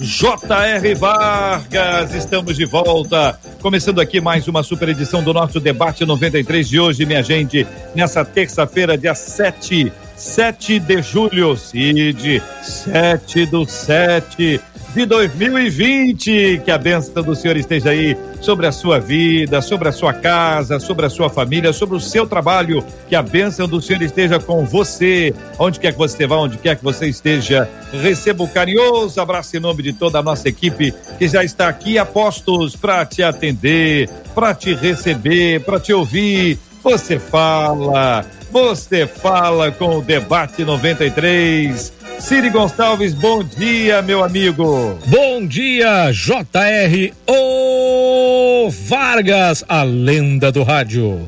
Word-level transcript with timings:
J.R. 0.00 0.94
Vargas, 0.94 2.14
estamos 2.14 2.56
de 2.56 2.64
volta. 2.64 3.36
Começando 3.60 4.00
aqui 4.00 4.20
mais 4.20 4.46
uma 4.46 4.62
super 4.62 4.88
edição 4.90 5.24
do 5.24 5.34
nosso 5.34 5.58
debate 5.58 6.04
93 6.04 6.68
de 6.68 6.78
hoje, 6.78 7.04
minha 7.04 7.20
gente, 7.20 7.66
nessa 7.96 8.24
terça-feira, 8.24 8.96
dia 8.96 9.12
7, 9.12 9.92
7 10.18 10.80
de 10.80 11.00
julho, 11.00 11.56
Cid, 11.56 12.42
7 12.60 13.46
do 13.46 13.64
7 13.64 14.60
de 14.92 15.06
2020. 15.06 16.62
Que 16.64 16.70
a 16.72 16.76
bênção 16.76 17.22
do 17.22 17.36
Senhor 17.36 17.56
esteja 17.56 17.90
aí 17.90 18.16
sobre 18.40 18.66
a 18.66 18.72
sua 18.72 18.98
vida, 18.98 19.62
sobre 19.62 19.88
a 19.88 19.92
sua 19.92 20.12
casa, 20.12 20.80
sobre 20.80 21.06
a 21.06 21.10
sua 21.10 21.30
família, 21.30 21.72
sobre 21.72 21.96
o 21.96 22.00
seu 22.00 22.26
trabalho. 22.26 22.84
Que 23.08 23.14
a 23.14 23.22
bênção 23.22 23.68
do 23.68 23.80
Senhor 23.80 24.02
esteja 24.02 24.40
com 24.40 24.66
você, 24.66 25.32
onde 25.56 25.78
quer 25.78 25.92
que 25.92 25.98
você 25.98 26.26
vá, 26.26 26.36
onde 26.36 26.58
quer 26.58 26.74
que 26.74 26.82
você 26.82 27.06
esteja. 27.06 27.70
Receba 27.92 28.42
o 28.42 28.48
carinhoso 28.48 29.20
abraço 29.20 29.56
em 29.56 29.60
nome 29.60 29.84
de 29.84 29.92
toda 29.92 30.18
a 30.18 30.22
nossa 30.22 30.48
equipe 30.48 30.92
que 31.16 31.28
já 31.28 31.44
está 31.44 31.68
aqui 31.68 31.96
a 31.96 32.04
postos 32.04 32.74
para 32.74 33.06
te 33.06 33.22
atender, 33.22 34.10
para 34.34 34.52
te 34.52 34.74
receber, 34.74 35.60
para 35.60 35.78
te 35.78 35.92
ouvir. 35.92 36.58
Você 36.82 37.18
fala, 37.18 38.24
você 38.50 39.06
fala 39.06 39.70
com 39.70 39.98
o 39.98 40.02
Debate 40.02 40.64
93. 40.64 41.92
Ciri 42.18 42.50
Gonçalves, 42.50 43.14
bom 43.14 43.44
dia, 43.44 44.02
meu 44.02 44.24
amigo. 44.24 44.98
Bom 45.06 45.46
dia, 45.46 46.10
JR 46.12 47.12
O 47.26 48.68
Vargas, 48.70 49.64
a 49.68 49.82
lenda 49.82 50.50
do 50.50 50.62
rádio. 50.64 51.26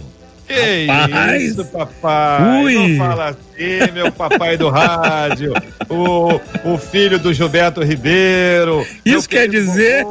Que 0.49 0.87
Rapaz. 0.87 1.43
isso, 1.43 1.65
papai. 1.67 2.65
Ui. 2.65 2.99
Não 2.99 3.07
fala 3.07 3.29
assim, 3.29 3.93
meu 3.93 4.11
papai 4.11 4.57
do 4.57 4.69
rádio. 4.69 5.53
O, 5.93 6.41
o 6.65 6.79
filho 6.79 7.19
do 7.19 7.33
Gilberto 7.33 7.83
Ribeiro. 7.83 8.87
Isso 9.05 9.29
quer 9.29 9.49
dizer. 9.49 10.07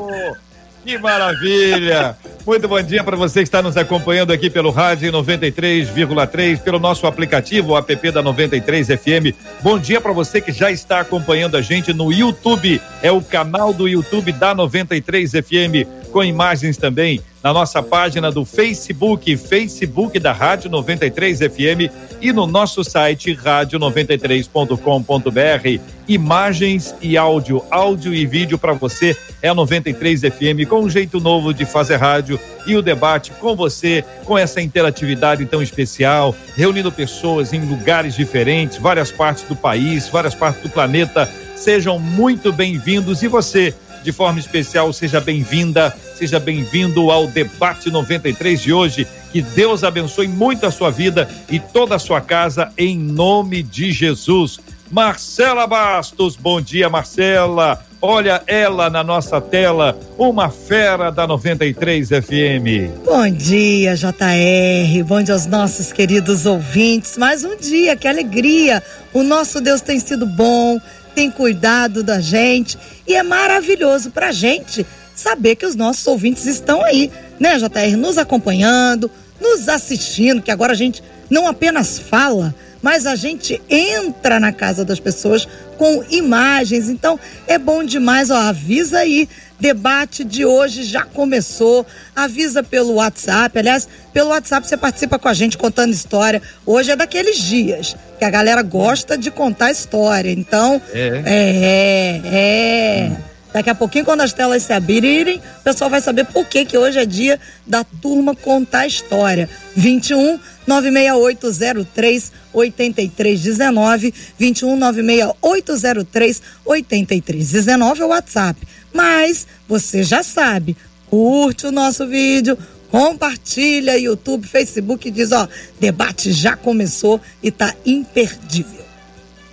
Que 0.83 0.97
maravilha! 0.97 2.15
Muito 2.45 2.67
bom 2.67 2.81
dia 2.81 3.03
para 3.03 3.15
você 3.15 3.41
que 3.41 3.47
está 3.47 3.61
nos 3.61 3.77
acompanhando 3.77 4.31
aqui 4.31 4.49
pelo 4.49 4.71
rádio 4.71 5.11
93,3, 5.11 6.59
pelo 6.59 6.79
nosso 6.79 7.05
aplicativo, 7.05 7.73
o 7.73 7.77
app 7.77 8.11
da 8.11 8.23
93 8.23 8.87
FM. 8.87 9.35
Bom 9.61 9.77
dia 9.77 10.01
para 10.01 10.13
você 10.13 10.41
que 10.41 10.51
já 10.51 10.71
está 10.71 11.01
acompanhando 11.01 11.57
a 11.57 11.61
gente 11.61 11.93
no 11.93 12.11
YouTube, 12.11 12.81
é 13.03 13.11
o 13.11 13.21
canal 13.21 13.73
do 13.73 13.87
YouTube 13.87 14.31
da 14.31 14.55
93 14.55 15.31
FM, 15.31 15.85
com 16.09 16.23
imagens 16.23 16.77
também 16.77 17.21
na 17.41 17.53
nossa 17.53 17.81
página 17.81 18.29
do 18.31 18.43
Facebook, 18.43 19.37
Facebook 19.37 20.19
da 20.19 20.33
Rádio 20.33 20.69
93 20.69 21.39
FM 21.39 21.89
e 22.21 22.33
no 22.33 22.45
nosso 22.45 22.83
site 22.83 23.33
rádio93.com.br. 23.33 25.81
Imagens 26.07 26.93
e 27.01 27.17
áudio, 27.17 27.63
áudio 27.71 28.13
e 28.13 28.25
vídeo 28.25 28.57
para 28.57 28.73
você 28.73 29.15
é 29.41 29.47
a 29.47 29.53
93 29.53 30.19
FM 30.21 30.67
com 30.67 30.81
um 30.81 30.89
jeito 30.89 31.21
novo 31.21 31.53
de 31.53 31.63
fazer 31.65 31.95
rádio 31.95 32.37
e 32.67 32.75
o 32.75 32.81
debate 32.81 33.31
com 33.31 33.55
você, 33.55 34.03
com 34.25 34.37
essa 34.37 34.61
interatividade 34.61 35.45
tão 35.45 35.61
especial, 35.61 36.35
reunindo 36.57 36.91
pessoas 36.91 37.53
em 37.53 37.61
lugares 37.61 38.15
diferentes, 38.15 38.77
várias 38.77 39.11
partes 39.11 39.43
do 39.43 39.55
país, 39.55 40.09
várias 40.09 40.35
partes 40.35 40.61
do 40.61 40.69
planeta. 40.69 41.29
Sejam 41.55 41.97
muito 41.99 42.51
bem-vindos 42.51 43.21
e 43.21 43.27
você 43.27 43.73
de 44.03 44.11
forma 44.11 44.39
especial, 44.39 44.91
seja 44.93 45.19
bem-vinda, 45.19 45.95
seja 46.15 46.39
bem-vindo 46.39 47.11
ao 47.11 47.27
debate 47.27 47.89
93 47.89 48.61
de 48.61 48.73
hoje. 48.73 49.07
Que 49.31 49.41
Deus 49.41 49.83
abençoe 49.83 50.27
muito 50.27 50.65
a 50.65 50.71
sua 50.71 50.89
vida 50.89 51.29
e 51.49 51.59
toda 51.59 51.95
a 51.95 51.99
sua 51.99 52.19
casa 52.19 52.71
em 52.77 52.97
nome 52.97 53.61
de 53.61 53.91
Jesus. 53.91 54.59
Marcela 54.91 55.67
Bastos, 55.67 56.35
bom 56.35 56.59
dia, 56.59 56.89
Marcela. 56.89 57.79
Olha 58.01 58.41
ela 58.47 58.89
na 58.89 59.03
nossa 59.03 59.41
tela, 59.41 59.99
uma 60.17 60.49
fera 60.49 61.11
da 61.11 61.27
93 61.27 62.07
FM. 62.07 63.03
Bom 63.05 63.29
dia, 63.29 63.93
JR. 63.93 65.03
Bom 65.05 65.21
dia 65.21 65.33
aos 65.33 65.45
nossos 65.45 65.91
queridos 65.91 66.45
ouvintes. 66.45 67.17
Mais 67.17 67.43
um 67.43 67.57
dia, 67.57 67.97
que 67.97 68.07
alegria. 68.07 68.81
O 69.13 69.21
nosso 69.21 69.59
Deus 69.59 69.81
tem 69.81 69.99
sido 69.99 70.25
bom 70.25 70.79
tem 71.13 71.29
cuidado 71.29 72.03
da 72.03 72.19
gente. 72.19 72.77
E 73.07 73.15
é 73.15 73.23
maravilhoso 73.23 74.11
para 74.11 74.29
a 74.29 74.31
gente 74.31 74.85
saber 75.15 75.55
que 75.55 75.65
os 75.65 75.75
nossos 75.75 76.05
ouvintes 76.07 76.45
estão 76.45 76.83
aí, 76.83 77.11
né, 77.39 77.57
JR, 77.57 77.97
nos 77.97 78.17
acompanhando, 78.17 79.11
nos 79.39 79.67
assistindo, 79.67 80.41
que 80.41 80.51
agora 80.51 80.73
a 80.73 80.75
gente 80.75 81.03
não 81.29 81.47
apenas 81.47 81.99
fala, 81.99 82.55
mas 82.81 83.05
a 83.05 83.15
gente 83.15 83.61
entra 83.69 84.39
na 84.39 84.51
casa 84.51 84.85
das 84.85 84.99
pessoas 84.99 85.47
com 85.77 86.03
imagens. 86.09 86.89
Então 86.89 87.19
é 87.47 87.57
bom 87.57 87.83
demais, 87.83 88.29
ó, 88.29 88.35
avisa 88.35 88.99
aí. 88.99 89.27
Debate 89.59 90.23
de 90.23 90.45
hoje 90.45 90.83
já 90.83 91.03
começou. 91.03 91.85
Avisa 92.15 92.63
pelo 92.63 92.93
WhatsApp. 92.93 93.59
Aliás, 93.59 93.87
pelo 94.13 94.29
WhatsApp 94.29 94.67
você 94.67 94.77
participa 94.77 95.19
com 95.19 95.27
a 95.27 95.33
gente 95.33 95.57
contando 95.57 95.93
história. 95.93 96.41
Hoje 96.65 96.91
é 96.91 96.95
daqueles 96.95 97.37
dias 97.37 97.95
que 98.17 98.25
a 98.25 98.29
galera 98.29 98.61
gosta 98.61 99.17
de 99.17 99.29
contar 99.29 99.71
história. 99.71 100.31
Então, 100.31 100.81
é, 100.93 101.23
é, 101.25 102.21
é. 102.25 103.11
Hum. 103.11 103.28
Daqui 103.51 103.69
a 103.69 103.75
pouquinho, 103.75 104.05
quando 104.05 104.21
as 104.21 104.31
telas 104.31 104.63
se 104.63 104.73
abrirem, 104.73 105.41
o 105.59 105.63
pessoal 105.63 105.89
vai 105.89 106.01
saber 106.01 106.25
por 106.25 106.45
que, 106.45 106.65
que 106.65 106.77
hoje 106.77 106.99
é 106.99 107.05
dia 107.05 107.39
da 107.65 107.83
turma 107.83 108.35
contar 108.35 108.85
história. 108.85 109.49
21 109.75 110.39
96803 110.67 112.31
8319 112.53 114.13
21 114.37 114.77
96803 114.77 116.41
8319 116.63 118.01
é 118.01 118.05
o 118.05 118.09
WhatsApp. 118.09 118.67
Mas 118.93 119.47
você 119.67 120.03
já 120.03 120.21
sabe, 120.21 120.77
curte 121.09 121.65
o 121.65 121.71
nosso 121.71 122.05
vídeo, 122.05 122.57
compartilha 122.91 123.97
YouTube, 123.97 124.47
Facebook 124.47 125.09
diz, 125.09 125.31
ó, 125.31 125.47
debate 125.79 126.31
já 126.31 126.55
começou 126.55 127.19
e 127.41 127.49
tá 127.49 127.73
imperdível. 127.85 128.88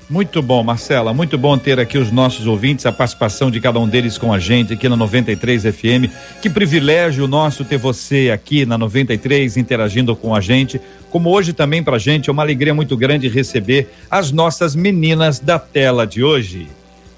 Muito 0.08 0.40
bom, 0.40 0.62
Marcela. 0.62 1.12
Muito 1.12 1.36
bom 1.36 1.58
ter 1.58 1.80
aqui 1.80 1.98
os 1.98 2.12
nossos 2.12 2.46
ouvintes, 2.46 2.86
a 2.86 2.92
participação 2.92 3.50
de 3.50 3.60
cada 3.60 3.80
um 3.80 3.88
deles 3.88 4.16
com 4.16 4.32
a 4.32 4.38
gente 4.38 4.72
aqui 4.72 4.88
na 4.88 4.94
93 4.94 5.64
FM. 5.64 6.12
Que 6.40 6.48
privilégio 6.48 7.26
nosso 7.26 7.64
ter 7.64 7.76
você 7.76 8.30
aqui 8.32 8.64
na 8.64 8.78
93 8.78 9.56
interagindo 9.56 10.14
com 10.14 10.32
a 10.32 10.40
gente. 10.40 10.80
Como 11.10 11.30
hoje 11.30 11.52
também 11.52 11.82
pra 11.82 11.98
gente 11.98 12.30
é 12.30 12.32
uma 12.32 12.42
alegria 12.42 12.72
muito 12.72 12.96
grande 12.96 13.28
receber 13.28 13.88
as 14.08 14.30
nossas 14.30 14.76
meninas 14.76 15.40
da 15.40 15.58
tela 15.58 16.06
de 16.06 16.22
hoje. 16.22 16.68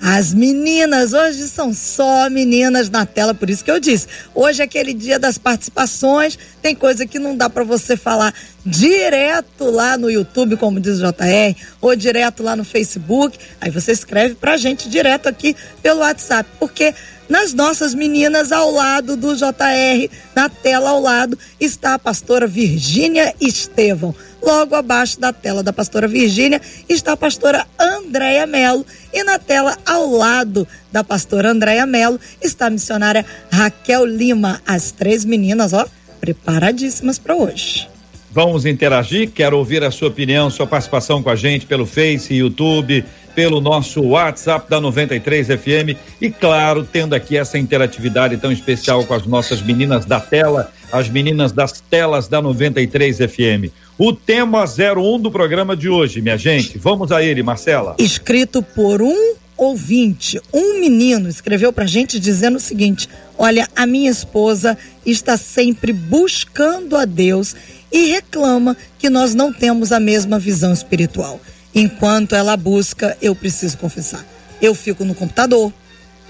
As 0.00 0.32
meninas, 0.32 1.12
hoje 1.12 1.48
são 1.48 1.74
só 1.74 2.30
meninas 2.30 2.88
na 2.88 3.04
tela, 3.04 3.34
por 3.34 3.50
isso 3.50 3.64
que 3.64 3.70
eu 3.70 3.80
disse. 3.80 4.06
Hoje 4.32 4.62
é 4.62 4.64
aquele 4.64 4.94
dia 4.94 5.18
das 5.18 5.38
participações, 5.38 6.38
tem 6.62 6.72
coisa 6.72 7.04
que 7.04 7.18
não 7.18 7.36
dá 7.36 7.50
para 7.50 7.64
você 7.64 7.96
falar 7.96 8.32
direto 8.64 9.64
lá 9.64 9.96
no 9.98 10.08
YouTube, 10.08 10.56
como 10.56 10.78
diz 10.78 11.00
o 11.00 11.02
JR, 11.02 11.56
ou 11.80 11.96
direto 11.96 12.44
lá 12.44 12.54
no 12.54 12.64
Facebook. 12.64 13.36
Aí 13.60 13.70
você 13.70 13.90
escreve 13.90 14.36
pra 14.36 14.56
gente 14.56 14.88
direto 14.88 15.28
aqui 15.28 15.56
pelo 15.82 16.00
WhatsApp, 16.00 16.48
porque 16.60 16.94
nas 17.28 17.52
nossas 17.52 17.94
meninas 17.94 18.50
ao 18.50 18.70
lado 18.70 19.16
do 19.16 19.36
JR, 19.36 20.08
na 20.34 20.48
tela 20.48 20.90
ao 20.90 21.00
lado, 21.00 21.38
está 21.60 21.94
a 21.94 21.98
pastora 21.98 22.46
Virgínia 22.46 23.34
Estevão. 23.40 24.14
Logo 24.42 24.74
abaixo 24.74 25.20
da 25.20 25.32
tela 25.32 25.62
da 25.62 25.72
pastora 25.72 26.06
Virgínia 26.06 26.60
está 26.88 27.12
a 27.12 27.16
pastora 27.16 27.66
Andréia 27.78 28.46
Melo 28.46 28.86
e 29.12 29.22
na 29.24 29.38
tela 29.38 29.76
ao 29.84 30.08
lado 30.10 30.66
da 30.92 31.02
pastora 31.02 31.50
Andréia 31.50 31.84
Melo 31.84 32.20
está 32.40 32.66
a 32.66 32.70
missionária 32.70 33.26
Raquel 33.50 34.04
Lima. 34.04 34.60
As 34.66 34.92
três 34.92 35.24
meninas, 35.24 35.72
ó, 35.72 35.86
preparadíssimas 36.20 37.18
para 37.18 37.34
hoje. 37.34 37.88
Vamos 38.30 38.66
interagir, 38.66 39.30
quero 39.30 39.58
ouvir 39.58 39.82
a 39.82 39.90
sua 39.90 40.08
opinião, 40.08 40.50
sua 40.50 40.66
participação 40.66 41.22
com 41.22 41.30
a 41.30 41.36
gente 41.36 41.66
pelo 41.66 41.86
Face, 41.86 42.32
YouTube, 42.34 43.04
pelo 43.38 43.60
nosso 43.60 44.02
WhatsApp 44.02 44.68
da 44.68 44.80
93 44.80 45.46
FM 45.46 45.96
e, 46.20 46.28
claro, 46.28 46.82
tendo 46.82 47.14
aqui 47.14 47.36
essa 47.36 47.56
interatividade 47.56 48.36
tão 48.36 48.50
especial 48.50 49.04
com 49.04 49.14
as 49.14 49.24
nossas 49.26 49.62
meninas 49.62 50.04
da 50.04 50.18
tela, 50.18 50.72
as 50.90 51.08
meninas 51.08 51.52
das 51.52 51.80
telas 51.80 52.26
da 52.26 52.42
93 52.42 53.18
FM. 53.18 53.70
O 53.96 54.12
tema 54.12 54.64
01 54.64 55.20
do 55.20 55.30
programa 55.30 55.76
de 55.76 55.88
hoje, 55.88 56.20
minha 56.20 56.36
gente. 56.36 56.78
Vamos 56.78 57.12
a 57.12 57.22
ele, 57.22 57.40
Marcela. 57.44 57.94
Escrito 58.00 58.60
por 58.60 59.00
um 59.00 59.34
ouvinte, 59.56 60.40
um 60.52 60.80
menino 60.80 61.28
escreveu 61.28 61.72
pra 61.72 61.86
gente 61.86 62.18
dizendo 62.18 62.56
o 62.56 62.60
seguinte: 62.60 63.08
Olha, 63.38 63.68
a 63.76 63.86
minha 63.86 64.10
esposa 64.10 64.76
está 65.06 65.36
sempre 65.36 65.92
buscando 65.92 66.96
a 66.96 67.04
Deus 67.04 67.54
e 67.92 68.10
reclama 68.10 68.76
que 68.98 69.08
nós 69.08 69.32
não 69.32 69.52
temos 69.52 69.92
a 69.92 70.00
mesma 70.00 70.40
visão 70.40 70.72
espiritual. 70.72 71.40
Enquanto 71.74 72.34
ela 72.34 72.56
busca, 72.56 73.16
eu 73.20 73.34
preciso 73.34 73.78
confessar. 73.78 74.24
Eu 74.60 74.74
fico 74.74 75.04
no 75.04 75.14
computador, 75.14 75.72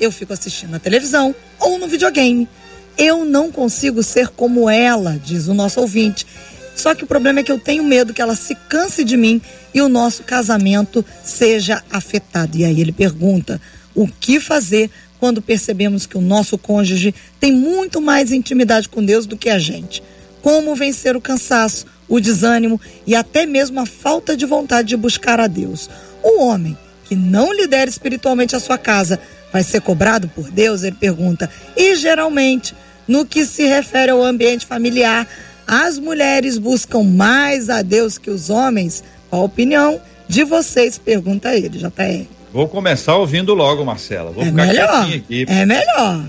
eu 0.00 0.12
fico 0.12 0.32
assistindo 0.32 0.70
na 0.70 0.78
televisão 0.78 1.34
ou 1.58 1.78
no 1.78 1.88
videogame. 1.88 2.48
Eu 2.96 3.24
não 3.24 3.50
consigo 3.50 4.02
ser 4.02 4.28
como 4.28 4.68
ela, 4.68 5.18
diz 5.24 5.46
o 5.46 5.54
nosso 5.54 5.80
ouvinte. 5.80 6.26
Só 6.74 6.94
que 6.94 7.04
o 7.04 7.06
problema 7.06 7.40
é 7.40 7.42
que 7.42 7.50
eu 7.50 7.58
tenho 7.58 7.82
medo 7.82 8.14
que 8.14 8.22
ela 8.22 8.36
se 8.36 8.54
canse 8.54 9.02
de 9.02 9.16
mim 9.16 9.40
e 9.74 9.80
o 9.80 9.88
nosso 9.88 10.22
casamento 10.22 11.04
seja 11.24 11.82
afetado. 11.90 12.56
E 12.56 12.64
aí 12.64 12.80
ele 12.80 12.92
pergunta: 12.92 13.60
o 13.94 14.06
que 14.06 14.38
fazer 14.38 14.90
quando 15.18 15.42
percebemos 15.42 16.06
que 16.06 16.16
o 16.16 16.20
nosso 16.20 16.56
cônjuge 16.56 17.14
tem 17.40 17.52
muito 17.52 18.00
mais 18.00 18.30
intimidade 18.30 18.88
com 18.88 19.04
Deus 19.04 19.26
do 19.26 19.36
que 19.36 19.48
a 19.48 19.58
gente? 19.58 20.02
Como 20.40 20.74
vencer 20.76 21.16
o 21.16 21.20
cansaço, 21.20 21.84
o 22.08 22.20
desânimo 22.20 22.80
e 23.06 23.14
até 23.14 23.46
mesmo 23.46 23.80
a 23.80 23.86
falta 23.86 24.36
de 24.36 24.46
vontade 24.46 24.88
de 24.88 24.96
buscar 24.96 25.40
a 25.40 25.46
Deus? 25.46 25.90
O 26.22 26.42
homem 26.42 26.76
que 27.04 27.14
não 27.14 27.52
lidera 27.52 27.88
espiritualmente 27.88 28.56
a 28.56 28.60
sua 28.60 28.78
casa 28.78 29.20
vai 29.52 29.62
ser 29.62 29.80
cobrado 29.80 30.28
por 30.28 30.50
Deus? 30.50 30.82
Ele 30.82 30.96
pergunta. 30.96 31.50
E 31.76 31.96
geralmente, 31.96 32.74
no 33.06 33.24
que 33.24 33.44
se 33.44 33.66
refere 33.66 34.10
ao 34.10 34.22
ambiente 34.22 34.66
familiar, 34.66 35.26
as 35.66 35.98
mulheres 35.98 36.58
buscam 36.58 37.02
mais 37.02 37.68
a 37.68 37.82
Deus 37.82 38.16
que 38.18 38.30
os 38.30 38.50
homens? 38.50 39.04
Qual 39.28 39.42
a 39.42 39.44
opinião 39.44 40.00
de 40.26 40.44
vocês? 40.44 40.98
Pergunta 40.98 41.54
ele, 41.54 41.78
JR. 41.78 42.26
Vou 42.52 42.66
começar 42.66 43.16
ouvindo 43.16 43.54
logo, 43.54 43.84
Marcela. 43.84 44.30
Vou 44.30 44.42
é 44.42 44.46
ficar 44.46 44.66
melhor, 44.66 45.14
aqui. 45.14 45.46
É 45.46 45.66
melhor. 45.66 46.24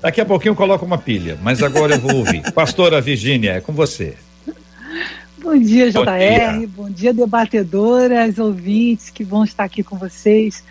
Daqui 0.00 0.20
a 0.20 0.24
pouquinho 0.24 0.52
eu 0.52 0.56
coloco 0.56 0.84
uma 0.84 0.98
pilha, 0.98 1.38
mas 1.42 1.62
agora 1.62 1.94
eu 1.94 2.00
vou 2.00 2.16
ouvir. 2.16 2.42
Pastora 2.52 3.00
Virgínia, 3.00 3.54
é 3.54 3.60
com 3.60 3.72
você. 3.72 4.14
Bom 5.44 5.58
dia, 5.58 5.90
JR. 5.90 5.98
Bom 5.98 6.06
dia. 6.06 6.68
Bom 6.74 6.90
dia, 6.90 7.12
debatedoras, 7.12 8.38
ouvintes 8.38 9.10
que 9.10 9.22
vão 9.22 9.44
estar 9.44 9.64
aqui 9.64 9.82
com 9.82 9.98
vocês. 9.98 10.64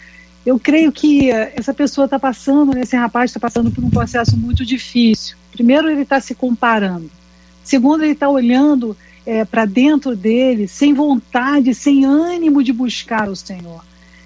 Eu 0.44 0.60
creio 0.60 0.92
que 0.92 1.30
essa 1.30 1.76
pessoa 1.76 2.06
está 2.06 2.18
passando, 2.18 2.76
esse 2.80 2.96
rapaz 2.96 3.30
está 3.30 3.40
passando 3.40 3.70
por 3.70 3.84
um 3.84 3.90
processo 3.92 4.36
muito 4.36 4.66
difícil. 4.66 5.38
Primeiro, 5.52 5.92
ele 5.92 6.02
está 6.02 6.20
se 6.20 6.34
comparando. 6.34 7.08
Segundo, 7.64 8.02
ele 8.04 8.14
está 8.14 8.28
olhando 8.28 8.98
é, 9.28 9.46
para 9.46 9.66
dentro 9.66 10.16
dele 10.16 10.68
sem 10.68 10.92
vontade, 10.92 11.76
sem 11.76 12.04
ânimo 12.04 12.64
de 12.64 12.74
buscar 12.74 13.30
o 13.30 13.36
Senhor. 13.36 13.86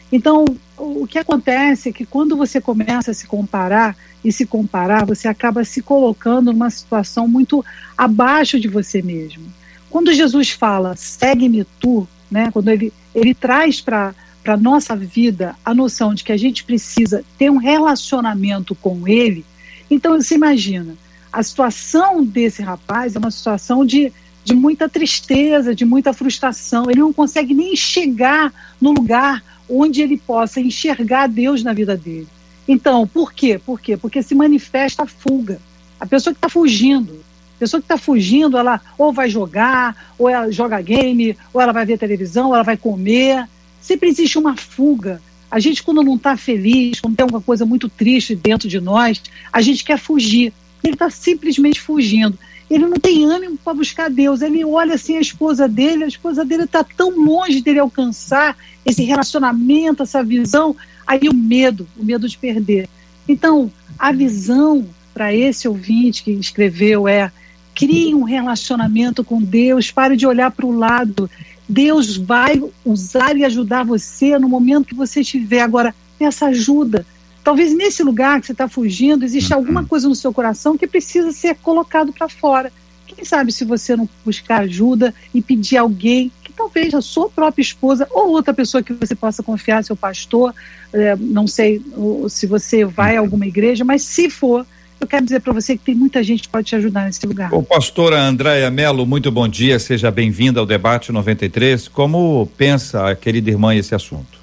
Então, 0.10 0.46
o 0.78 1.06
que 1.06 1.20
acontece 1.20 1.90
é 1.90 1.92
que 1.92 2.06
quando 2.06 2.38
você 2.38 2.62
começa 2.62 3.12
a 3.12 3.14
se 3.14 3.28
comparar 3.28 3.98
e 4.24 4.32
se 4.32 4.46
comparar, 4.46 5.06
você 5.06 5.28
acaba 5.28 5.66
se 5.66 5.82
colocando 5.82 6.54
numa 6.54 6.70
situação 6.70 7.28
muito 7.28 7.66
abaixo 7.98 8.58
de 8.58 8.70
você 8.70 9.02
mesmo. 9.02 9.57
Quando 9.90 10.14
Jesus 10.14 10.52
fala, 10.52 10.96
segue-me 10.96 11.66
tu, 11.80 12.08
né, 12.30 12.50
quando 12.52 12.70
ele, 12.70 12.94
ele 13.16 13.34
traz 13.34 13.80
para 13.80 14.14
a 14.46 14.58
nossa 14.58 14.96
vida 14.96 15.56
a 15.64 15.74
noção 15.74 16.14
de 16.14 16.24
que 16.24 16.32
a 16.32 16.38
gente 16.38 16.64
precisa 16.64 17.24
ter 17.38 17.50
um 17.50 17.58
relacionamento 17.58 18.76
com 18.76 19.08
ele, 19.08 19.46
então 19.90 20.22
você 20.22 20.36
imagina, 20.36 20.96
a 21.32 21.44
situação 21.44 22.24
desse 22.24 22.62
rapaz 22.62 23.16
é 23.16 23.20
uma 23.20 23.32
situação 23.32 23.86
de, 23.86 24.12
de 24.44 24.54
muita 24.54 24.90
tristeza, 24.90 25.76
de 25.76 25.86
muita 25.86 26.14
frustração. 26.14 26.90
Ele 26.90 27.00
não 27.00 27.14
consegue 27.14 27.54
nem 27.54 27.76
chegar 27.76 28.54
no 28.82 28.92
lugar 28.92 29.44
onde 29.70 30.02
ele 30.02 30.18
possa 30.18 30.60
enxergar 30.60 31.28
Deus 31.28 31.64
na 31.64 31.74
vida 31.74 31.96
dele. 31.96 32.28
Então, 32.68 33.08
por 33.08 33.34
quê? 33.34 33.60
Por 33.64 33.80
quê? 33.80 33.96
Porque 33.96 34.22
se 34.22 34.36
manifesta 34.36 35.04
a 35.04 35.08
fuga. 35.08 35.60
A 36.00 36.06
pessoa 36.06 36.34
que 36.34 36.38
está 36.38 36.50
fugindo, 36.50 37.24
pessoa 37.60 37.82
que 37.82 37.86
está 37.86 37.98
fugindo, 37.98 38.58
ela 38.58 38.82
ou 38.98 39.12
vai 39.12 39.30
jogar, 39.30 40.14
ou 40.18 40.30
ela 40.30 40.52
joga 40.52 40.82
game, 40.82 41.38
ou 41.54 41.62
ela 41.62 41.72
vai 41.72 41.86
ver 41.86 41.98
televisão, 41.98 42.50
ou 42.50 42.56
ela 42.56 42.64
vai 42.64 42.78
comer. 42.78 43.48
Sempre 43.82 44.10
existe 44.10 44.38
uma 44.38 44.56
fuga. 44.56 45.22
A 45.50 45.60
gente, 45.60 45.82
quando 45.82 46.04
não 46.04 46.16
está 46.16 46.36
feliz, 46.36 47.00
quando 47.00 47.16
tem 47.16 47.24
alguma 47.24 47.42
coisa 47.42 47.66
muito 47.66 47.88
triste 47.88 48.36
dentro 48.36 48.68
de 48.68 48.80
nós, 48.80 49.22
a 49.52 49.62
gente 49.62 49.84
quer 49.84 49.98
fugir 49.98 50.54
ele 50.88 50.94
está 50.94 51.10
simplesmente 51.10 51.82
fugindo. 51.82 52.38
Ele 52.70 52.86
não 52.86 52.98
tem 52.98 53.26
ânimo 53.26 53.58
para 53.58 53.74
buscar 53.74 54.10
Deus. 54.10 54.42
Ele 54.42 54.64
olha 54.64 54.96
assim 54.96 55.18
a 55.18 55.22
esposa 55.22 55.68
dele, 55.68 56.04
a 56.04 56.08
esposa 56.08 56.44
dele 56.44 56.64
está 56.64 56.84
tão 56.84 57.12
longe 57.12 57.62
dele 57.62 57.80
alcançar 57.80 58.58
esse 58.86 59.04
relacionamento, 59.04 60.04
essa 60.04 60.24
visão. 60.24 60.76
Aí 61.06 61.30
o 61.30 61.34
medo, 61.34 61.88
o 61.98 62.04
medo 62.04 62.28
de 62.28 62.38
perder. 62.38 62.90
Então, 63.28 63.72
a 63.98 64.12
visão 64.12 64.88
para 65.14 65.34
esse 65.34 65.68
ouvinte 65.68 66.24
que 66.24 66.32
escreveu 66.32 67.08
é: 67.08 67.32
crie 67.78 68.16
um 68.16 68.24
relacionamento 68.24 69.24
com 69.24 69.42
Deus, 69.42 69.92
pare 69.92 70.18
de 70.18 70.26
olhar 70.26 70.50
para 70.52 70.66
o 70.66 70.78
lado. 70.78 71.30
Deus 71.70 72.18
vai 72.18 72.62
usar 72.84 73.38
e 73.38 73.46
ajudar 73.46 73.86
você 73.86 74.38
no 74.40 74.50
momento 74.50 74.88
que 74.88 74.96
você 74.96 75.22
estiver. 75.22 75.62
Agora, 75.62 75.94
peça 76.18 76.48
ajuda 76.48 77.06
Talvez 77.48 77.74
nesse 77.74 78.04
lugar 78.04 78.42
que 78.42 78.48
você 78.48 78.52
está 78.52 78.68
fugindo, 78.68 79.24
existe 79.24 79.54
uhum. 79.54 79.60
alguma 79.60 79.86
coisa 79.86 80.10
no 80.10 80.14
seu 80.14 80.34
coração 80.34 80.78
que 80.78 80.86
precisa 80.86 81.32
ser 81.32 81.56
colocado 81.56 82.12
para 82.12 82.28
fora. 82.28 82.74
Quem 83.06 83.24
sabe 83.24 83.54
se 83.54 83.64
você 83.64 83.96
não 83.96 84.10
buscar 84.26 84.64
ajuda 84.64 85.16
e 85.34 85.42
pedir 85.42 85.78
alguém, 85.78 86.30
que 86.44 86.52
talvez 86.52 86.94
a 86.94 87.00
sua 87.00 87.30
própria 87.30 87.62
esposa 87.62 88.06
ou 88.12 88.32
outra 88.32 88.54
pessoa 88.54 88.84
que 88.84 88.92
você 88.92 89.16
possa 89.16 89.42
confiar, 89.42 89.82
seu 89.82 89.96
pastor, 89.96 90.54
é, 90.92 91.16
não 91.16 91.48
sei 91.48 91.82
se 92.28 92.46
você 92.46 92.84
vai 92.84 93.16
a 93.16 93.22
alguma 93.22 93.48
igreja, 93.48 93.86
mas 93.86 94.02
se 94.02 94.30
for, 94.30 94.68
eu 95.00 95.08
quero 95.08 95.24
dizer 95.24 95.42
para 95.42 95.54
você 95.54 95.78
que 95.78 95.84
tem 95.84 95.96
muita 95.96 96.24
gente 96.24 96.44
que 96.44 96.50
pode 96.50 96.68
te 96.68 96.76
ajudar 96.76 97.06
nesse 97.06 97.26
lugar. 97.26 97.54
O 97.54 97.64
pastora 97.64 98.20
Andréia 98.20 98.70
Melo, 98.70 99.06
muito 99.06 99.32
bom 99.32 99.48
dia, 99.48 99.80
seja 99.80 100.10
bem-vinda 100.12 100.60
ao 100.60 100.66
debate 100.66 101.12
93. 101.12 101.88
Como 101.88 102.50
pensa 102.58 103.10
a 103.10 103.16
querida 103.16 103.50
irmã 103.50 103.76
esse 103.76 103.94
assunto? 103.94 104.38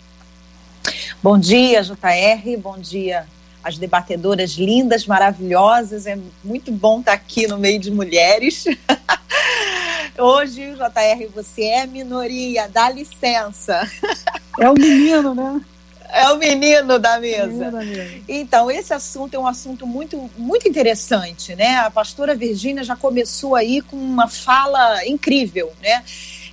Bom 1.23 1.39
dia, 1.39 1.83
JR, 1.83 2.59
bom 2.63 2.79
dia 2.79 3.25
as 3.65 3.79
debatedoras 3.79 4.53
lindas, 4.53 5.07
maravilhosas. 5.07 6.07
É 6.07 6.19
muito 6.45 6.71
bom 6.71 7.01
estar 7.01 7.15
aqui 7.15 7.47
no 7.47 7.59
meio 7.59 7.81
de 7.81 7.91
mulheres. 7.91 8.67
Hoje, 10.19 10.75
JR, 10.75 11.29
você 11.35 11.63
é 11.63 11.87
minoria, 11.87 12.69
dá 12.69 12.91
licença. 12.91 13.91
É 14.61 14.69
o 14.69 14.75
menino, 14.75 15.35
né? 15.35 15.61
É 16.15 16.33
o 16.33 16.39
menino 16.39 16.99
da 16.99 17.19
mesa. 17.19 17.73
Então, 18.29 18.71
esse 18.71 18.95
assunto 18.95 19.35
é 19.35 19.39
um 19.39 19.47
assunto 19.47 19.87
muito, 19.87 20.31
muito 20.39 20.69
interessante, 20.69 21.55
né? 21.57 21.77
A 21.79 21.91
pastora 21.91 22.35
Virgínia 22.35 22.85
já 22.85 22.95
começou 22.95 23.57
aí 23.57 23.81
com 23.81 23.97
uma 23.97 24.29
fala 24.29 25.05
incrível, 25.07 25.73
né? 25.83 26.05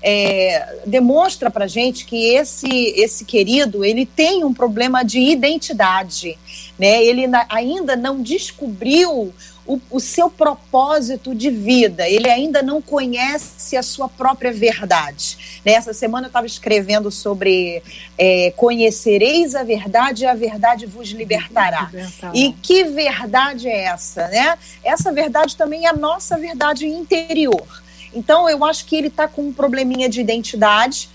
é, 0.01 0.79
demonstra 0.85 1.51
para 1.51 1.67
gente 1.67 2.05
que 2.05 2.33
esse 2.33 2.67
esse 2.97 3.23
querido 3.23 3.85
ele 3.85 4.05
tem 4.05 4.43
um 4.43 4.53
problema 4.53 5.03
de 5.03 5.19
identidade, 5.19 6.37
né? 6.77 7.03
Ele 7.03 7.25
ainda 7.49 7.95
não 7.95 8.21
descobriu 8.21 9.31
o, 9.65 9.79
o, 9.91 9.99
seu 9.99 10.29
propósito 10.29 11.35
de 11.35 11.49
vida, 11.49 12.07
ele 12.09 12.29
ainda 12.29 12.61
não 12.61 12.81
conhece 12.81 13.77
a 13.77 13.83
sua 13.83 14.09
própria 14.09 14.51
verdade. 14.51 15.61
Nessa 15.63 15.93
semana 15.93 16.25
eu 16.25 16.29
estava 16.29 16.47
escrevendo 16.47 17.11
sobre 17.11 17.83
é, 18.17 18.51
conhecereis 18.55 19.53
a 19.53 19.63
verdade 19.63 20.23
e 20.23 20.27
a 20.27 20.33
verdade 20.33 20.85
vos 20.85 21.09
libertará. 21.09 21.89
libertará. 21.91 22.33
E 22.35 22.53
que 22.53 22.85
verdade 22.85 23.67
é 23.67 23.83
essa, 23.83 24.27
né? 24.27 24.57
Essa 24.83 25.11
verdade 25.11 25.55
também 25.55 25.85
é 25.85 25.89
a 25.89 25.93
nossa 25.93 26.37
verdade 26.37 26.87
interior. 26.87 27.81
Então, 28.13 28.49
eu 28.49 28.63
acho 28.65 28.85
que 28.85 28.95
ele 28.95 29.07
está 29.07 29.27
com 29.27 29.43
um 29.43 29.53
probleminha 29.53 30.09
de 30.09 30.19
identidade, 30.19 31.09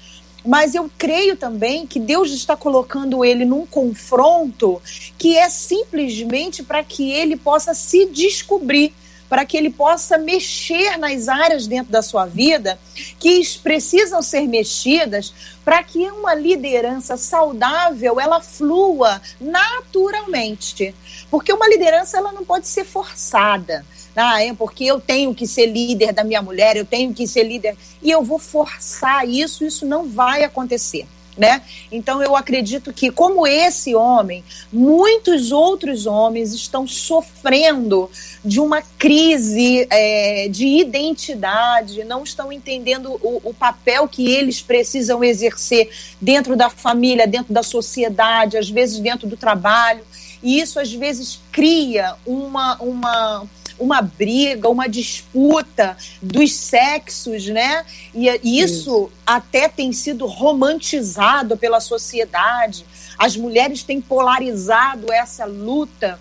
mas 0.46 0.74
eu 0.74 0.90
creio 0.96 1.36
também 1.36 1.86
que 1.86 1.98
Deus 1.98 2.30
está 2.30 2.56
colocando 2.56 3.24
ele 3.24 3.44
num 3.44 3.66
confronto 3.66 4.80
que 5.18 5.36
é 5.36 5.48
simplesmente 5.48 6.62
para 6.62 6.84
que 6.84 7.10
ele 7.10 7.36
possa 7.36 7.74
se 7.74 8.06
descobrir, 8.06 8.94
para 9.28 9.44
que 9.44 9.56
ele 9.56 9.70
possa 9.70 10.16
mexer 10.16 10.96
nas 10.98 11.28
áreas 11.28 11.66
dentro 11.66 11.90
da 11.90 12.00
sua 12.00 12.26
vida 12.26 12.78
que 13.18 13.40
precisam 13.60 14.22
ser 14.22 14.46
mexidas 14.46 15.34
para 15.64 15.82
que 15.82 16.08
uma 16.10 16.32
liderança 16.32 17.16
saudável 17.16 18.20
ela 18.20 18.40
flua 18.40 19.20
naturalmente. 19.40 20.94
Porque 21.28 21.52
uma 21.52 21.66
liderança 21.66 22.18
ela 22.18 22.30
não 22.30 22.44
pode 22.44 22.68
ser 22.68 22.84
forçada 22.84 23.84
ah, 24.16 24.42
é 24.42 24.54
porque 24.54 24.84
eu 24.84 24.98
tenho 24.98 25.34
que 25.34 25.46
ser 25.46 25.66
líder 25.66 26.12
da 26.12 26.24
minha 26.24 26.40
mulher, 26.40 26.76
eu 26.76 26.84
tenho 26.84 27.12
que 27.12 27.26
ser 27.26 27.42
líder, 27.42 27.76
e 28.02 28.10
eu 28.10 28.22
vou 28.22 28.38
forçar 28.38 29.28
isso, 29.28 29.64
isso 29.64 29.84
não 29.84 30.08
vai 30.08 30.42
acontecer. 30.42 31.06
né? 31.36 31.60
Então 31.92 32.22
eu 32.22 32.34
acredito 32.34 32.94
que, 32.94 33.10
como 33.10 33.46
esse 33.46 33.94
homem, 33.94 34.42
muitos 34.72 35.52
outros 35.52 36.06
homens 36.06 36.54
estão 36.54 36.86
sofrendo 36.86 38.10
de 38.42 38.58
uma 38.58 38.80
crise 38.80 39.86
é, 39.90 40.48
de 40.48 40.66
identidade, 40.66 42.04
não 42.04 42.24
estão 42.24 42.50
entendendo 42.50 43.12
o, 43.22 43.50
o, 43.50 43.52
papel 43.52 44.08
que 44.08 44.26
eles 44.30 44.62
precisam 44.62 45.22
exercer 45.22 45.90
dentro 46.18 46.56
da 46.56 46.70
família, 46.70 47.26
dentro 47.26 47.52
da 47.52 47.62
sociedade, 47.62 48.56
às 48.56 48.70
vezes 48.70 48.98
dentro 48.98 49.28
do 49.28 49.36
trabalho. 49.36 50.04
E 50.42 50.58
isso 50.60 50.80
às 50.80 50.92
vezes 50.92 51.38
cria 51.52 52.14
uma, 52.24 52.76
uma 52.80 53.46
uma 53.78 54.00
briga, 54.00 54.68
uma 54.68 54.88
disputa 54.88 55.96
dos 56.20 56.52
sexos, 56.54 57.46
né? 57.46 57.84
E, 58.14 58.28
e 58.42 58.60
isso 58.60 59.10
até 59.26 59.68
tem 59.68 59.92
sido 59.92 60.26
romantizado 60.26 61.56
pela 61.56 61.80
sociedade. 61.80 62.84
As 63.18 63.36
mulheres 63.36 63.82
têm 63.82 64.00
polarizado 64.00 65.12
essa 65.12 65.44
luta, 65.44 66.18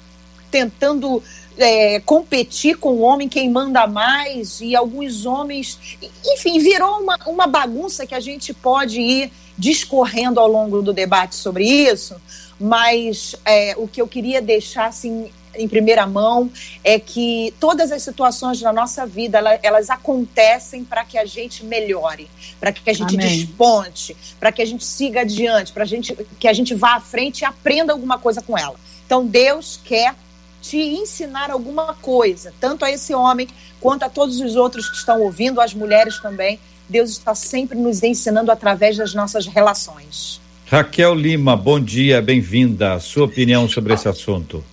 tentando 0.49 1.21
é, 1.57 1.99
competir 2.01 2.77
com 2.77 2.93
o 2.93 3.01
homem, 3.01 3.27
quem 3.27 3.49
manda 3.49 3.87
mais, 3.87 4.61
e 4.61 4.75
alguns 4.75 5.25
homens. 5.25 5.79
Enfim, 6.25 6.59
virou 6.59 7.01
uma, 7.01 7.17
uma 7.25 7.47
bagunça 7.47 8.05
que 8.05 8.15
a 8.15 8.19
gente 8.19 8.53
pode 8.53 8.99
ir 8.99 9.31
discorrendo 9.57 10.39
ao 10.39 10.47
longo 10.47 10.81
do 10.81 10.91
debate 10.91 11.35
sobre 11.35 11.65
isso, 11.65 12.15
mas 12.59 13.35
é, 13.45 13.73
o 13.77 13.87
que 13.87 14.01
eu 14.01 14.07
queria 14.07 14.41
deixar 14.41 14.87
assim, 14.87 15.29
em 15.57 15.67
primeira 15.67 16.05
mão 16.05 16.49
é 16.83 16.99
que 16.99 17.53
todas 17.59 17.91
as 17.91 18.03
situações 18.03 18.59
da 18.59 18.71
nossa 18.71 19.05
vida 19.05 19.37
elas, 19.37 19.59
elas 19.63 19.89
acontecem 19.89 20.83
para 20.83 21.03
que 21.03 21.17
a 21.17 21.25
gente 21.25 21.63
melhore, 21.63 22.29
para 22.59 22.71
que 22.71 22.89
a 22.89 22.93
gente 22.93 23.15
Amém. 23.15 23.27
desponte, 23.27 24.15
para 24.39 24.51
que 24.51 24.61
a 24.61 24.65
gente 24.65 24.85
siga 24.85 25.21
adiante, 25.21 25.71
para 25.71 25.85
gente 25.85 26.15
que 26.39 26.47
a 26.47 26.53
gente 26.53 26.73
vá 26.73 26.95
à 26.95 26.99
frente 26.99 27.41
e 27.41 27.45
aprenda 27.45 27.93
alguma 27.93 28.17
coisa 28.17 28.41
com 28.41 28.57
ela. 28.57 28.75
Então 29.05 29.25
Deus 29.25 29.79
quer 29.83 30.15
te 30.61 30.77
ensinar 30.77 31.51
alguma 31.51 31.93
coisa, 31.93 32.51
tanto 32.59 32.83
a 32.83 32.91
esse 32.91 33.13
homem 33.13 33.47
quanto 33.79 34.03
a 34.03 34.09
todos 34.09 34.39
os 34.39 34.55
outros 34.55 34.89
que 34.89 34.97
estão 34.97 35.21
ouvindo, 35.21 35.61
as 35.61 35.73
mulheres 35.73 36.19
também. 36.19 36.59
Deus 36.89 37.11
está 37.11 37.35
sempre 37.35 37.77
nos 37.77 38.03
ensinando 38.03 38.51
através 38.51 38.97
das 38.97 39.13
nossas 39.13 39.45
relações. 39.45 40.41
Raquel 40.67 41.13
Lima, 41.13 41.55
bom 41.55 41.79
dia, 41.79 42.21
bem-vinda. 42.21 42.99
Sua 42.99 43.25
opinião 43.25 43.69
sobre 43.69 43.93
esse 43.93 44.07
assunto? 44.07 44.63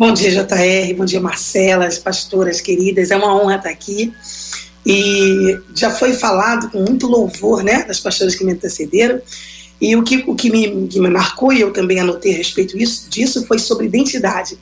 Bom 0.00 0.14
dia, 0.14 0.30
JR. 0.30 0.94
Bom 0.96 1.04
dia, 1.04 1.20
Marcela, 1.20 1.84
as 1.84 1.98
pastoras 1.98 2.58
queridas. 2.58 3.10
É 3.10 3.16
uma 3.18 3.36
honra 3.36 3.56
estar 3.56 3.68
aqui. 3.68 4.10
E 4.86 5.60
já 5.74 5.90
foi 5.90 6.14
falado 6.14 6.70
com 6.70 6.80
muito 6.80 7.06
louvor, 7.06 7.62
né, 7.62 7.84
das 7.84 8.00
pastoras 8.00 8.34
que 8.34 8.42
me 8.42 8.52
antecederam. 8.52 9.20
E 9.78 9.94
o 9.94 10.02
que, 10.02 10.24
o 10.26 10.34
que, 10.34 10.50
me, 10.50 10.88
que 10.88 10.98
me 10.98 11.10
marcou, 11.10 11.52
e 11.52 11.60
eu 11.60 11.70
também 11.70 12.00
anotei 12.00 12.32
a 12.32 12.38
respeito 12.38 12.78
disso, 12.78 13.10
disso, 13.10 13.46
foi 13.46 13.58
sobre 13.58 13.88
identidade. 13.88 14.58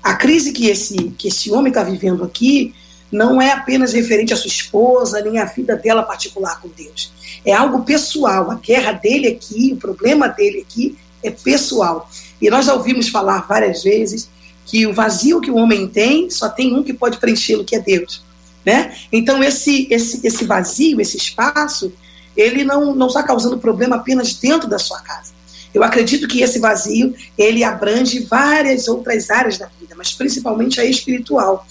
A 0.00 0.14
crise 0.14 0.52
que 0.52 0.68
esse, 0.68 0.96
que 1.18 1.26
esse 1.26 1.50
homem 1.50 1.72
está 1.72 1.82
vivendo 1.82 2.22
aqui 2.22 2.72
não 3.10 3.42
é 3.42 3.50
apenas 3.50 3.92
referente 3.92 4.34
à 4.34 4.36
sua 4.36 4.46
esposa, 4.46 5.20
nem 5.20 5.40
à 5.40 5.46
vida 5.46 5.74
dela 5.74 6.04
particular 6.04 6.60
com 6.60 6.68
Deus. 6.68 7.12
É 7.44 7.52
algo 7.52 7.82
pessoal. 7.82 8.52
A 8.52 8.54
guerra 8.54 8.92
dele 8.92 9.26
aqui, 9.26 9.72
o 9.72 9.78
problema 9.78 10.28
dele 10.28 10.60
aqui 10.60 10.96
é 11.24 11.30
pessoal. 11.32 12.08
E 12.40 12.48
nós 12.48 12.66
já 12.66 12.74
ouvimos 12.74 13.08
falar 13.08 13.48
várias 13.48 13.82
vezes 13.82 14.35
que 14.66 14.86
o 14.86 14.92
vazio 14.92 15.40
que 15.40 15.50
o 15.50 15.56
homem 15.56 15.86
tem, 15.86 16.28
só 16.28 16.48
tem 16.48 16.74
um 16.74 16.82
que 16.82 16.92
pode 16.92 17.18
preenchê-lo, 17.18 17.64
que 17.64 17.76
é 17.76 17.80
Deus. 17.80 18.22
Né? 18.64 18.94
Então, 19.12 19.42
esse, 19.42 19.86
esse, 19.90 20.26
esse 20.26 20.44
vazio, 20.44 21.00
esse 21.00 21.16
espaço, 21.16 21.92
ele 22.36 22.64
não, 22.64 22.94
não 22.94 23.06
está 23.06 23.22
causando 23.22 23.58
problema 23.58 23.96
apenas 23.96 24.34
dentro 24.34 24.68
da 24.68 24.78
sua 24.78 25.00
casa. 25.00 25.36
Eu 25.72 25.84
acredito 25.84 26.26
que 26.26 26.40
esse 26.40 26.58
vazio, 26.58 27.14
ele 27.38 27.62
abrange 27.62 28.20
várias 28.20 28.88
outras 28.88 29.30
áreas 29.30 29.56
da 29.56 29.68
vida, 29.78 29.94
mas 29.96 30.12
principalmente 30.12 30.80
a 30.80 30.84
espiritual. 30.84 31.66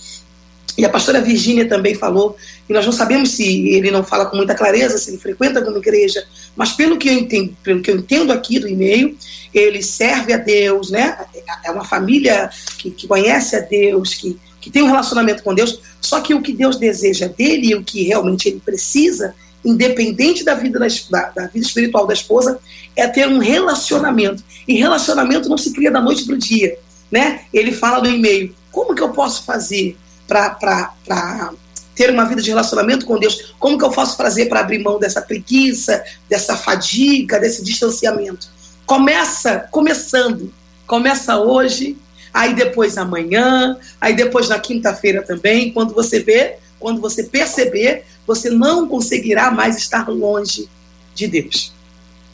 E 0.77 0.83
a 0.83 0.89
pastora 0.89 1.21
Virgínia 1.21 1.67
também 1.67 1.95
falou, 1.95 2.35
e 2.67 2.73
nós 2.73 2.85
não 2.85 2.91
sabemos 2.91 3.31
se 3.31 3.69
ele 3.69 3.91
não 3.91 4.03
fala 4.03 4.25
com 4.25 4.35
muita 4.35 4.53
clareza, 4.53 4.97
se 4.97 5.09
ele 5.09 5.17
frequenta 5.17 5.59
alguma 5.59 5.77
igreja, 5.77 6.25
mas 6.55 6.73
pelo 6.73 6.97
que 6.97 7.07
eu 7.07 7.13
entendo, 7.13 7.55
pelo 7.63 7.81
que 7.81 7.91
eu 7.91 7.97
entendo 7.97 8.31
aqui 8.31 8.59
do 8.59 8.67
e-mail, 8.67 9.17
ele 9.53 9.81
serve 9.81 10.33
a 10.33 10.37
Deus, 10.37 10.89
né? 10.91 11.17
É 11.63 11.71
uma 11.71 11.85
família 11.85 12.49
que, 12.77 12.91
que 12.91 13.07
conhece 13.07 13.55
a 13.55 13.61
Deus, 13.61 14.13
que, 14.13 14.37
que 14.59 14.69
tem 14.69 14.83
um 14.83 14.87
relacionamento 14.87 15.43
com 15.43 15.55
Deus, 15.55 15.79
só 16.01 16.19
que 16.19 16.33
o 16.33 16.41
que 16.41 16.51
Deus 16.51 16.77
deseja 16.77 17.27
dele 17.27 17.67
e 17.67 17.75
o 17.75 17.83
que 17.83 18.03
realmente 18.03 18.49
ele 18.49 18.61
precisa, 18.63 19.33
independente 19.63 20.43
da 20.43 20.55
vida, 20.55 20.77
da, 21.09 21.29
da 21.29 21.47
vida 21.47 21.65
espiritual 21.65 22.05
da 22.05 22.13
esposa, 22.13 22.59
é 22.97 23.07
ter 23.07 23.27
um 23.29 23.39
relacionamento. 23.39 24.43
E 24.67 24.75
relacionamento 24.75 25.47
não 25.47 25.57
se 25.57 25.71
cria 25.71 25.89
da 25.89 26.01
noite 26.01 26.25
para 26.25 26.35
o 26.35 26.37
dia, 26.37 26.77
né? 27.09 27.41
Ele 27.53 27.71
fala 27.71 28.01
no 28.01 28.13
e-mail, 28.13 28.53
como 28.71 28.93
que 28.93 29.01
eu 29.01 29.09
posso 29.09 29.45
fazer 29.45 29.95
para 30.27 31.53
ter 31.93 32.09
uma 32.09 32.25
vida 32.25 32.41
de 32.41 32.49
relacionamento 32.49 33.05
com 33.05 33.17
Deus, 33.17 33.53
como 33.57 33.77
que 33.77 33.85
eu 33.85 33.91
posso 33.91 34.17
fazer 34.17 34.47
para 34.47 34.59
abrir 34.59 34.79
mão 34.79 34.99
dessa 34.99 35.21
preguiça, 35.21 36.03
dessa 36.29 36.57
fadiga, 36.57 37.39
desse 37.39 37.63
distanciamento? 37.63 38.47
Começa 38.85 39.67
começando, 39.71 40.53
começa 40.85 41.37
hoje, 41.37 41.97
aí 42.33 42.53
depois 42.53 42.97
amanhã, 42.97 43.77
aí 43.99 44.13
depois 44.15 44.49
na 44.49 44.59
quinta-feira 44.59 45.23
também, 45.23 45.71
quando 45.71 45.93
você 45.93 46.19
vê, 46.19 46.57
quando 46.79 46.99
você 46.99 47.23
perceber, 47.23 48.05
você 48.27 48.49
não 48.49 48.87
conseguirá 48.87 49.51
mais 49.51 49.77
estar 49.77 50.09
longe 50.09 50.67
de 51.13 51.27
Deus. 51.27 51.74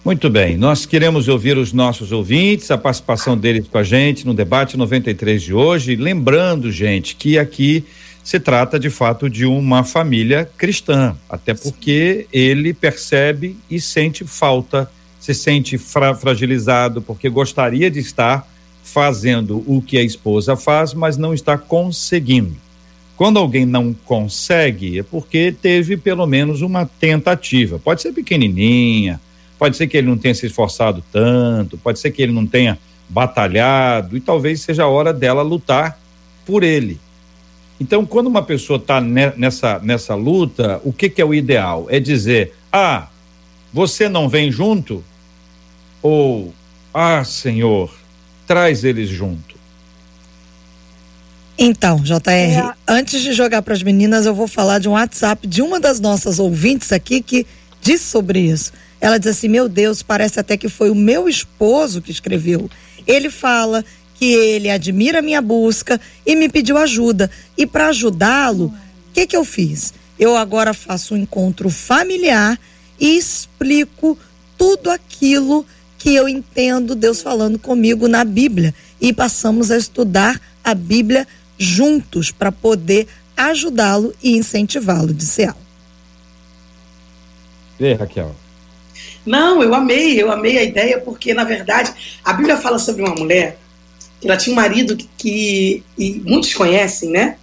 Muito 0.04 0.32
bem, 0.32 0.58
nós 0.58 0.84
queremos 0.84 1.28
ouvir 1.28 1.56
os 1.60 1.72
nossos 1.72 2.12
ouvintes, 2.12 2.72
a 2.72 2.78
participação 2.78 3.38
deles 3.38 3.68
com 3.68 3.78
a 3.78 3.84
gente 3.84 4.26
no 4.26 4.34
debate 4.34 4.76
93 4.76 5.44
de 5.44 5.54
hoje. 5.54 5.96
Lembrando, 5.96 6.72
gente, 6.72 7.16
que 7.16 7.38
aqui 7.38 7.86
se 8.24 8.40
trata 8.40 8.80
de 8.80 8.90
fato 8.90 9.30
de 9.30 9.46
uma 9.46 9.84
família 9.84 10.50
cristã, 10.58 11.16
até 11.30 11.54
porque 11.54 12.26
ele 12.34 12.74
percebe 12.74 13.56
e 13.70 13.80
sente 13.80 14.26
falta, 14.26 14.90
se 15.20 15.36
sente 15.36 15.78
fra 15.78 16.16
fragilizado, 16.16 17.00
porque 17.04 17.30
gostaria 17.30 17.92
de 17.92 18.00
estar 18.00 18.52
fazendo 18.84 19.64
o 19.68 19.84
que 19.84 20.00
a 20.00 20.04
esposa 20.04 20.56
faz, 20.56 20.96
mas 20.96 21.16
não 21.16 21.32
está 21.32 21.60
conseguindo. 21.60 22.56
Quando 23.16 23.38
alguém 23.38 23.68
não 23.68 23.94
consegue, 23.94 24.98
é 24.98 25.04
porque 25.04 25.52
teve 25.62 25.96
pelo 25.96 26.26
menos 26.26 26.64
uma 26.64 26.88
tentativa. 26.88 27.78
Pode 27.78 28.02
ser 28.02 28.14
pequenininha, 28.14 29.22
Pode 29.62 29.78
ser 29.78 29.86
que 29.86 29.96
ele 29.96 30.08
não 30.08 30.18
tenha 30.18 30.34
se 30.34 30.48
esforçado 30.48 31.04
tanto, 31.12 31.78
pode 31.78 32.00
ser 32.00 32.10
que 32.10 32.20
ele 32.20 32.32
não 32.32 32.48
tenha 32.48 32.80
batalhado, 33.08 34.18
e 34.18 34.20
talvez 34.20 34.62
seja 34.62 34.86
a 34.86 34.88
hora 34.88 35.14
dela 35.14 35.44
lutar 35.44 36.00
por 36.48 36.64
ele. 36.64 37.00
Então, 37.80 38.04
quando 38.04 38.26
uma 38.26 38.42
pessoa 38.42 38.78
está 38.78 39.00
nessa, 39.00 39.78
nessa 39.84 40.16
luta, 40.16 40.82
o 40.84 40.92
que, 40.92 41.08
que 41.08 41.22
é 41.22 41.26
o 41.26 41.32
ideal? 41.32 41.86
É 41.92 42.00
dizer: 42.00 42.56
ah, 42.74 43.08
você 43.72 44.10
não 44.10 44.28
vem 44.28 44.52
junto? 44.52 45.04
Ou, 46.02 46.52
ah, 46.92 47.24
Senhor, 47.24 47.94
traz 48.48 48.84
eles 48.84 49.10
junto. 49.10 49.56
Então, 51.56 51.98
JR, 51.98 52.18
é. 52.28 52.74
antes 52.88 53.22
de 53.22 53.32
jogar 53.32 53.62
para 53.62 53.76
as 53.76 53.84
meninas, 53.84 54.26
eu 54.26 54.34
vou 54.34 54.48
falar 54.48 54.80
de 54.80 54.90
um 54.90 54.94
WhatsApp 54.94 55.46
de 55.46 55.62
uma 55.62 55.80
das 55.80 56.00
nossas 56.00 56.40
ouvintes 56.40 56.92
aqui 56.92 57.22
que 57.22 57.46
disse 57.82 58.06
sobre 58.06 58.40
isso. 58.40 58.72
Ela 59.00 59.18
diz 59.18 59.28
assim: 59.28 59.48
Meu 59.48 59.68
Deus, 59.68 60.04
parece 60.04 60.40
até 60.40 60.56
que 60.56 60.70
foi 60.70 60.90
o 60.90 60.96
meu 60.96 61.28
esposo 61.28 62.02
que 62.02 62.12
escreveu. 62.12 62.70
Ele 63.08 63.30
fala 63.30 63.84
que 64.16 64.26
ele 64.26 64.70
admira 64.70 65.22
minha 65.22 65.42
busca 65.42 66.00
e 66.26 66.36
me 66.36 66.48
pediu 66.48 66.78
ajuda. 66.78 67.30
E 67.58 67.66
para 67.66 67.88
ajudá-lo, 67.88 68.66
o 68.66 68.74
que, 69.12 69.26
que 69.26 69.36
eu 69.36 69.44
fiz? 69.44 69.94
Eu 70.20 70.38
agora 70.38 70.74
faço 70.74 71.16
um 71.16 71.18
encontro 71.18 71.70
familiar 71.72 72.60
e 73.00 73.18
explico 73.18 74.18
tudo 74.56 74.92
aquilo 74.92 75.66
que 75.98 76.14
eu 76.14 76.30
entendo 76.30 76.94
Deus 76.94 77.22
falando 77.22 77.58
comigo 77.58 78.08
na 78.08 78.24
Bíblia. 78.24 78.76
E 79.02 79.12
passamos 79.12 79.72
a 79.72 79.78
estudar 79.78 80.40
a 80.64 80.76
Bíblia 80.76 81.28
juntos 81.58 82.30
para 82.30 82.52
poder 82.52 83.08
ajudá-lo 83.36 84.14
e 84.22 84.38
incentivá-lo, 84.38 85.12
disse 85.12 85.42
ela. 85.42 85.71
Vê, 87.82 87.94
Raquel. 87.94 88.36
Não, 89.26 89.64
eu 89.64 89.74
amei, 89.74 90.22
eu 90.22 90.32
amei 90.32 90.56
a 90.60 90.64
ideia, 90.64 91.00
porque, 91.00 91.34
na 91.34 91.44
verdade, 91.44 91.92
a 92.24 92.32
Bíblia 92.32 92.56
fala 92.56 92.78
sobre 92.78 93.02
uma 93.02 93.16
mulher 93.16 93.58
que 94.20 94.28
ela 94.28 94.38
tinha 94.38 94.54
um 94.54 94.56
marido 94.56 94.96
que, 95.18 95.84
e 95.98 96.22
muitos 96.24 96.54
conhecem, 96.54 97.10
né? 97.10 97.38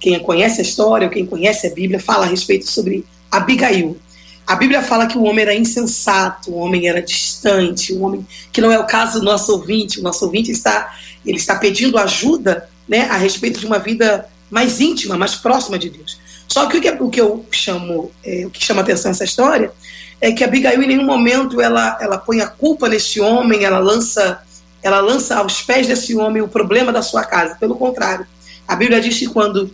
Quem 0.00 0.18
conhece 0.18 0.60
a 0.60 0.64
história, 0.64 1.08
quem 1.08 1.24
conhece 1.24 1.68
a 1.68 1.70
Bíblia, 1.70 2.00
fala 2.00 2.24
a 2.24 2.28
respeito 2.28 2.68
sobre 2.68 3.04
Abigail. 3.30 3.96
A 4.44 4.56
Bíblia 4.56 4.82
fala 4.82 5.06
que 5.06 5.16
o 5.16 5.22
homem 5.22 5.42
era 5.42 5.54
insensato, 5.54 6.50
o 6.50 6.56
homem 6.56 6.88
era 6.88 7.00
distante, 7.00 7.92
o 7.92 8.02
homem 8.02 8.26
que 8.52 8.60
não 8.60 8.72
é 8.72 8.78
o 8.80 8.86
caso 8.86 9.20
do 9.20 9.24
nosso 9.24 9.52
ouvinte. 9.52 10.00
O 10.00 10.02
nosso 10.02 10.24
ouvinte 10.24 10.50
está, 10.50 10.92
ele 11.24 11.36
está 11.36 11.54
pedindo 11.54 11.98
ajuda, 11.98 12.68
né, 12.88 13.02
a 13.02 13.16
respeito 13.16 13.60
de 13.60 13.66
uma 13.66 13.78
vida 13.78 14.28
mais 14.50 14.80
íntima, 14.80 15.16
mais 15.16 15.36
próxima 15.36 15.78
de 15.78 15.88
Deus. 15.88 16.18
Só 16.48 16.66
que 16.66 16.78
o 16.78 16.80
que, 16.80 16.90
o 16.90 17.10
que 17.10 17.20
eu 17.20 17.44
chamo, 17.50 18.12
é, 18.24 18.44
o 18.46 18.50
que 18.50 18.62
chama 18.62 18.82
atenção 18.82 19.10
nessa 19.10 19.24
história 19.24 19.72
é 20.20 20.32
que 20.32 20.44
Abigail 20.44 20.82
em 20.82 20.86
nenhum 20.86 21.04
momento 21.04 21.60
ela, 21.60 21.98
ela 22.00 22.18
põe 22.18 22.40
a 22.40 22.46
culpa 22.46 22.88
nesse 22.88 23.20
homem, 23.20 23.64
ela 23.64 23.78
lança, 23.78 24.42
ela 24.82 25.00
lança 25.00 25.36
aos 25.36 25.62
pés 25.62 25.86
desse 25.86 26.16
homem 26.16 26.42
o 26.42 26.48
problema 26.48 26.92
da 26.92 27.02
sua 27.02 27.24
casa. 27.24 27.56
Pelo 27.56 27.76
contrário, 27.76 28.26
a 28.66 28.76
Bíblia 28.76 29.00
diz 29.00 29.18
que 29.18 29.26
quando 29.26 29.70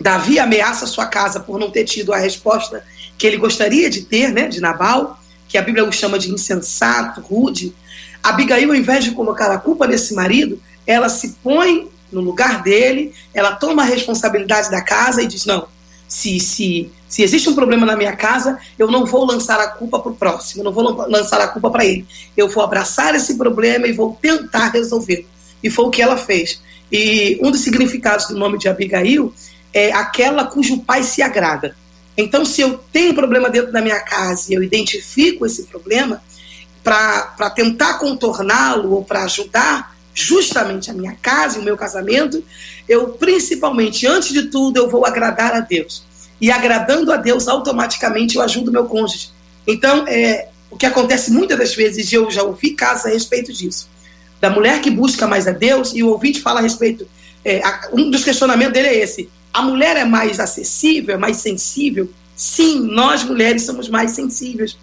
Davi 0.00 0.38
ameaça 0.38 0.86
sua 0.86 1.06
casa 1.06 1.40
por 1.40 1.58
não 1.58 1.70
ter 1.70 1.84
tido 1.84 2.12
a 2.12 2.18
resposta 2.18 2.84
que 3.18 3.26
ele 3.26 3.36
gostaria 3.36 3.88
de 3.90 4.02
ter, 4.02 4.32
né, 4.32 4.48
de 4.48 4.60
Nabal, 4.60 5.18
que 5.48 5.58
a 5.58 5.62
Bíblia 5.62 5.84
o 5.84 5.92
chama 5.92 6.18
de 6.18 6.30
insensato, 6.30 7.20
rude, 7.20 7.74
Abigail, 8.22 8.70
ao 8.70 8.76
invés 8.76 9.04
de 9.04 9.12
colocar 9.12 9.50
a 9.50 9.58
culpa 9.58 9.86
nesse 9.86 10.14
marido, 10.14 10.60
ela 10.86 11.08
se 11.08 11.36
põe 11.42 11.88
no 12.10 12.20
lugar 12.20 12.62
dele, 12.62 13.12
ela 13.32 13.52
toma 13.52 13.82
a 13.82 13.86
responsabilidade 13.86 14.70
da 14.70 14.82
casa 14.82 15.22
e 15.22 15.26
diz: 15.26 15.44
não, 15.44 15.68
se, 16.08 16.38
se, 16.40 16.90
se 17.08 17.22
existe 17.22 17.48
um 17.48 17.54
problema 17.54 17.86
na 17.86 17.96
minha 17.96 18.14
casa, 18.14 18.58
eu 18.78 18.90
não 18.90 19.04
vou 19.04 19.24
lançar 19.24 19.58
a 19.60 19.68
culpa 19.68 19.98
para 19.98 20.12
o 20.12 20.16
próximo, 20.16 20.62
não 20.62 20.72
vou 20.72 20.84
lançar 21.08 21.40
a 21.40 21.48
culpa 21.48 21.70
para 21.70 21.84
ele. 21.84 22.06
Eu 22.36 22.48
vou 22.48 22.62
abraçar 22.62 23.14
esse 23.14 23.36
problema 23.36 23.86
e 23.86 23.92
vou 23.92 24.16
tentar 24.20 24.68
resolver. 24.68 25.26
E 25.62 25.70
foi 25.70 25.84
o 25.84 25.90
que 25.90 26.02
ela 26.02 26.16
fez. 26.16 26.60
E 26.90 27.38
um 27.42 27.50
dos 27.50 27.60
significados 27.60 28.28
do 28.28 28.38
nome 28.38 28.58
de 28.58 28.68
Abigail 28.68 29.32
é 29.72 29.92
aquela 29.92 30.44
cujo 30.44 30.78
pai 30.80 31.02
se 31.02 31.22
agrada. 31.22 31.76
Então, 32.16 32.44
se 32.44 32.62
eu 32.62 32.78
tenho 32.92 33.12
um 33.12 33.14
problema 33.14 33.50
dentro 33.50 33.72
da 33.72 33.82
minha 33.82 34.00
casa 34.00 34.50
e 34.50 34.54
eu 34.54 34.62
identifico 34.62 35.44
esse 35.44 35.64
problema, 35.64 36.22
para 36.82 37.50
tentar 37.50 37.94
contorná-lo 37.98 38.92
ou 38.92 39.04
para 39.04 39.24
ajudar 39.24 39.95
justamente 40.16 40.90
a 40.90 40.94
minha 40.94 41.14
casa 41.20 41.58
e 41.58 41.60
o 41.60 41.64
meu 41.64 41.76
casamento, 41.76 42.42
eu 42.88 43.10
principalmente, 43.10 44.06
antes 44.06 44.30
de 44.30 44.44
tudo, 44.44 44.78
eu 44.78 44.88
vou 44.88 45.04
agradar 45.04 45.52
a 45.52 45.60
Deus. 45.60 46.02
E 46.40 46.50
agradando 46.50 47.12
a 47.12 47.16
Deus, 47.16 47.46
automaticamente 47.46 48.36
eu 48.36 48.42
ajudo 48.42 48.72
meu 48.72 48.86
cônjuge. 48.86 49.28
Então, 49.66 50.06
é, 50.08 50.48
o 50.70 50.76
que 50.76 50.86
acontece 50.86 51.30
muitas 51.30 51.58
das 51.58 51.74
vezes, 51.74 52.10
eu 52.12 52.30
já 52.30 52.42
ouvi 52.42 52.70
casos 52.70 53.06
a 53.06 53.08
respeito 53.10 53.52
disso, 53.52 53.88
da 54.40 54.48
mulher 54.48 54.80
que 54.80 54.90
busca 54.90 55.26
mais 55.26 55.46
a 55.46 55.52
Deus, 55.52 55.92
e 55.94 56.02
o 56.02 56.08
ouvinte 56.08 56.40
fala 56.40 56.60
a 56.60 56.62
respeito, 56.62 57.06
é, 57.44 57.60
um 57.92 58.10
dos 58.10 58.24
questionamentos 58.24 58.72
dele 58.72 58.88
é 58.88 58.96
esse, 58.96 59.28
a 59.52 59.62
mulher 59.62 59.96
é 59.96 60.04
mais 60.04 60.40
acessível, 60.40 61.14
é 61.14 61.18
mais 61.18 61.38
sensível? 61.38 62.10
Sim, 62.34 62.80
nós 62.80 63.22
mulheres 63.22 63.62
somos 63.64 63.88
mais 63.88 64.12
sensíveis, 64.12 64.78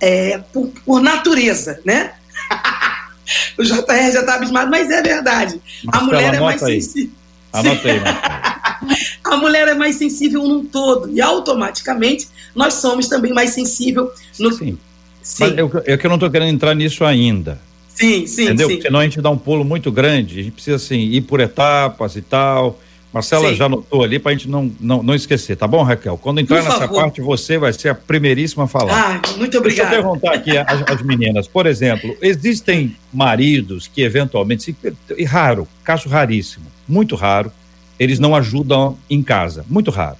é, 0.00 0.38
por, 0.52 0.70
por 0.84 1.00
natureza, 1.00 1.80
né? 1.84 2.14
o 3.58 3.62
JR 3.62 4.12
já 4.12 4.20
está 4.20 4.34
abismado, 4.34 4.70
mas 4.70 4.90
é 4.90 5.02
verdade. 5.02 5.60
A 5.88 6.00
mulher 6.02 6.34
é 6.34 6.40
mais 6.40 6.60
sensível. 6.60 7.10
Anota 7.52 7.88
aí, 7.88 8.00
A 9.24 9.36
mulher 9.36 9.68
é 9.68 9.74
mais 9.74 9.96
sensível 9.96 10.46
num 10.46 10.64
todo, 10.64 11.10
e 11.10 11.20
automaticamente 11.20 12.28
nós 12.54 12.74
somos 12.74 13.08
também 13.08 13.32
mais 13.32 13.50
sensível 13.50 14.10
no. 14.38 14.52
Sim. 14.52 14.78
sim. 15.22 15.54
Eu, 15.56 15.70
eu 15.84 15.98
que 15.98 16.06
não 16.06 16.14
estou 16.14 16.30
querendo 16.30 16.54
entrar 16.54 16.74
nisso 16.74 17.04
ainda. 17.04 17.60
Sim, 17.94 18.26
sim. 18.26 18.44
Entendeu? 18.44 18.68
Sim. 18.68 18.80
Senão 18.82 19.00
a 19.00 19.04
gente 19.04 19.20
dá 19.20 19.30
um 19.30 19.38
pulo 19.38 19.64
muito 19.64 19.90
grande. 19.90 20.40
A 20.40 20.42
gente 20.42 20.52
precisa 20.52 20.76
assim, 20.76 21.00
ir 21.00 21.22
por 21.22 21.40
etapas 21.40 22.14
e 22.14 22.22
tal. 22.22 22.78
Marcela 23.16 23.48
Sim. 23.48 23.54
já 23.54 23.64
anotou 23.64 24.04
ali 24.04 24.18
para 24.18 24.32
a 24.32 24.34
gente 24.34 24.46
não, 24.46 24.70
não, 24.78 25.02
não 25.02 25.14
esquecer, 25.14 25.56
tá 25.56 25.66
bom, 25.66 25.82
Raquel? 25.82 26.18
Quando 26.18 26.38
entrar 26.38 26.58
Por 26.58 26.64
nessa 26.64 26.80
favor. 26.80 27.00
parte, 27.00 27.22
você 27.22 27.56
vai 27.56 27.72
ser 27.72 27.88
a 27.88 27.94
primeiríssima 27.94 28.64
a 28.64 28.66
falar. 28.66 29.22
Ah, 29.24 29.36
muito 29.38 29.56
obrigado. 29.56 29.88
Deixa 29.88 30.02
eu 30.02 30.02
perguntar 30.02 30.34
aqui 30.34 30.58
às, 30.58 30.82
às 30.82 31.02
meninas. 31.02 31.48
Por 31.48 31.64
exemplo, 31.64 32.14
existem 32.20 32.94
maridos 33.10 33.88
que 33.88 34.02
eventualmente, 34.02 34.76
e 35.16 35.24
raro, 35.24 35.66
caso 35.82 36.10
raríssimo, 36.10 36.66
muito 36.86 37.16
raro, 37.16 37.50
eles 37.98 38.18
não 38.18 38.36
ajudam 38.36 38.98
em 39.08 39.22
casa, 39.22 39.64
muito 39.66 39.90
raro. 39.90 40.18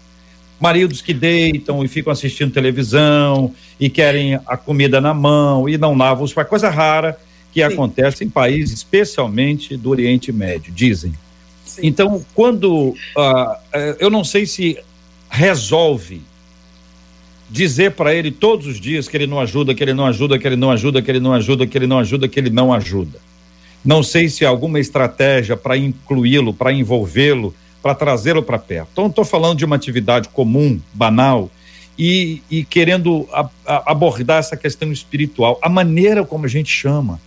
Maridos 0.58 1.02
que 1.02 1.12
deitam 1.12 1.84
e 1.84 1.88
ficam 1.88 2.10
assistindo 2.10 2.50
televisão 2.50 3.54
e 3.78 3.90
querem 3.90 4.36
a 4.46 4.56
comida 4.56 5.02
na 5.02 5.12
mão 5.12 5.68
e 5.68 5.76
não 5.76 5.94
lavam 5.94 6.24
os 6.24 6.32
coisa 6.32 6.70
rara 6.70 7.18
que 7.52 7.60
Sim. 7.60 7.74
acontece 7.74 8.24
em 8.24 8.30
países, 8.30 8.72
especialmente 8.78 9.76
do 9.76 9.90
Oriente 9.90 10.32
Médio, 10.32 10.72
dizem. 10.72 11.12
Então, 11.82 12.24
quando. 12.34 12.90
Uh, 13.16 13.96
eu 13.98 14.10
não 14.10 14.24
sei 14.24 14.46
se 14.46 14.78
resolve 15.30 16.22
dizer 17.48 17.92
para 17.92 18.14
ele 18.14 18.30
todos 18.30 18.66
os 18.66 18.80
dias 18.80 19.08
que 19.08 19.16
ele 19.16 19.26
não 19.26 19.40
ajuda, 19.40 19.74
que 19.74 19.82
ele 19.82 19.94
não 19.94 20.06
ajuda, 20.06 20.38
que 20.38 20.46
ele 20.46 20.56
não 20.56 20.70
ajuda, 20.70 21.02
que 21.02 21.10
ele 21.10 21.20
não 21.20 21.32
ajuda, 21.32 21.66
que 21.66 21.78
ele 21.78 21.86
não 21.86 21.98
ajuda, 21.98 22.28
que 22.28 22.40
ele 22.40 22.50
não 22.50 22.72
ajuda. 22.72 23.18
Não 23.84 24.02
sei 24.02 24.28
se 24.28 24.44
há 24.44 24.48
alguma 24.48 24.80
estratégia 24.80 25.56
para 25.56 25.76
incluí-lo, 25.76 26.52
para 26.52 26.72
envolvê-lo, 26.72 27.54
para 27.80 27.94
trazê-lo 27.94 28.42
para 28.42 28.58
perto. 28.58 28.88
Então, 28.92 29.06
estou 29.06 29.24
falando 29.24 29.58
de 29.58 29.64
uma 29.64 29.76
atividade 29.76 30.28
comum, 30.30 30.80
banal, 30.92 31.50
e, 31.98 32.42
e 32.50 32.64
querendo 32.64 33.28
a, 33.32 33.48
a 33.64 33.92
abordar 33.92 34.38
essa 34.38 34.56
questão 34.56 34.90
espiritual. 34.92 35.58
A 35.62 35.68
maneira 35.68 36.24
como 36.24 36.44
a 36.44 36.48
gente 36.48 36.70
chama 36.70 37.20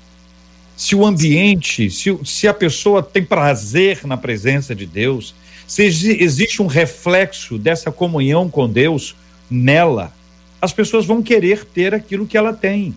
se 0.80 0.96
o 0.96 1.06
ambiente, 1.06 1.92
se, 1.92 2.18
se 2.24 2.48
a 2.48 2.54
pessoa 2.54 3.04
tem 3.04 3.22
prazer 3.22 4.00
na 4.06 4.16
presença 4.16 4.74
de 4.74 4.86
Deus, 4.86 5.36
se 5.68 5.84
existe 5.84 6.62
um 6.62 6.68
reflexo 6.68 7.58
dessa 7.58 7.92
comunhão 7.92 8.50
com 8.50 8.68
Deus 8.68 9.14
nela, 9.52 10.14
as 10.62 10.72
pessoas 10.72 11.06
vão 11.06 11.22
querer 11.22 11.66
ter 11.66 11.94
aquilo 11.94 12.26
que 12.26 12.38
ela 12.38 12.54
tem. 12.54 12.96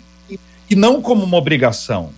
E 0.70 0.76
não 0.76 1.02
como 1.02 1.24
uma 1.24 1.36
obrigação. 1.36 2.10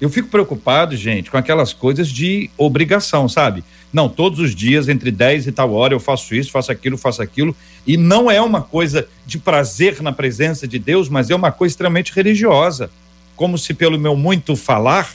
Eu 0.00 0.08
fico 0.08 0.28
preocupado, 0.28 0.96
gente, 0.96 1.32
com 1.32 1.36
aquelas 1.36 1.72
coisas 1.72 2.06
de 2.06 2.48
obrigação, 2.56 3.28
sabe? 3.28 3.64
Não, 3.92 4.08
todos 4.08 4.38
os 4.38 4.54
dias, 4.54 4.88
entre 4.88 5.10
10 5.10 5.48
e 5.48 5.52
tal 5.52 5.72
hora, 5.72 5.94
eu 5.94 5.98
faço 5.98 6.32
isso, 6.32 6.52
faço 6.52 6.70
aquilo, 6.70 6.96
faço 6.96 7.20
aquilo. 7.20 7.56
E 7.84 7.96
não 7.96 8.30
é 8.30 8.40
uma 8.40 8.62
coisa 8.62 9.08
de 9.26 9.36
prazer 9.36 10.00
na 10.00 10.12
presença 10.12 10.68
de 10.68 10.78
Deus, 10.78 11.08
mas 11.08 11.28
é 11.28 11.34
uma 11.34 11.50
coisa 11.50 11.72
extremamente 11.72 12.12
religiosa 12.12 12.88
como 13.38 13.56
se 13.56 13.72
pelo 13.72 13.98
meu 13.98 14.16
muito 14.16 14.56
falar 14.56 15.14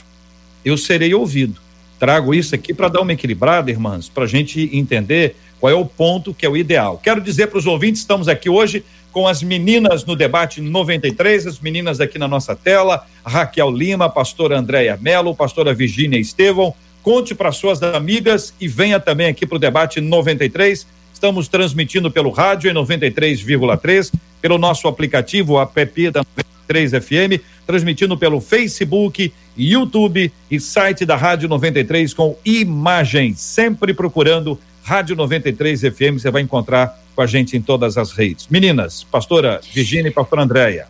eu 0.64 0.78
serei 0.78 1.14
ouvido. 1.14 1.60
Trago 1.98 2.34
isso 2.34 2.54
aqui 2.54 2.72
para 2.72 2.88
dar 2.88 3.02
uma 3.02 3.12
equilibrada, 3.12 3.70
irmãs, 3.70 4.08
para 4.08 4.24
a 4.24 4.26
gente 4.26 4.70
entender 4.72 5.36
qual 5.60 5.70
é 5.70 5.76
o 5.76 5.84
ponto 5.84 6.32
que 6.32 6.46
é 6.46 6.48
o 6.48 6.56
ideal. 6.56 6.98
Quero 7.02 7.20
dizer 7.20 7.48
para 7.48 7.58
os 7.58 7.66
ouvintes, 7.66 8.00
estamos 8.00 8.26
aqui 8.26 8.48
hoje 8.48 8.82
com 9.12 9.28
as 9.28 9.42
meninas 9.42 10.06
no 10.06 10.16
debate 10.16 10.60
93, 10.60 11.46
as 11.46 11.60
meninas 11.60 12.00
aqui 12.00 12.18
na 12.18 12.26
nossa 12.26 12.56
tela, 12.56 13.06
Raquel 13.24 13.70
Lima, 13.70 14.08
pastora 14.08 14.58
Andréia 14.58 14.98
Mello, 15.00 15.36
pastora 15.36 15.74
Virgínia 15.74 16.18
Estevão. 16.18 16.74
Conte 17.02 17.34
para 17.34 17.52
suas 17.52 17.82
amigas 17.82 18.54
e 18.58 18.66
venha 18.66 18.98
também 18.98 19.26
aqui 19.26 19.46
para 19.46 19.56
o 19.56 19.60
debate 19.60 20.00
93. 20.00 20.86
Estamos 21.12 21.46
transmitindo 21.46 22.10
pelo 22.10 22.30
rádio 22.30 22.70
em 22.70 22.74
93,3, 22.74 24.12
pelo 24.40 24.56
nosso 24.56 24.88
aplicativo, 24.88 25.60
app 25.60 26.10
da 26.10 26.20
93 26.20 26.53
FM 27.00 27.42
transmitindo 27.66 28.16
pelo 28.16 28.40
Facebook, 28.40 29.32
YouTube 29.56 30.32
e 30.50 30.60
site 30.60 31.04
da 31.04 31.16
Rádio 31.16 31.48
93 31.48 32.12
com 32.12 32.36
imagens. 32.44 33.40
Sempre 33.40 33.94
procurando 33.94 34.58
Rádio 34.82 35.16
93 35.16 35.80
FM, 35.80 36.18
você 36.18 36.30
vai 36.30 36.42
encontrar 36.42 36.98
com 37.14 37.22
a 37.22 37.26
gente 37.26 37.56
em 37.56 37.62
todas 37.62 37.96
as 37.96 38.12
redes. 38.12 38.48
Meninas, 38.48 39.04
pastora 39.04 39.60
Virginia 39.72 40.08
e 40.08 40.12
pastora 40.12 40.42
Andréia. 40.42 40.86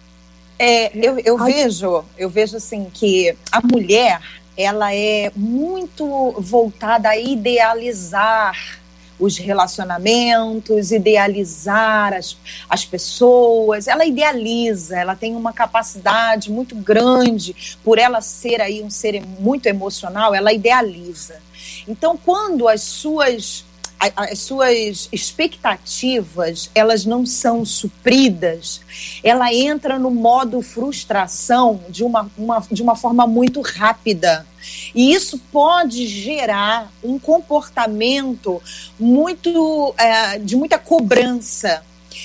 É, 0.58 0.96
eu, 0.96 1.18
eu 1.18 1.36
vejo, 1.38 2.04
eu 2.16 2.30
vejo 2.30 2.56
assim 2.56 2.86
que 2.92 3.34
a 3.50 3.60
mulher, 3.60 4.20
ela 4.56 4.94
é 4.94 5.30
muito 5.34 6.32
voltada 6.38 7.08
a 7.08 7.18
idealizar 7.18 8.56
os 9.18 9.38
relacionamentos, 9.38 10.92
idealizar 10.92 12.12
as, 12.12 12.36
as 12.68 12.84
pessoas. 12.84 13.88
Ela 13.88 14.04
idealiza, 14.04 14.96
ela 14.96 15.14
tem 15.14 15.34
uma 15.34 15.52
capacidade 15.52 16.50
muito 16.50 16.74
grande, 16.74 17.78
por 17.82 17.98
ela 17.98 18.20
ser 18.20 18.60
aí 18.60 18.82
um 18.82 18.90
ser 18.90 19.22
muito 19.38 19.66
emocional, 19.66 20.34
ela 20.34 20.52
idealiza. 20.52 21.36
Então, 21.86 22.16
quando 22.16 22.68
as 22.68 22.82
suas 22.82 23.64
as 23.98 24.38
suas 24.40 25.08
expectativas 25.12 26.70
elas 26.74 27.04
não 27.04 27.24
são 27.24 27.64
supridas, 27.64 28.80
ela 29.22 29.52
entra 29.52 29.98
no 29.98 30.10
modo 30.10 30.60
frustração 30.60 31.80
de 31.88 32.04
uma, 32.04 32.30
uma, 32.36 32.60
de 32.70 32.82
uma 32.82 32.96
forma 32.96 33.26
muito 33.26 33.60
rápida. 33.60 34.46
E 34.94 35.12
isso 35.12 35.38
pode 35.52 36.06
gerar 36.06 36.90
um 37.02 37.18
comportamento 37.18 38.62
muito 38.98 39.94
é, 39.98 40.38
de 40.38 40.56
muita 40.56 40.78
cobrança. 40.78 41.82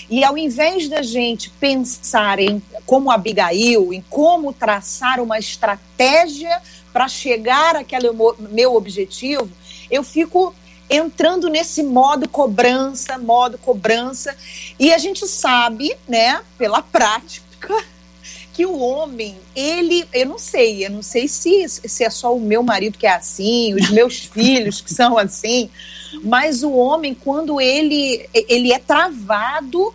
E 0.09 0.23
ao 0.23 0.37
invés 0.37 0.87
da 0.87 1.01
gente 1.01 1.49
pensar 1.49 2.39
em 2.39 2.61
como 2.85 3.11
Abigail, 3.11 3.93
em 3.93 4.03
como 4.09 4.53
traçar 4.53 5.19
uma 5.19 5.37
estratégia 5.37 6.61
para 6.93 7.07
chegar 7.07 7.75
àquele 7.75 8.09
meu 8.51 8.75
objetivo, 8.75 9.49
eu 9.89 10.03
fico 10.03 10.53
entrando 10.89 11.49
nesse 11.49 11.83
modo 11.83 12.27
cobrança, 12.27 13.17
modo 13.17 13.57
cobrança. 13.57 14.35
E 14.79 14.93
a 14.93 14.97
gente 14.97 15.27
sabe, 15.27 15.95
né, 16.07 16.41
pela 16.57 16.81
prática, 16.81 17.83
que 18.53 18.65
o 18.65 18.77
homem, 18.77 19.37
ele, 19.55 20.05
eu 20.11 20.25
não 20.25 20.37
sei, 20.37 20.85
eu 20.85 20.89
não 20.89 21.01
sei 21.01 21.27
se, 21.27 21.65
se 21.69 22.03
é 22.03 22.09
só 22.09 22.35
o 22.35 22.41
meu 22.41 22.61
marido 22.61 22.97
que 22.97 23.07
é 23.07 23.13
assim, 23.13 23.73
os 23.73 23.89
meus 23.89 24.17
filhos 24.25 24.81
que 24.81 24.93
são 24.93 25.17
assim, 25.17 25.69
mas 26.23 26.63
o 26.63 26.73
homem, 26.73 27.13
quando 27.13 27.61
ele, 27.61 28.27
ele 28.33 28.73
é 28.73 28.79
travado, 28.79 29.93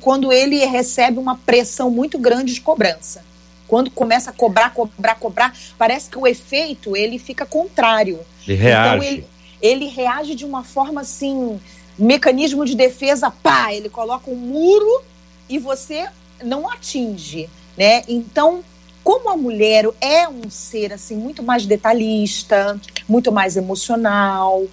quando 0.00 0.32
ele 0.32 0.64
recebe 0.66 1.18
uma 1.18 1.36
pressão 1.36 1.90
muito 1.90 2.18
grande 2.18 2.52
de 2.52 2.60
cobrança. 2.60 3.24
Quando 3.66 3.90
começa 3.90 4.30
a 4.30 4.32
cobrar, 4.32 4.70
cobrar, 4.74 5.14
cobrar, 5.14 5.54
parece 5.76 6.10
que 6.10 6.18
o 6.18 6.26
efeito 6.26 6.96
ele 6.96 7.18
fica 7.18 7.46
contrário. 7.46 8.18
Ele 8.46 8.56
reage. 8.56 8.96
Então 8.96 9.02
ele, 9.02 9.26
ele 9.60 9.86
reage 9.86 10.34
de 10.34 10.44
uma 10.44 10.64
forma 10.64 11.00
assim, 11.00 11.60
mecanismo 11.98 12.64
de 12.64 12.74
defesa, 12.74 13.30
pá, 13.30 13.72
ele 13.72 13.88
coloca 13.88 14.30
um 14.30 14.36
muro 14.36 15.02
e 15.48 15.58
você 15.58 16.08
não 16.42 16.68
atinge, 16.68 17.48
né? 17.76 18.02
Então, 18.08 18.62
como 19.02 19.30
a 19.30 19.36
mulher 19.36 19.86
é 20.00 20.28
um 20.28 20.50
ser 20.50 20.92
assim 20.92 21.16
muito 21.16 21.42
mais 21.42 21.66
detalhista, 21.66 22.78
muito 23.08 23.32
mais 23.32 23.56
emocional, 23.56 24.66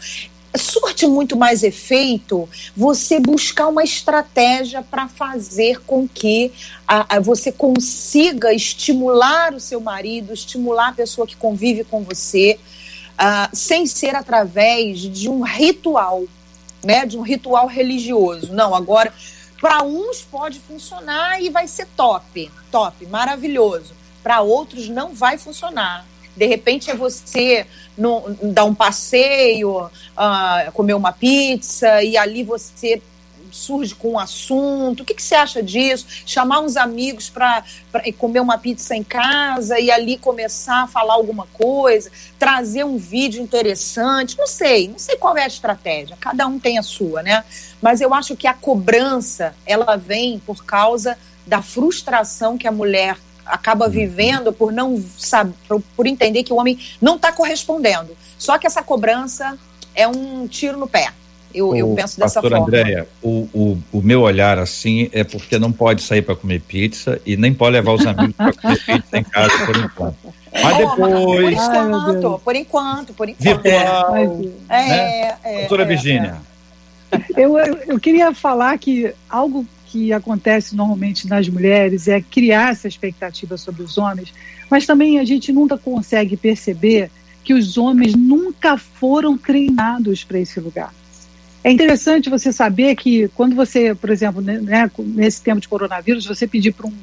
surte 0.57 1.07
muito 1.07 1.35
mais 1.35 1.63
efeito 1.63 2.47
você 2.75 3.19
buscar 3.19 3.67
uma 3.67 3.83
estratégia 3.83 4.81
para 4.81 5.07
fazer 5.07 5.81
com 5.81 6.07
que 6.07 6.51
a, 6.87 7.17
a, 7.17 7.19
você 7.19 7.51
consiga 7.51 8.53
estimular 8.53 9.53
o 9.53 9.59
seu 9.59 9.79
marido, 9.79 10.33
estimular 10.33 10.89
a 10.89 10.93
pessoa 10.93 11.27
que 11.27 11.35
convive 11.35 11.83
com 11.83 12.03
você, 12.03 12.59
uh, 13.15 13.55
sem 13.55 13.85
ser 13.85 14.15
através 14.15 14.99
de 14.99 15.29
um 15.29 15.41
ritual, 15.41 16.23
né, 16.83 17.05
de 17.05 17.17
um 17.17 17.21
ritual 17.21 17.67
religioso. 17.67 18.53
Não, 18.53 18.75
agora 18.75 19.11
para 19.59 19.83
uns 19.83 20.21
pode 20.21 20.59
funcionar 20.59 21.41
e 21.41 21.49
vai 21.49 21.67
ser 21.67 21.87
top, 21.95 22.51
top, 22.71 23.05
maravilhoso. 23.07 23.93
Para 24.21 24.41
outros 24.41 24.89
não 24.89 25.13
vai 25.13 25.37
funcionar. 25.37 26.05
De 26.35 26.45
repente 26.45 26.91
é 26.91 26.95
você 26.95 27.65
no, 27.97 28.35
dar 28.43 28.65
um 28.65 28.75
passeio, 28.75 29.85
uh, 29.85 30.71
comer 30.73 30.93
uma 30.93 31.11
pizza 31.11 32.03
e 32.03 32.17
ali 32.17 32.43
você 32.43 33.01
surge 33.51 33.95
com 33.95 34.13
um 34.13 34.19
assunto. 34.19 35.01
O 35.01 35.05
que, 35.05 35.13
que 35.13 35.23
você 35.23 35.35
acha 35.35 35.61
disso? 35.61 36.05
Chamar 36.25 36.59
uns 36.59 36.77
amigos 36.77 37.29
para 37.29 37.63
comer 38.17 38.39
uma 38.39 38.57
pizza 38.57 38.95
em 38.95 39.03
casa 39.03 39.79
e 39.79 39.91
ali 39.91 40.17
começar 40.17 40.83
a 40.83 40.87
falar 40.87 41.13
alguma 41.13 41.47
coisa, 41.53 42.11
trazer 42.37 42.83
um 42.83 42.97
vídeo 42.97 43.41
interessante. 43.41 44.37
Não 44.37 44.47
sei, 44.47 44.87
não 44.87 44.99
sei 44.99 45.17
qual 45.17 45.37
é 45.37 45.43
a 45.43 45.47
estratégia. 45.47 46.17
Cada 46.19 46.47
um 46.47 46.59
tem 46.59 46.77
a 46.77 46.83
sua, 46.83 47.23
né? 47.23 47.43
Mas 47.81 48.01
eu 48.01 48.13
acho 48.13 48.35
que 48.35 48.47
a 48.47 48.53
cobrança 48.53 49.55
ela 49.65 49.95
vem 49.95 50.39
por 50.39 50.65
causa 50.65 51.17
da 51.45 51.61
frustração 51.61 52.57
que 52.57 52.67
a 52.67 52.71
mulher 52.71 53.17
acaba 53.45 53.87
vivendo 53.87 54.51
por 54.51 54.71
não 54.71 55.01
saber, 55.17 55.53
por, 55.67 55.81
por 55.95 56.07
entender 56.07 56.43
que 56.43 56.51
o 56.51 56.55
homem 56.55 56.79
não 56.99 57.15
está 57.15 57.31
correspondendo. 57.31 58.17
Só 58.37 58.57
que 58.57 58.65
essa 58.65 58.81
cobrança 58.81 59.57
é 59.93 60.07
um 60.07 60.47
tiro 60.47 60.77
no 60.77 60.87
pé. 60.87 61.13
Eu, 61.53 61.69
o, 61.69 61.75
eu 61.75 61.93
penso 61.95 62.19
dessa 62.19 62.41
forma. 62.41 62.59
Andréia, 62.59 63.07
o, 63.21 63.47
o, 63.53 63.77
o 63.91 64.01
meu 64.01 64.21
olhar 64.21 64.59
assim 64.59 65.09
é 65.11 65.23
porque 65.23 65.57
não 65.57 65.71
pode 65.71 66.01
sair 66.01 66.21
para 66.21 66.35
comer 66.35 66.61
pizza 66.61 67.21
e 67.25 67.37
nem 67.37 67.53
pode 67.53 67.73
levar 67.73 67.93
os 67.93 68.05
amigos 68.05 68.35
para 68.35 68.53
comer 68.53 68.83
pizza 68.85 69.17
em 69.17 69.23
casa 69.23 69.65
por 69.65 69.77
enquanto. 69.77 70.17
Mas 70.63 70.77
depois. 70.77 71.23
Por 71.25 71.51
enquanto, 71.51 72.39
por 72.39 72.55
enquanto, 72.55 73.13
por 73.13 73.29
enquanto. 73.29 73.43
Virtual. 73.43 74.15
É, 74.15 74.27
né? 74.69 75.37
é, 75.43 75.59
Doutora 75.59 75.83
é, 75.83 75.85
Virgínia. 75.85 76.37
Eu, 77.35 77.57
eu, 77.57 77.77
eu 77.87 77.99
queria 77.99 78.33
falar 78.33 78.77
que 78.77 79.13
algo 79.29 79.65
que 79.85 80.11
acontece 80.11 80.75
normalmente 80.75 81.27
nas 81.27 81.47
mulheres 81.47 82.07
é 82.07 82.19
criar 82.19 82.71
essa 82.71 82.87
expectativa 82.87 83.57
sobre 83.57 83.83
os 83.83 83.97
homens, 83.97 84.33
mas 84.69 84.85
também 84.85 85.19
a 85.19 85.23
gente 85.23 85.53
nunca 85.53 85.77
consegue 85.77 86.35
perceber 86.35 87.09
que 87.43 87.53
os 87.53 87.77
homens 87.77 88.15
nunca 88.15 88.77
foram 88.77 89.37
treinados 89.37 90.23
para 90.23 90.39
esse 90.39 90.59
lugar. 90.59 90.93
É 91.65 91.71
interessante 91.71 92.29
você 92.29 92.53
saber 92.53 92.95
que 92.95 93.27
quando 93.29 93.55
você, 93.55 93.95
por 93.95 94.11
exemplo, 94.11 94.39
né, 94.39 94.87
nesse 94.99 95.41
tempo 95.41 95.59
de 95.59 95.67
coronavírus, 95.67 96.23
você 96.23 96.45
pedir 96.45 96.71
para 96.71 96.85
um, 96.85 96.93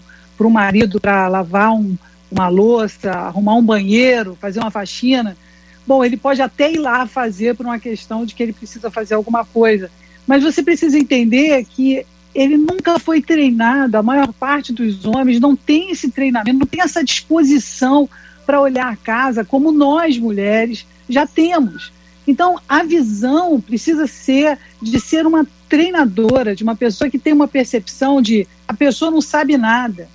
um 0.41 0.51
marido 0.51 1.01
para 1.01 1.27
lavar 1.27 1.73
um, 1.73 1.99
uma 2.31 2.47
louça, 2.47 3.11
arrumar 3.11 3.57
um 3.57 3.65
banheiro, 3.65 4.39
fazer 4.41 4.61
uma 4.61 4.71
faxina, 4.71 5.37
bom, 5.85 6.05
ele 6.05 6.17
pode 6.17 6.41
até 6.41 6.71
ir 6.71 6.79
lá 6.79 7.09
fazer 7.09 7.57
por 7.57 7.67
uma 7.67 7.81
questão 7.81 8.25
de 8.25 8.37
que 8.37 8.43
ele 8.45 8.53
precisa 8.53 8.89
fazer 8.89 9.15
alguma 9.15 9.45
coisa. 9.45 9.91
Mas 10.29 10.45
você 10.45 10.63
precisa 10.63 10.97
entender 10.97 11.65
que 11.65 12.07
ele 12.33 12.57
nunca 12.57 13.01
foi 13.01 13.21
treinado, 13.21 13.97
a 13.97 14.03
maior 14.03 14.33
parte 14.33 14.73
dos 14.73 15.05
homens 15.05 15.41
não 15.41 15.57
tem 15.57 15.91
esse 15.91 16.09
treinamento, 16.09 16.61
não 16.61 16.67
tem 16.67 16.83
essa 16.83 17.03
disposição 17.03 18.09
para 18.47 18.61
olhar 18.61 18.93
a 18.93 18.97
casa 18.97 19.45
como 19.45 19.73
nós 19.73 20.17
mulheres 20.19 20.87
já 21.09 21.27
temos. 21.27 21.91
Então, 22.27 22.59
a 22.69 22.83
visão 22.85 23.61
precisa 23.61 24.07
ser 24.07 24.59
de 24.81 25.01
ser 25.01 25.27
uma 25.27 25.47
treinadora, 25.69 26.55
de 26.55 26.63
uma 26.63 26.77
pessoa 26.77 27.11
que 27.11 27.19
tem 27.19 27.33
uma 27.33 27.49
percepção 27.49 28.23
de 28.23 28.47
a 28.67 28.75
pessoa 28.75 29.11
não 29.11 29.21
sabe 29.21 29.57
nada. 29.57 30.09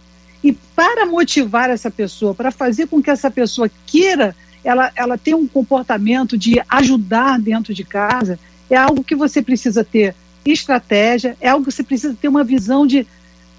E 0.44 0.54
para 0.54 1.06
motivar 1.06 1.70
essa 1.70 1.92
pessoa, 1.92 2.34
para 2.34 2.52
fazer 2.52 2.88
com 2.88 3.02
que 3.02 3.10
essa 3.10 3.30
pessoa 3.30 3.70
queira, 3.86 4.36
ela, 4.64 4.92
ela 4.96 5.18
tenha 5.18 5.36
um 5.36 5.48
comportamento 5.48 6.38
de 6.38 6.62
ajudar 6.70 7.40
dentro 7.40 7.74
de 7.74 7.84
casa, 7.84 8.40
é 8.70 8.76
algo 8.76 9.04
que 9.04 9.16
você 9.16 9.42
precisa 9.42 9.84
ter 9.84 10.16
estratégia, 10.46 11.36
é 11.42 11.50
algo 11.50 11.66
que 11.66 11.72
você 11.72 11.84
precisa 11.84 12.16
ter 12.20 12.28
uma 12.28 12.44
visão 12.44 12.88
de 12.88 13.06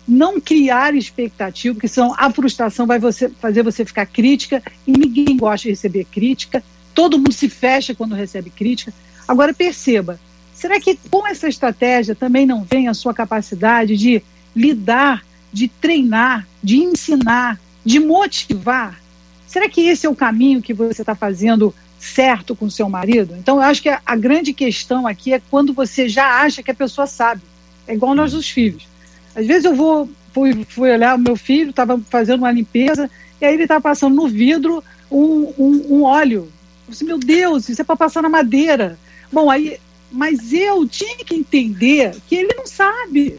não 0.07 0.41
criar 0.41 0.95
expectativa, 0.95 1.75
porque 1.75 1.89
senão 1.89 2.15
a 2.17 2.31
frustração 2.31 2.87
vai 2.87 2.99
você, 2.99 3.29
fazer 3.29 3.63
você 3.63 3.85
ficar 3.85 4.07
crítica 4.07 4.63
e 4.87 4.93
ninguém 4.93 5.37
gosta 5.37 5.65
de 5.65 5.71
receber 5.71 6.05
crítica, 6.05 6.65
todo 6.99 7.17
mundo 7.17 7.33
se 7.33 7.49
fecha 7.49 7.95
quando 7.95 8.17
recebe 8.17 8.51
crítica. 8.51 8.93
Agora 9.29 9.55
perceba, 9.55 10.19
será 10.53 10.81
que 10.81 10.99
com 11.09 11.25
essa 11.25 11.49
estratégia 11.49 12.13
também 12.13 12.45
não 12.45 12.65
vem 12.65 12.89
a 12.89 12.95
sua 12.95 13.15
capacidade 13.15 13.97
de 13.97 14.21
lidar, 14.53 15.25
de 15.53 15.69
treinar, 15.69 16.45
de 16.61 16.79
ensinar, 16.79 17.57
de 17.85 18.01
motivar? 18.01 19.01
Será 19.47 19.69
que 19.69 19.83
esse 19.83 20.07
é 20.07 20.11
o 20.11 20.17
caminho 20.17 20.61
que 20.61 20.75
você 20.75 21.03
está 21.03 21.15
fazendo 21.15 21.73
certo 22.01 22.57
com 22.57 22.69
seu 22.69 22.89
marido? 22.89 23.37
Então, 23.39 23.59
eu 23.59 23.63
acho 23.63 23.81
que 23.81 23.89
a, 23.89 24.03
a, 24.05 24.17
grande 24.17 24.53
questão 24.53 25.07
aqui 25.07 25.33
é 25.33 25.41
quando 25.53 25.73
você 25.73 26.09
já 26.09 26.43
acha 26.43 26.65
que 26.65 26.73
a 26.73 26.75
pessoa 26.75 27.07
sabe. 27.07 27.43
É 27.87 27.95
igual 27.95 28.17
nós 28.17 28.35
os 28.35 28.51
filhos. 28.51 28.89
Às 29.37 29.47
vezes 29.47 29.67
eu 29.67 29.77
vou 29.77 30.11
fui, 30.33 30.67
fui 30.69 30.91
olhar 30.91 31.15
o 31.15 31.19
meu 31.21 31.37
filho, 31.37 31.71
estava 31.71 31.97
fazendo 32.11 32.41
uma 32.41 32.51
limpeza, 32.51 33.09
e 33.41 33.45
aí 33.45 33.55
ele 33.55 33.63
estava 33.63 33.81
passando 33.81 34.17
no 34.17 34.27
vidro 34.27 34.83
um, 35.09 35.55
um, 35.57 35.87
um 35.91 36.03
óleo. 36.03 36.49
Eu 36.89 36.93
disse, 36.93 37.05
meu 37.05 37.19
Deus, 37.19 37.69
isso 37.69 37.83
é 37.83 37.85
para 37.85 37.97
passar 37.97 38.23
na 38.23 38.31
madeira. 38.31 38.99
Bom, 39.31 39.51
aí, 39.51 39.79
mas 40.11 40.53
eu 40.55 40.89
tinha 40.89 41.19
que 41.19 41.35
entender 41.35 42.17
que 42.27 42.35
ele 42.35 42.55
não 42.57 42.67
sabe. 42.67 43.39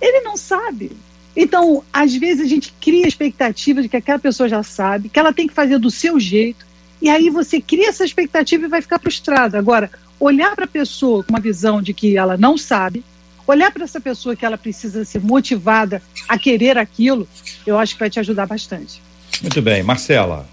Ele 0.00 0.20
não 0.22 0.36
sabe. 0.36 0.90
Então, 1.36 1.84
às 1.92 2.14
vezes 2.16 2.44
a 2.44 2.48
gente 2.48 2.74
cria 2.80 3.04
a 3.04 3.08
expectativa 3.08 3.80
de 3.80 3.88
que 3.88 3.96
aquela 3.96 4.18
pessoa 4.18 4.48
já 4.48 4.62
sabe, 4.64 5.08
que 5.08 5.18
ela 5.18 5.32
tem 5.32 5.46
que 5.46 5.54
fazer 5.54 5.78
do 5.78 5.90
seu 5.90 6.18
jeito, 6.18 6.66
e 7.00 7.08
aí 7.08 7.30
você 7.30 7.60
cria 7.60 7.88
essa 7.88 8.04
expectativa 8.04 8.64
e 8.64 8.68
vai 8.68 8.82
ficar 8.82 8.98
frustrado. 8.98 9.56
Agora, 9.56 9.90
olhar 10.18 10.54
para 10.56 10.64
a 10.64 10.68
pessoa 10.68 11.22
com 11.22 11.32
uma 11.32 11.40
visão 11.40 11.80
de 11.80 11.94
que 11.94 12.16
ela 12.16 12.36
não 12.36 12.58
sabe, 12.58 13.04
olhar 13.46 13.70
para 13.70 13.84
essa 13.84 14.00
pessoa 14.00 14.34
que 14.34 14.44
ela 14.44 14.58
precisa 14.58 15.04
ser 15.04 15.20
motivada 15.20 16.02
a 16.28 16.36
querer 16.36 16.76
aquilo, 16.76 17.28
eu 17.64 17.78
acho 17.78 17.94
que 17.94 18.00
vai 18.00 18.10
te 18.10 18.18
ajudar 18.18 18.46
bastante. 18.46 19.00
Muito 19.40 19.62
bem, 19.62 19.82
Marcela. 19.82 20.48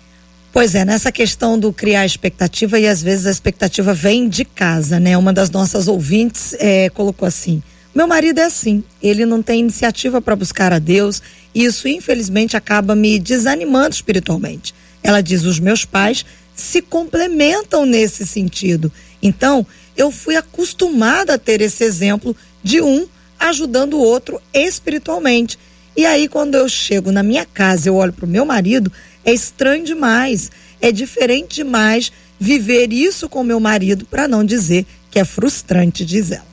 Pois 0.57 0.73
é, 0.73 0.83
nessa 0.83 1.11
questão 1.11 1.59
do 1.59 1.71
criar 1.71 2.03
expectativa, 2.03 2.79
e 2.79 2.87
às 2.87 2.99
vezes 2.99 3.27
a 3.27 3.29
expectativa 3.29 3.93
vem 3.93 4.27
de 4.27 4.43
casa, 4.43 4.99
né? 4.99 5.15
Uma 5.15 5.31
das 5.31 5.51
nossas 5.51 5.87
ouvintes 5.87 6.55
é, 6.57 6.89
colocou 6.89 7.27
assim: 7.27 7.61
meu 7.93 8.07
marido 8.07 8.39
é 8.39 8.45
assim, 8.45 8.83
ele 8.99 9.23
não 9.23 9.43
tem 9.43 9.59
iniciativa 9.59 10.19
para 10.19 10.35
buscar 10.35 10.73
a 10.73 10.79
Deus, 10.79 11.21
e 11.53 11.63
isso 11.63 11.87
infelizmente 11.87 12.57
acaba 12.57 12.95
me 12.95 13.19
desanimando 13.19 13.93
espiritualmente. 13.93 14.73
Ela 15.03 15.21
diz: 15.21 15.43
os 15.43 15.59
meus 15.59 15.85
pais 15.85 16.25
se 16.55 16.81
complementam 16.81 17.85
nesse 17.85 18.25
sentido. 18.25 18.91
Então, 19.21 19.63
eu 19.95 20.09
fui 20.09 20.35
acostumada 20.35 21.35
a 21.35 21.37
ter 21.37 21.61
esse 21.61 21.83
exemplo 21.83 22.35
de 22.63 22.81
um 22.81 23.07
ajudando 23.39 23.93
o 23.93 24.01
outro 24.01 24.41
espiritualmente. 24.51 25.55
E 25.95 26.03
aí, 26.05 26.27
quando 26.27 26.55
eu 26.55 26.67
chego 26.67 27.11
na 27.11 27.21
minha 27.21 27.45
casa, 27.45 27.89
eu 27.89 27.95
olho 27.95 28.13
para 28.13 28.25
o 28.25 28.29
meu 28.29 28.45
marido, 28.45 28.91
é 29.27 29.33
estranho 29.33 29.83
demais, 29.83 30.49
é 30.81 30.91
diferente 30.91 31.55
demais 31.55 32.11
viver 32.39 32.93
isso 32.93 33.27
com 33.27 33.43
meu 33.43 33.59
marido, 33.59 34.05
para 34.05 34.27
não 34.27 34.43
dizer 34.43 34.85
que 35.11 35.19
é 35.19 35.25
frustrante, 35.25 36.05
diz 36.05 36.31
ela. 36.31 36.47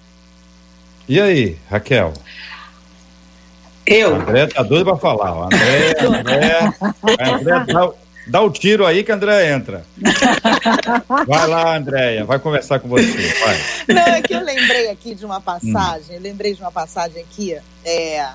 E 1.09 1.21
aí, 1.21 1.57
Raquel? 1.71 2.13
Eu. 3.87 4.17
André 4.17 4.47
tá 4.49 4.63
doido 4.63 4.87
para 4.87 4.97
falar. 4.97 5.47
André, 5.47 5.95
André, 6.01 6.73
André 7.21 7.73
dá, 7.73 7.93
Dá 8.27 8.41
o 8.41 8.51
tiro 8.51 8.87
aí 8.87 9.05
que 9.05 9.13
a 9.13 9.15
André 9.15 9.53
entra. 9.53 9.85
vai 11.27 11.47
lá, 11.47 11.77
Andréia, 11.77 12.25
vai 12.25 12.39
conversar 12.39 12.81
com 12.81 12.89
você. 12.89 13.05
Vai. 13.05 13.95
Não, 13.95 14.03
é 14.03 14.23
que 14.23 14.33
eu 14.33 14.43
lembrei 14.43 14.91
aqui 14.91 15.15
de 15.15 15.27
uma 15.27 15.41
passagem, 15.41 16.17
hum. 16.17 16.23
lembrei 16.23 16.55
de 16.55 16.61
uma 16.61 16.73
passagem 16.73 17.23
aqui 17.23 17.57
é, 17.85 18.29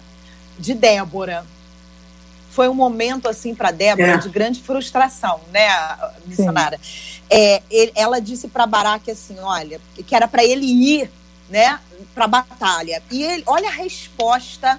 de 0.60 0.76
Débora. 0.76 1.44
Foi 2.60 2.68
um 2.68 2.74
momento 2.74 3.30
assim 3.30 3.56
para 3.56 3.72
Débora 3.72 4.16
é. 4.16 4.18
de 4.18 4.28
grande 4.28 4.62
frustração, 4.62 5.40
né, 5.50 5.70
missionária. 6.26 6.78
É, 7.30 7.64
ele, 7.72 7.94
ela 7.96 8.20
disse 8.20 8.50
para 8.50 8.68
Baraque 8.68 9.10
assim, 9.10 9.40
olha, 9.40 9.80
que 10.06 10.14
era 10.14 10.28
para 10.28 10.44
ele 10.44 10.66
ir, 10.66 11.10
né, 11.50 11.80
para 12.14 12.26
a 12.26 12.28
batalha. 12.28 13.02
E 13.10 13.24
ele, 13.24 13.44
olha 13.46 13.70
a 13.70 13.72
resposta 13.72 14.78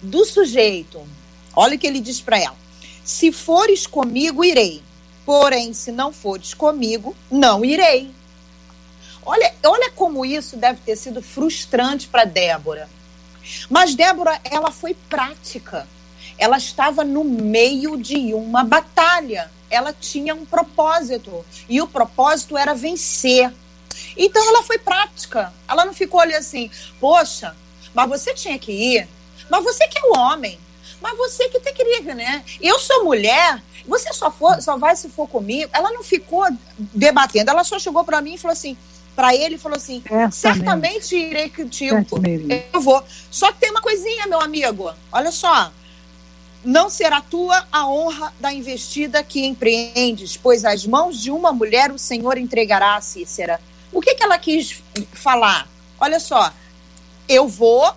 do 0.00 0.24
sujeito. 0.24 1.04
Olha 1.52 1.74
o 1.74 1.78
que 1.80 1.88
ele 1.88 1.98
diz 1.98 2.20
para 2.20 2.38
ela: 2.38 2.54
Se 3.04 3.32
fores 3.32 3.88
comigo, 3.88 4.44
irei. 4.44 4.80
Porém, 5.24 5.74
se 5.74 5.90
não 5.90 6.12
fores 6.12 6.54
comigo, 6.54 7.16
não 7.28 7.64
irei. 7.64 8.08
Olha, 9.24 9.52
olha 9.64 9.90
como 9.90 10.24
isso 10.24 10.56
deve 10.56 10.78
ter 10.86 10.94
sido 10.94 11.20
frustrante 11.20 12.06
para 12.06 12.24
Débora. 12.24 12.88
Mas 13.68 13.96
Débora, 13.96 14.40
ela 14.44 14.70
foi 14.70 14.94
prática. 15.08 15.88
Ela 16.38 16.58
estava 16.58 17.04
no 17.04 17.24
meio 17.24 17.96
de 17.96 18.34
uma 18.34 18.64
batalha. 18.64 19.50
Ela 19.70 19.92
tinha 19.92 20.34
um 20.34 20.44
propósito. 20.44 21.44
E 21.68 21.80
o 21.80 21.86
propósito 21.86 22.56
era 22.56 22.74
vencer. 22.74 23.52
Então 24.16 24.46
ela 24.48 24.62
foi 24.62 24.78
prática. 24.78 25.52
Ela 25.68 25.84
não 25.84 25.94
ficou 25.94 26.20
ali 26.20 26.34
assim, 26.34 26.70
poxa, 27.00 27.54
mas 27.94 28.08
você 28.08 28.34
tinha 28.34 28.58
que 28.58 28.72
ir. 28.72 29.08
Mas 29.50 29.64
você 29.64 29.86
que 29.88 29.98
é 29.98 30.02
o 30.02 30.18
homem. 30.18 30.58
Mas 31.00 31.16
você 31.16 31.48
que 31.48 31.60
tem 31.60 31.74
que 31.74 31.82
ir, 31.82 32.14
né? 32.14 32.44
Eu 32.60 32.78
sou 32.78 33.04
mulher, 33.04 33.62
você 33.86 34.12
só, 34.12 34.30
for, 34.30 34.60
só 34.62 34.76
vai 34.76 34.96
se 34.96 35.08
for 35.08 35.28
comigo. 35.28 35.70
Ela 35.72 35.92
não 35.92 36.02
ficou 36.02 36.46
debatendo, 36.78 37.50
ela 37.50 37.64
só 37.64 37.78
chegou 37.78 38.02
para 38.02 38.20
mim 38.20 38.34
e 38.34 38.38
falou 38.38 38.52
assim: 38.52 38.76
para 39.14 39.34
ele 39.34 39.56
falou 39.56 39.76
assim: 39.76 40.02
certamente 40.30 41.16
irei 41.16 41.48
contigo. 41.48 41.96
Eu 42.72 42.80
vou. 42.80 43.02
Só 43.30 43.50
que 43.52 43.60
tem 43.60 43.70
uma 43.70 43.80
coisinha, 43.80 44.26
meu 44.26 44.40
amigo. 44.40 44.92
Olha 45.10 45.30
só. 45.32 45.72
Não 46.66 46.90
será 46.90 47.20
tua 47.20 47.64
a 47.70 47.88
honra 47.88 48.32
da 48.40 48.52
investida 48.52 49.22
que 49.22 49.46
empreendes, 49.46 50.36
pois 50.36 50.64
às 50.64 50.84
mãos 50.84 51.22
de 51.22 51.30
uma 51.30 51.52
mulher 51.52 51.92
o 51.92 51.98
Senhor 51.98 52.36
entregará 52.36 52.96
a 52.96 53.00
Cícera. 53.00 53.60
O 53.92 54.00
que, 54.00 54.16
que 54.16 54.24
ela 54.24 54.36
quis 54.36 54.82
falar? 55.12 55.68
Olha 56.00 56.18
só, 56.18 56.52
eu 57.28 57.46
vou, 57.46 57.88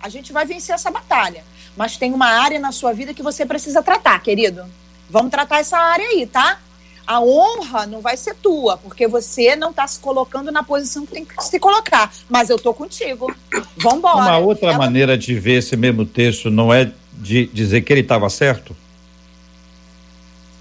a 0.00 0.08
gente 0.08 0.32
vai 0.32 0.46
vencer 0.46 0.74
essa 0.74 0.90
batalha, 0.90 1.44
mas 1.76 1.98
tem 1.98 2.14
uma 2.14 2.28
área 2.28 2.58
na 2.58 2.72
sua 2.72 2.94
vida 2.94 3.12
que 3.12 3.22
você 3.22 3.44
precisa 3.44 3.82
tratar, 3.82 4.18
querido. 4.22 4.64
Vamos 5.10 5.30
tratar 5.30 5.58
essa 5.58 5.76
área 5.76 6.06
aí, 6.06 6.26
tá? 6.26 6.60
a 7.06 7.22
honra 7.22 7.86
não 7.86 8.02
vai 8.02 8.18
ser 8.18 8.34
tua, 8.34 8.76
porque 8.76 9.08
você 9.08 9.56
não 9.56 9.70
está 9.70 9.86
se 9.86 9.98
colocando 9.98 10.52
na 10.52 10.62
posição 10.62 11.06
que 11.06 11.12
tem 11.12 11.24
que 11.24 11.42
se 11.42 11.58
colocar. 11.58 12.12
Mas 12.28 12.50
eu 12.50 12.56
estou 12.56 12.74
contigo. 12.74 13.34
Vamos 13.78 14.00
embora. 14.00 14.16
Uma 14.16 14.36
outra 14.36 14.68
Ela... 14.68 14.78
maneira 14.78 15.16
de 15.16 15.34
ver 15.34 15.60
esse 15.60 15.74
mesmo 15.74 16.04
texto 16.04 16.50
não 16.50 16.72
é 16.72 16.92
de 17.18 17.46
dizer 17.46 17.82
que 17.82 17.92
ele 17.92 18.00
estava 18.00 18.28
certo? 18.30 18.76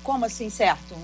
Como 0.04 0.26
assim 0.26 0.50
certo? 0.50 0.96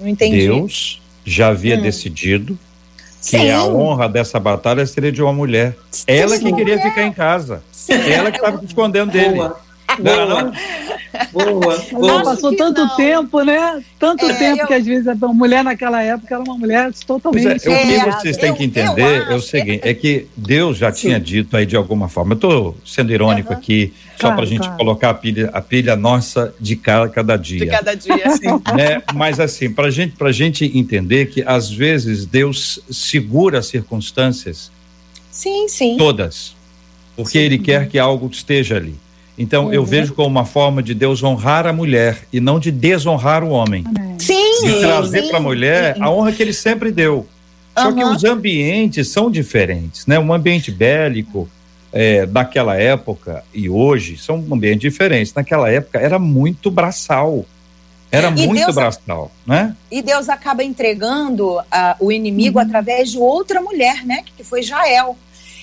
Não 0.00 0.08
entendi. 0.08 0.46
Deus 0.46 1.00
já 1.24 1.48
havia 1.48 1.78
hum. 1.78 1.82
decidido 1.82 2.58
que 2.96 3.38
Sim. 3.38 3.50
a 3.50 3.64
honra 3.64 4.08
dessa 4.08 4.38
batalha 4.38 4.86
seria 4.86 5.10
de 5.10 5.22
uma 5.22 5.32
mulher. 5.32 5.76
Sim, 5.90 6.04
Ela 6.06 6.38
que 6.38 6.52
queria 6.52 6.80
ficar 6.80 7.02
em 7.02 7.12
casa. 7.12 7.62
Sim. 7.72 7.94
Ela 7.94 8.30
que 8.30 8.38
estava 8.38 8.64
escondendo 8.64 9.10
dele. 9.10 9.34
Boa. 9.34 9.60
Não, 9.98 10.28
não? 10.28 10.52
Boa, 11.32 11.78
boa. 11.92 12.22
Passou 12.22 12.54
tanto 12.54 12.84
não. 12.84 12.96
tempo, 12.96 13.42
né? 13.42 13.82
Tanto 13.98 14.24
é, 14.26 14.34
tempo 14.34 14.62
eu... 14.62 14.66
que 14.66 14.74
às 14.74 14.84
vezes 14.84 15.06
a 15.08 15.14
mulher 15.14 15.64
naquela 15.64 16.02
época 16.02 16.34
era 16.34 16.44
uma 16.44 16.56
mulher 16.56 16.92
totalmente. 17.06 17.68
É, 17.68 18.02
o 18.02 18.04
que 18.04 18.20
vocês 18.20 18.36
têm 18.36 18.54
que 18.54 18.64
entender 18.64 19.26
eu, 19.26 19.32
é 19.32 19.34
o 19.34 19.40
seguinte: 19.40 19.80
é 19.82 19.92
que 19.94 20.26
Deus 20.36 20.78
já 20.78 20.92
Sim. 20.92 21.08
tinha 21.08 21.20
dito 21.20 21.56
aí 21.56 21.66
de 21.66 21.76
alguma 21.76 22.08
forma. 22.08 22.32
Eu 22.32 22.36
estou 22.36 22.76
sendo 22.84 23.12
irônico 23.12 23.52
uhum. 23.52 23.58
aqui, 23.58 23.92
só 24.16 24.22
claro, 24.22 24.36
para 24.36 24.44
a 24.44 24.48
gente 24.48 24.60
claro. 24.60 24.76
colocar 24.76 25.10
a 25.10 25.14
pilha, 25.14 25.50
a 25.52 25.60
pilha 25.60 25.96
nossa 25.96 26.54
de 26.60 26.76
cada, 26.76 27.08
cada 27.08 27.36
dia. 27.36 27.58
De 27.58 27.66
cada 27.66 27.94
dia, 27.94 28.30
sim. 28.30 28.48
Né? 28.76 29.02
Mas 29.14 29.40
assim, 29.40 29.70
para 29.70 29.90
gente, 29.90 30.14
a 30.22 30.32
gente 30.32 30.78
entender 30.78 31.26
que 31.26 31.42
às 31.42 31.70
vezes 31.70 32.26
Deus 32.26 32.80
segura 32.90 33.58
as 33.58 33.66
circunstâncias. 33.66 34.70
Sim, 35.30 35.68
sim. 35.68 35.96
Todas. 35.96 36.54
Porque 37.16 37.38
sim. 37.38 37.44
Ele 37.44 37.58
quer 37.58 37.88
que 37.88 37.98
algo 37.98 38.28
esteja 38.30 38.76
ali. 38.76 38.94
Então, 39.38 39.66
uhum. 39.66 39.72
eu 39.72 39.84
vejo 39.84 40.14
como 40.14 40.28
uma 40.28 40.44
forma 40.44 40.82
de 40.82 40.92
Deus 40.92 41.22
honrar 41.22 41.66
a 41.66 41.72
mulher 41.72 42.18
e 42.32 42.40
não 42.40 42.58
de 42.58 42.72
desonrar 42.72 43.44
o 43.44 43.50
homem. 43.50 43.84
Sim. 44.18 44.64
De 44.64 44.80
trazer 44.80 45.28
para 45.28 45.38
a 45.38 45.40
mulher 45.40 45.96
a 46.00 46.10
honra 46.10 46.32
que 46.32 46.42
ele 46.42 46.52
sempre 46.52 46.90
deu. 46.90 47.26
Só 47.78 47.90
uhum. 47.90 47.94
que 47.94 48.04
os 48.04 48.24
ambientes 48.24 49.08
são 49.08 49.30
diferentes, 49.30 50.04
né? 50.06 50.18
Um 50.18 50.32
ambiente 50.34 50.72
bélico 50.72 51.48
é, 51.92 52.26
daquela 52.26 52.76
época 52.76 53.44
e 53.54 53.70
hoje 53.70 54.18
são 54.18 54.44
ambientes 54.50 54.80
diferentes. 54.80 55.32
Naquela 55.32 55.70
época 55.70 56.00
era 56.00 56.18
muito 56.18 56.70
braçal. 56.70 57.46
Era 58.10 58.28
e 58.28 58.46
muito 58.46 58.64
Deus, 58.64 58.74
braçal, 58.74 59.30
né? 59.46 59.76
E 59.90 60.02
Deus 60.02 60.28
acaba 60.28 60.64
entregando 60.64 61.58
uh, 61.58 61.64
o 62.00 62.10
inimigo 62.10 62.58
uhum. 62.58 62.64
através 62.64 63.12
de 63.12 63.18
outra 63.18 63.60
mulher, 63.60 64.04
né? 64.04 64.24
Que 64.36 64.42
foi 64.42 64.62
Jael. 64.62 65.16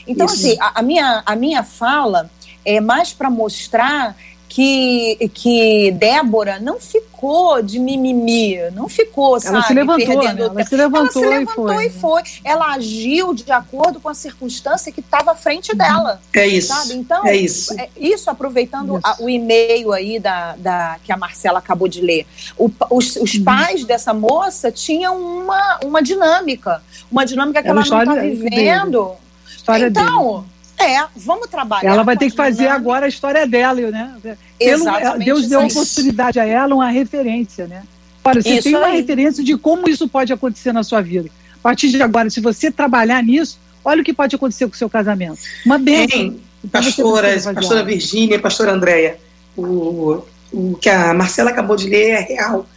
Então, 0.07 0.27
Isso. 0.27 0.35
assim, 0.35 0.57
a, 0.61 0.79
a, 0.79 0.81
minha, 0.83 1.23
a 1.25 1.35
minha 1.35 1.63
fala 1.63 2.29
é 2.65 2.82
mais 2.82 3.13
para 3.13 3.30
mostrar 3.30 4.15
que, 4.56 5.30
que 5.34 5.91
Débora 5.91 6.60
não 6.62 6.80
ficou 6.80 7.62
de 7.62 7.78
mimimi, 7.78 8.58
não 8.71 8.88
ficou, 8.88 9.38
ela 9.43 9.62
Se 9.63 9.73
levantou, 9.73 10.23
né? 10.23 10.36
Ela 10.39 10.63
se 10.63 10.75
levantou, 10.78 11.23
ela 11.23 11.34
se 11.34 11.39
levantou 11.39 11.71
e, 11.73 11.75
foi. 11.75 11.86
e 11.88 11.89
foi. 11.89 12.21
Ela 12.41 12.73
agiu 12.73 13.34
de 13.34 13.51
acordo 13.51 13.99
com 13.99 14.08
a 14.08 14.13
circunstância 14.13 14.93
que 14.93 15.01
estava 15.01 15.34
à 15.34 15.36
frente 15.36 15.75
dela. 15.75 16.21
É 16.34 16.47
isso. 16.47 16.69
Sabe? 16.69 16.93
Então, 16.93 17.25
é 17.25 17.36
isso. 17.36 17.78
É, 17.78 17.89
isso 17.97 18.30
aproveitando 18.30 18.97
isso. 18.97 19.01
A, 19.06 19.17
o 19.19 19.30
e-mail 19.30 19.91
aí 19.91 20.19
da, 20.19 20.56
da, 20.56 20.99
que 21.04 21.12
a 21.12 21.17
Marcela 21.17 21.60
acabou 21.60 21.89
de 21.89 21.99
ler. 21.99 22.25
O, 22.58 22.71
os, 22.91 23.17
os 23.17 23.34
uhum. 23.34 23.43
pais 23.43 23.84
dessa 23.84 24.13
moça 24.13 24.71
tinham 24.71 25.17
uma, 25.17 25.80
uma 25.84 26.01
dinâmica. 26.01 26.82
Uma 27.12 27.25
dinâmica 27.25 27.62
que 27.62 27.67
ela, 27.67 27.82
ela 27.82 28.06
não 28.06 28.13
está 28.13 28.21
vivendo. 28.21 29.12
História 29.58 29.88
então, 29.88 30.39
dele 30.41 30.55
é, 30.77 31.05
vamos 31.15 31.47
trabalhar. 31.47 31.89
Ela 31.89 32.03
vai 32.03 32.17
ter 32.17 32.29
que 32.29 32.35
fazer 32.35 32.67
agora 32.67 33.05
a 33.05 33.09
história 33.09 33.47
dela, 33.47 33.89
né? 33.91 34.13
Pelo, 34.59 34.85
Deus 35.17 35.47
deu 35.47 35.61
a 35.61 35.65
oportunidade 35.65 36.39
a 36.39 36.45
ela, 36.45 36.75
uma 36.75 36.89
referência, 36.89 37.67
né? 37.67 37.83
Olha, 38.23 38.41
você 38.41 38.55
isso 38.55 38.63
tem 38.63 38.75
uma 38.75 38.88
aí. 38.88 38.97
referência 38.97 39.43
de 39.43 39.55
como 39.57 39.88
isso 39.88 40.07
pode 40.07 40.33
acontecer 40.33 40.73
na 40.73 40.83
sua 40.83 41.01
vida. 41.01 41.29
A 41.53 41.61
partir 41.61 41.89
de 41.89 42.01
agora, 42.01 42.29
se 42.29 42.41
você 42.41 42.71
trabalhar 42.71 43.21
nisso, 43.23 43.59
olha 43.83 44.01
o 44.01 44.05
que 44.05 44.13
pode 44.13 44.35
acontecer 44.35 44.65
com 44.67 44.73
o 44.73 44.77
seu 44.77 44.89
casamento. 44.89 45.39
Uma 45.65 45.77
bênção. 45.77 46.35
Então, 46.63 46.81
pastora, 46.81 47.29
pastora 47.53 47.83
Virgínia, 47.83 48.39
pastora 48.39 48.73
Andréia, 48.73 49.17
o, 49.55 50.23
o 50.51 50.75
que 50.81 50.89
a 50.89 51.13
Marcela 51.13 51.51
acabou 51.51 51.75
de 51.75 51.88
ler 51.88 52.09
é 52.09 52.19
real. 52.21 52.67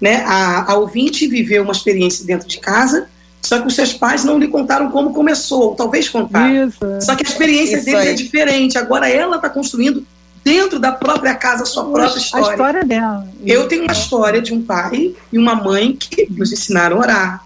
Né? 0.00 0.22
A, 0.26 0.72
a 0.72 0.76
ouvinte 0.76 1.26
viveu 1.26 1.62
uma 1.62 1.72
experiência 1.72 2.24
dentro 2.24 2.46
de 2.46 2.58
casa, 2.58 3.08
só 3.42 3.60
que 3.60 3.68
os 3.68 3.74
seus 3.74 3.92
pais 3.92 4.24
não 4.24 4.38
lhe 4.38 4.48
contaram 4.48 4.90
como 4.90 5.12
começou, 5.12 5.74
talvez 5.74 6.08
contaram. 6.08 6.68
Isso. 6.68 6.78
Só 7.00 7.14
que 7.14 7.24
a 7.24 7.28
experiência 7.28 7.76
Isso 7.76 7.86
dele 7.86 8.08
é 8.08 8.12
diferente. 8.12 8.76
Agora 8.76 9.08
ela 9.08 9.36
está 9.36 9.48
construindo 9.48 10.04
dentro 10.44 10.78
da 10.78 10.92
própria 10.92 11.34
casa 11.34 11.62
a 11.62 11.66
sua 11.66 11.84
própria 11.90 12.18
história. 12.18 12.48
A 12.48 12.50
história 12.52 12.84
dela. 12.84 13.28
Eu 13.44 13.68
tenho 13.68 13.82
uma 13.82 13.92
história 13.92 14.42
de 14.42 14.52
um 14.52 14.62
pai 14.62 15.14
e 15.32 15.38
uma 15.38 15.54
mãe 15.54 15.94
que 15.94 16.26
nos 16.30 16.52
ensinaram 16.52 16.96
a 16.96 17.00
orar, 17.00 17.44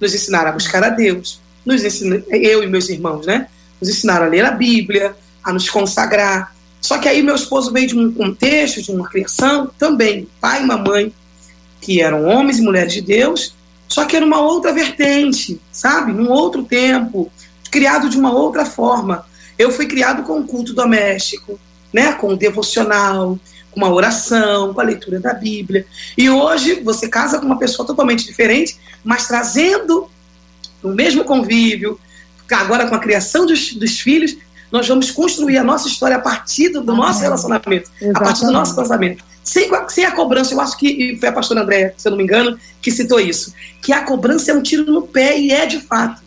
nos 0.00 0.14
ensinaram 0.14 0.50
a 0.50 0.52
buscar 0.52 0.82
a 0.82 0.88
Deus, 0.88 1.40
nos 1.64 1.84
ensinaram, 1.84 2.22
eu 2.30 2.62
e 2.62 2.66
meus 2.66 2.88
irmãos, 2.88 3.26
né? 3.26 3.48
Nos 3.80 3.90
ensinaram 3.90 4.26
a 4.26 4.28
ler 4.28 4.44
a 4.44 4.50
Bíblia, 4.50 5.14
a 5.42 5.52
nos 5.52 5.68
consagrar. 5.68 6.54
Só 6.80 6.98
que 6.98 7.08
aí 7.08 7.22
meu 7.22 7.34
esposo 7.34 7.72
veio 7.72 7.88
de 7.88 7.98
um 7.98 8.12
contexto, 8.12 8.82
de 8.82 8.90
uma 8.90 9.08
criação, 9.08 9.70
também, 9.78 10.28
pai 10.40 10.62
e 10.62 10.66
mamãe, 10.66 11.12
que 11.80 12.00
eram 12.00 12.24
homens 12.24 12.58
e 12.58 12.62
mulheres 12.62 12.92
de 12.92 13.00
Deus, 13.00 13.54
só 13.94 14.04
que 14.04 14.16
era 14.16 14.26
uma 14.26 14.40
outra 14.40 14.72
vertente, 14.72 15.60
sabe? 15.70 16.12
Num 16.12 16.28
outro 16.28 16.64
tempo, 16.64 17.30
criado 17.70 18.08
de 18.08 18.18
uma 18.18 18.32
outra 18.32 18.66
forma. 18.66 19.24
Eu 19.56 19.70
fui 19.70 19.86
criado 19.86 20.24
com 20.24 20.40
o 20.40 20.44
culto 20.44 20.74
doméstico, 20.74 21.60
né? 21.92 22.12
Com 22.14 22.30
o 22.30 22.36
devocional, 22.36 23.38
com 23.70 23.76
uma 23.80 23.92
oração, 23.92 24.74
com 24.74 24.80
a 24.80 24.84
leitura 24.84 25.20
da 25.20 25.32
Bíblia. 25.32 25.86
E 26.18 26.28
hoje 26.28 26.80
você 26.82 27.06
casa 27.06 27.38
com 27.38 27.46
uma 27.46 27.56
pessoa 27.56 27.86
totalmente 27.86 28.24
diferente, 28.24 28.76
mas 29.04 29.28
trazendo 29.28 30.10
o 30.82 30.88
mesmo 30.88 31.22
convívio, 31.22 31.96
agora 32.50 32.88
com 32.88 32.96
a 32.96 33.00
criação 33.00 33.46
dos, 33.46 33.74
dos 33.74 34.00
filhos, 34.00 34.36
nós 34.74 34.88
vamos 34.88 35.08
construir 35.12 35.56
a 35.56 35.62
nossa 35.62 35.86
história 35.86 36.16
a 36.16 36.18
partir 36.18 36.68
do, 36.70 36.80
do 36.80 36.96
nosso 36.96 37.20
relacionamento, 37.20 37.88
Exatamente. 37.94 38.16
a 38.16 38.20
partir 38.20 38.44
do 38.44 38.50
nosso 38.50 38.74
casamento. 38.74 39.24
Sem, 39.44 39.70
sem 39.88 40.04
a 40.04 40.10
cobrança, 40.10 40.52
eu 40.52 40.60
acho 40.60 40.76
que 40.76 41.16
foi 41.20 41.28
a 41.28 41.32
pastora 41.32 41.62
Andréa, 41.62 41.94
se 41.96 42.08
eu 42.08 42.10
não 42.10 42.18
me 42.18 42.24
engano, 42.24 42.58
que 42.82 42.90
citou 42.90 43.20
isso, 43.20 43.54
que 43.80 43.92
a 43.92 44.00
cobrança 44.00 44.50
é 44.50 44.54
um 44.54 44.60
tiro 44.60 44.84
no 44.84 45.02
pé 45.02 45.38
e 45.38 45.52
é 45.52 45.64
de 45.64 45.78
fato. 45.80 46.20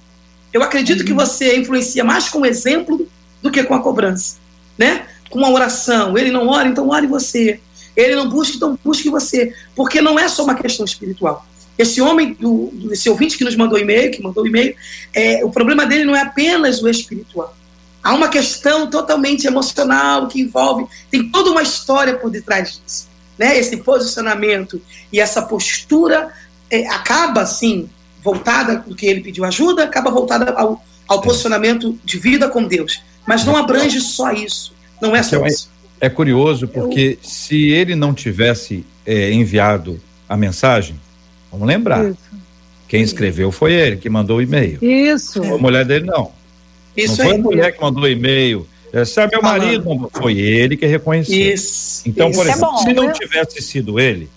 Eu 0.53 0.63
acredito 0.63 1.01
uhum. 1.01 1.05
que 1.05 1.11
você 1.11 1.57
influencia 1.57 2.05
mais 2.05 2.29
com 2.29 2.39
o 2.39 2.45
exemplo 2.45 3.05
do 3.41 3.51
que 3.51 3.61
com 3.65 3.75
a 3.75 3.81
cobrança, 3.81 4.37
né? 4.77 5.07
Com 5.29 5.39
uma 5.39 5.51
oração, 5.51 6.17
ele 6.17 6.31
não 6.31 6.47
ora, 6.47 6.69
então 6.69 6.87
ore 6.87 7.05
você. 7.05 7.59
Ele 7.97 8.15
não 8.15 8.29
busca, 8.29 8.55
então 8.55 8.79
busque 8.81 9.09
você, 9.09 9.53
porque 9.75 9.99
não 9.99 10.17
é 10.17 10.29
só 10.29 10.45
uma 10.45 10.55
questão 10.55 10.85
espiritual. 10.85 11.45
Esse 11.77 11.99
homem, 11.99 12.33
do, 12.33 12.71
esse 12.91 13.09
ouvinte 13.09 13.37
que 13.37 13.43
nos 13.43 13.57
mandou 13.57 13.77
e-mail, 13.77 14.09
que 14.09 14.21
mandou 14.21 14.47
e-mail, 14.47 14.73
é, 15.13 15.43
o 15.43 15.49
problema 15.49 15.85
dele 15.85 16.05
não 16.05 16.15
é 16.15 16.21
apenas 16.21 16.81
o 16.81 16.87
espiritual. 16.87 17.53
Há 18.07 18.13
uma 18.13 18.29
questão 18.29 18.89
totalmente 18.89 19.45
emocional 19.45 20.29
que 20.29 20.39
envolve, 20.39 20.85
tem 21.11 21.29
toda 21.29 21.51
uma 21.51 21.61
história 21.61 22.15
por 22.15 22.29
detrás 22.31 22.79
disso. 22.81 23.09
né, 23.37 23.57
esse 23.59 23.75
posicionamento 23.75 24.81
e 25.11 25.19
essa 25.19 25.41
postura 25.41 26.29
é, 26.71 26.87
acaba, 26.87 27.41
assim, 27.41 27.89
voltada 28.23 28.77
do 28.77 28.95
que 28.95 29.05
ele 29.05 29.19
pediu 29.19 29.43
ajuda, 29.43 29.83
acaba 29.83 30.09
voltada 30.09 30.51
ao, 30.53 30.81
ao 31.05 31.19
posicionamento 31.21 31.99
de 32.01 32.17
vida 32.17 32.47
com 32.47 32.63
Deus. 32.63 33.01
Mas 33.27 33.43
não 33.43 33.57
abrange 33.57 33.99
só 33.99 34.31
isso. 34.31 34.73
Não 35.01 35.13
é 35.13 35.21
só 35.21 35.35
Então, 35.35 35.45
é- 35.45 35.49
isso. 35.49 35.69
É 35.99 36.07
curioso 36.09 36.65
porque 36.65 37.19
se 37.21 37.69
ele 37.71 37.93
não 37.93 38.13
tivesse 38.13 38.85
é, 39.05 39.33
enviado 39.33 39.99
a 40.29 40.37
mensagem, 40.37 40.97
vamos 41.51 41.67
lembrar, 41.67 42.05
Isso. 42.05 42.17
quem 42.87 43.01
escreveu 43.01 43.51
foi 43.51 43.73
ele, 43.73 43.97
que 43.97 44.09
mandou 44.09 44.37
o 44.37 44.41
e-mail. 44.41 44.79
Isso. 44.81 45.43
A 45.43 45.57
mulher 45.57 45.83
dele, 45.83 46.05
não. 46.05 46.36
Isso 46.97 47.17
não 47.17 47.25
foi 47.25 47.33
aí. 47.35 47.39
a 47.39 47.43
mulher 47.43 47.71
que 47.71 47.81
mandou 47.81 48.03
o 48.03 48.07
e-mail. 48.07 48.67
É, 48.91 49.05
sabe, 49.05 49.33
meu 49.33 49.41
Falando. 49.41 49.61
marido, 49.61 50.11
foi 50.13 50.37
ele 50.39 50.75
que 50.75 50.85
reconheceu. 50.85 51.53
Isso. 51.53 52.01
Então, 52.07 52.29
isso. 52.29 52.39
por 52.39 52.47
é 52.47 52.51
exemplo, 52.51 52.71
bom, 52.71 52.77
se 52.77 52.93
não 52.93 53.07
né? 53.07 53.13
tivesse 53.13 53.61
sido 53.61 53.99
ele, 53.99 54.29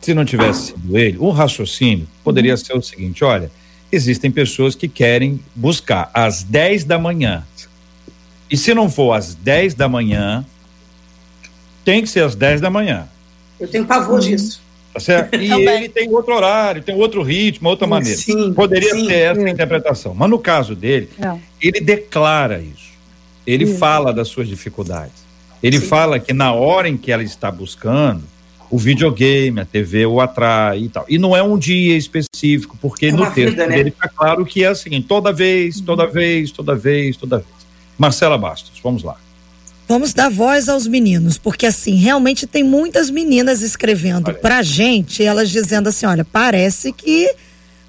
se 0.00 0.14
não 0.14 0.24
tivesse 0.24 0.68
sido 0.68 0.96
ele, 0.96 1.18
o 1.18 1.30
raciocínio 1.30 2.08
poderia 2.24 2.56
ser 2.56 2.76
o 2.76 2.82
seguinte: 2.82 3.22
olha, 3.24 3.50
existem 3.92 4.30
pessoas 4.30 4.74
que 4.74 4.88
querem 4.88 5.40
buscar 5.54 6.10
às 6.14 6.42
10 6.42 6.84
da 6.84 6.98
manhã. 6.98 7.44
E 8.50 8.56
se 8.56 8.74
não 8.74 8.88
for 8.90 9.12
às 9.12 9.34
10 9.34 9.74
da 9.74 9.88
manhã, 9.88 10.44
tem 11.84 12.02
que 12.02 12.08
ser 12.08 12.24
às 12.24 12.34
10 12.34 12.60
da 12.60 12.70
manhã. 12.70 13.08
Eu 13.58 13.68
tenho 13.68 13.84
pavor 13.84 14.20
disso. 14.20 14.60
Tá 14.92 14.98
certo? 15.00 15.34
E 15.40 15.48
Também. 15.48 15.68
ele 15.84 15.88
tem 15.88 16.08
outro 16.12 16.34
horário, 16.34 16.82
tem 16.82 16.94
outro 16.96 17.22
ritmo, 17.22 17.68
outra 17.68 17.86
maneira. 17.86 18.18
Sim, 18.18 18.52
Poderia 18.52 18.92
sim. 18.94 19.06
ter 19.06 19.14
essa 19.14 19.40
Sim. 19.40 19.48
interpretação. 19.48 20.14
Mas 20.14 20.28
no 20.30 20.38
caso 20.38 20.74
dele, 20.74 21.08
É. 21.20 21.36
ele 21.60 21.80
declara 21.80 22.60
isso. 22.60 22.90
Ele 23.46 23.64
Isso. 23.64 23.78
fala 23.78 24.12
das 24.12 24.28
suas 24.28 24.46
dificuldades. 24.48 25.24
Ele 25.62 25.78
Sim. 25.80 25.86
fala 25.86 26.18
que 26.20 26.32
na 26.32 26.52
hora 26.52 26.88
em 26.88 26.96
que 26.96 27.10
ela 27.10 27.22
está 27.22 27.50
buscando, 27.50 28.22
o 28.70 28.78
videogame, 28.78 29.58
a 29.60 29.64
TV 29.64 30.06
o 30.06 30.20
atrai 30.20 30.80
e 30.84 30.88
tal. 30.88 31.04
E 31.08 31.18
não 31.18 31.36
é 31.36 31.42
um 31.42 31.58
dia 31.58 31.96
específico, 31.96 32.76
porque 32.80 33.06
É 33.06 33.12
no 33.12 33.24
texto 33.30 33.50
vida, 33.50 33.66
né? 33.66 33.76
dele 33.76 33.90
fica 33.90 34.08
claro 34.14 34.44
que 34.44 34.62
é 34.62 34.72
seguinte: 34.74 35.06
toda 35.08 35.32
vez, 35.32 35.80
toda 35.80 36.06
vez, 36.06 36.50
toda 36.52 36.76
vez, 36.76 37.16
toda 37.16 37.38
vez. 37.38 37.48
Marcela 37.98 38.38
Bastos, 38.38 38.78
vamos 38.82 39.02
lá. 39.02 39.16
Vamos 39.90 40.14
dar 40.14 40.30
voz 40.30 40.68
aos 40.68 40.86
meninos, 40.86 41.36
porque 41.36 41.66
assim, 41.66 41.96
realmente 41.96 42.46
tem 42.46 42.62
muitas 42.62 43.10
meninas 43.10 43.60
escrevendo 43.60 44.28
Olha 44.28 44.38
pra 44.38 44.62
gente, 44.62 45.24
elas 45.24 45.50
dizendo 45.50 45.88
assim, 45.88 46.06
olha, 46.06 46.24
parece 46.24 46.92
que 46.92 47.34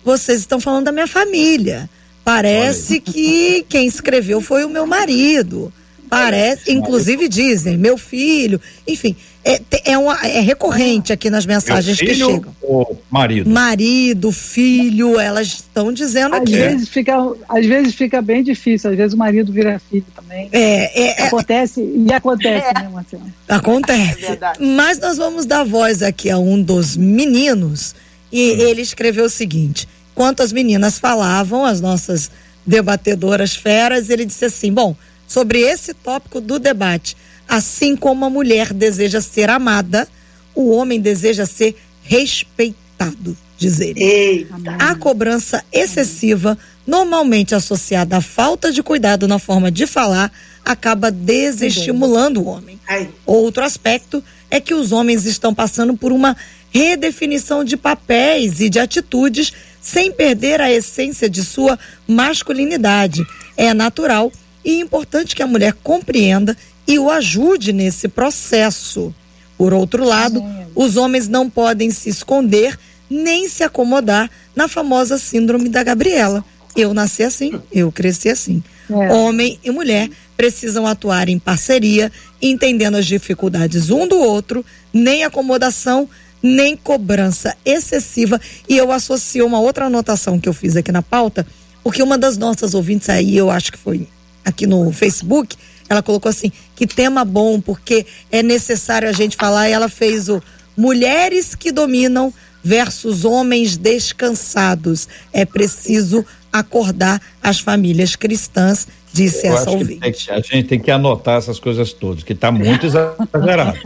vocês 0.03 0.39
estão 0.39 0.59
falando 0.59 0.85
da 0.85 0.91
minha 0.91 1.05
família. 1.05 1.87
Parece 2.23 2.99
que 2.99 3.63
quem 3.69 3.85
escreveu 3.85 4.41
foi 4.41 4.65
o 4.65 4.69
meu 4.69 4.87
marido. 4.87 5.71
Parece, 6.09 6.71
inclusive 6.73 7.27
dizem, 7.27 7.77
meu 7.77 7.99
filho, 7.99 8.59
enfim, 8.87 9.15
é, 9.43 9.59
é, 9.85 9.97
uma, 9.97 10.15
é 10.25 10.39
recorrente 10.39 11.11
aqui 11.11 11.29
nas 11.29 11.45
mensagens 11.45 11.97
Meu 11.97 12.07
que 12.07 12.13
filho 12.13 12.29
chegam. 12.29 12.55
ou 12.61 13.01
marido? 13.09 13.49
Marido, 13.49 14.31
filho, 14.31 15.19
elas 15.19 15.47
estão 15.47 15.91
dizendo 15.91 16.35
Às 16.35 16.41
aqui. 16.41 16.51
vezes, 16.51 16.89
fica, 16.89 17.17
às 17.49 17.65
vezes 17.65 17.95
fica 17.95 18.21
bem 18.21 18.43
difícil, 18.43 18.91
às 18.91 18.97
vezes 18.97 19.13
o 19.13 19.17
marido 19.17 19.51
vira 19.51 19.81
filho 19.89 20.05
também. 20.15 20.47
É, 20.51 21.01
é, 21.01 21.21
é, 21.21 21.27
Acontece, 21.27 21.81
e 21.81 22.13
acontece, 22.13 22.73
né, 22.75 22.89
Marcelo? 22.93 23.23
Acontece. 23.47 24.25
É. 24.25 24.37
Mas 24.59 24.99
nós 24.99 25.17
vamos 25.17 25.45
dar 25.47 25.63
voz 25.63 26.03
aqui 26.03 26.29
a 26.29 26.37
um 26.37 26.61
dos 26.61 26.95
meninos 26.95 27.95
e 28.31 28.39
ele 28.39 28.81
escreveu 28.81 29.25
o 29.25 29.29
seguinte: 29.29 29.87
enquanto 30.11 30.41
as 30.41 30.51
meninas 30.51 30.99
falavam, 30.99 31.65
as 31.65 31.81
nossas 31.81 32.29
debatedoras 32.65 33.55
feras, 33.55 34.09
ele 34.09 34.23
disse 34.23 34.45
assim: 34.45 34.71
bom, 34.71 34.95
sobre 35.27 35.61
esse 35.61 35.93
tópico 35.95 36.39
do 36.39 36.59
debate, 36.59 37.17
assim 37.51 37.97
como 37.97 38.23
a 38.23 38.29
mulher 38.29 38.71
deseja 38.71 39.19
ser 39.19 39.49
amada, 39.49 40.07
o 40.55 40.69
homem 40.71 41.01
deseja 41.01 41.45
ser 41.45 41.75
respeitado, 42.01 43.35
diz 43.57 43.81
ele. 43.81 44.01
Ei, 44.01 44.47
A 44.79 44.95
cobrança 44.95 45.61
excessiva, 45.69 46.57
normalmente 46.87 47.53
associada 47.53 48.15
à 48.15 48.21
falta 48.21 48.71
de 48.71 48.81
cuidado 48.81 49.27
na 49.27 49.37
forma 49.37 49.69
de 49.69 49.85
falar, 49.85 50.31
acaba 50.63 51.11
desestimulando 51.11 52.39
o 52.39 52.45
homem. 52.45 52.79
Outro 53.25 53.65
aspecto 53.65 54.23
é 54.49 54.61
que 54.61 54.73
os 54.73 54.93
homens 54.93 55.25
estão 55.25 55.53
passando 55.53 55.97
por 55.97 56.13
uma 56.13 56.37
redefinição 56.69 57.65
de 57.65 57.75
papéis 57.75 58.61
e 58.61 58.69
de 58.69 58.79
atitudes 58.79 59.51
sem 59.81 60.09
perder 60.09 60.61
a 60.61 60.71
essência 60.71 61.29
de 61.29 61.43
sua 61.43 61.77
masculinidade. 62.07 63.25
É 63.57 63.73
natural 63.73 64.31
e 64.63 64.79
importante 64.79 65.35
que 65.35 65.43
a 65.43 65.47
mulher 65.47 65.73
compreenda 65.83 66.55
e 66.87 66.99
o 66.99 67.09
ajude 67.09 67.73
nesse 67.73 68.07
processo. 68.07 69.13
Por 69.57 69.73
outro 69.73 70.03
lado, 70.03 70.43
os 70.75 70.97
homens 70.97 71.27
não 71.27 71.49
podem 71.49 71.91
se 71.91 72.09
esconder 72.09 72.77
nem 73.09 73.49
se 73.49 73.63
acomodar 73.63 74.29
na 74.55 74.67
famosa 74.67 75.17
síndrome 75.17 75.67
da 75.67 75.83
Gabriela. 75.83 76.43
Eu 76.75 76.93
nasci 76.93 77.23
assim, 77.23 77.59
eu 77.71 77.91
cresci 77.91 78.29
assim. 78.29 78.63
É. 78.89 79.13
Homem 79.13 79.59
e 79.63 79.69
mulher 79.69 80.09
precisam 80.37 80.87
atuar 80.87 81.29
em 81.29 81.37
parceria, 81.37 82.11
entendendo 82.41 82.95
as 82.95 83.05
dificuldades 83.05 83.89
um 83.89 84.07
do 84.07 84.17
outro, 84.17 84.65
nem 84.93 85.23
acomodação, 85.23 86.09
nem 86.41 86.75
cobrança 86.75 87.55
excessiva. 87.65 88.39
E 88.67 88.77
eu 88.77 88.91
associo 88.91 89.45
uma 89.45 89.59
outra 89.59 89.85
anotação 89.85 90.39
que 90.39 90.49
eu 90.49 90.53
fiz 90.53 90.75
aqui 90.75 90.91
na 90.91 91.01
pauta, 91.01 91.45
porque 91.83 92.01
uma 92.01 92.17
das 92.17 92.37
nossas 92.37 92.73
ouvintes 92.73 93.09
aí, 93.09 93.37
eu 93.37 93.51
acho 93.51 93.71
que 93.71 93.77
foi 93.77 94.07
aqui 94.43 94.65
no 94.65 94.91
Facebook, 94.91 95.55
ela 95.91 96.01
colocou 96.01 96.29
assim: 96.29 96.51
que 96.75 96.87
tema 96.87 97.23
bom, 97.25 97.59
porque 97.61 98.05
é 98.31 98.41
necessário 98.41 99.07
a 99.09 99.11
gente 99.11 99.35
falar. 99.35 99.69
E 99.69 99.73
ela 99.73 99.89
fez 99.89 100.29
o 100.29 100.41
Mulheres 100.77 101.53
que 101.53 101.71
dominam 101.71 102.33
versus 102.63 103.25
homens 103.25 103.75
descansados. 103.77 105.07
É 105.33 105.45
preciso 105.45 106.25
acordar 106.51 107.21
as 107.43 107.59
famílias 107.59 108.15
cristãs, 108.15 108.87
disse 109.13 109.47
Eu 109.47 109.53
essa 109.53 109.63
acho 109.63 109.71
que 109.71 109.77
ouvinte. 109.77 109.99
tem 110.01 110.11
que- 110.11 110.31
a 110.31 110.39
gente 110.39 110.63
tem 110.67 110.79
que 110.79 110.91
anotar 110.91 111.37
essas 111.37 111.59
coisas 111.59 111.91
todas, 111.93 112.23
que 112.23 112.33
está 112.33 112.51
muito 112.51 112.85
exagerado. 112.85 113.77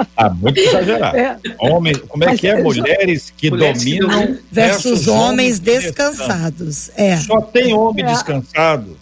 Está 0.00 0.30
muito 0.40 0.58
exagerado. 0.58 1.16
É. 1.16 1.36
Homem, 1.58 1.94
como 2.08 2.24
é 2.24 2.36
que 2.36 2.46
é? 2.46 2.58
eu- 2.60 2.64
Mulheres 2.64 3.32
que 3.36 3.50
Mulheres 3.50 3.78
dominam 3.84 4.08
dominam 4.08 4.38
Versus 4.50 5.06
homens 5.08 5.58
descansados. 5.58 6.90
É. 6.96 7.16
Só 7.18 7.40
tem 7.40 7.72
homem 7.74 8.04
É. 8.04 8.08
descansado. 8.08 8.96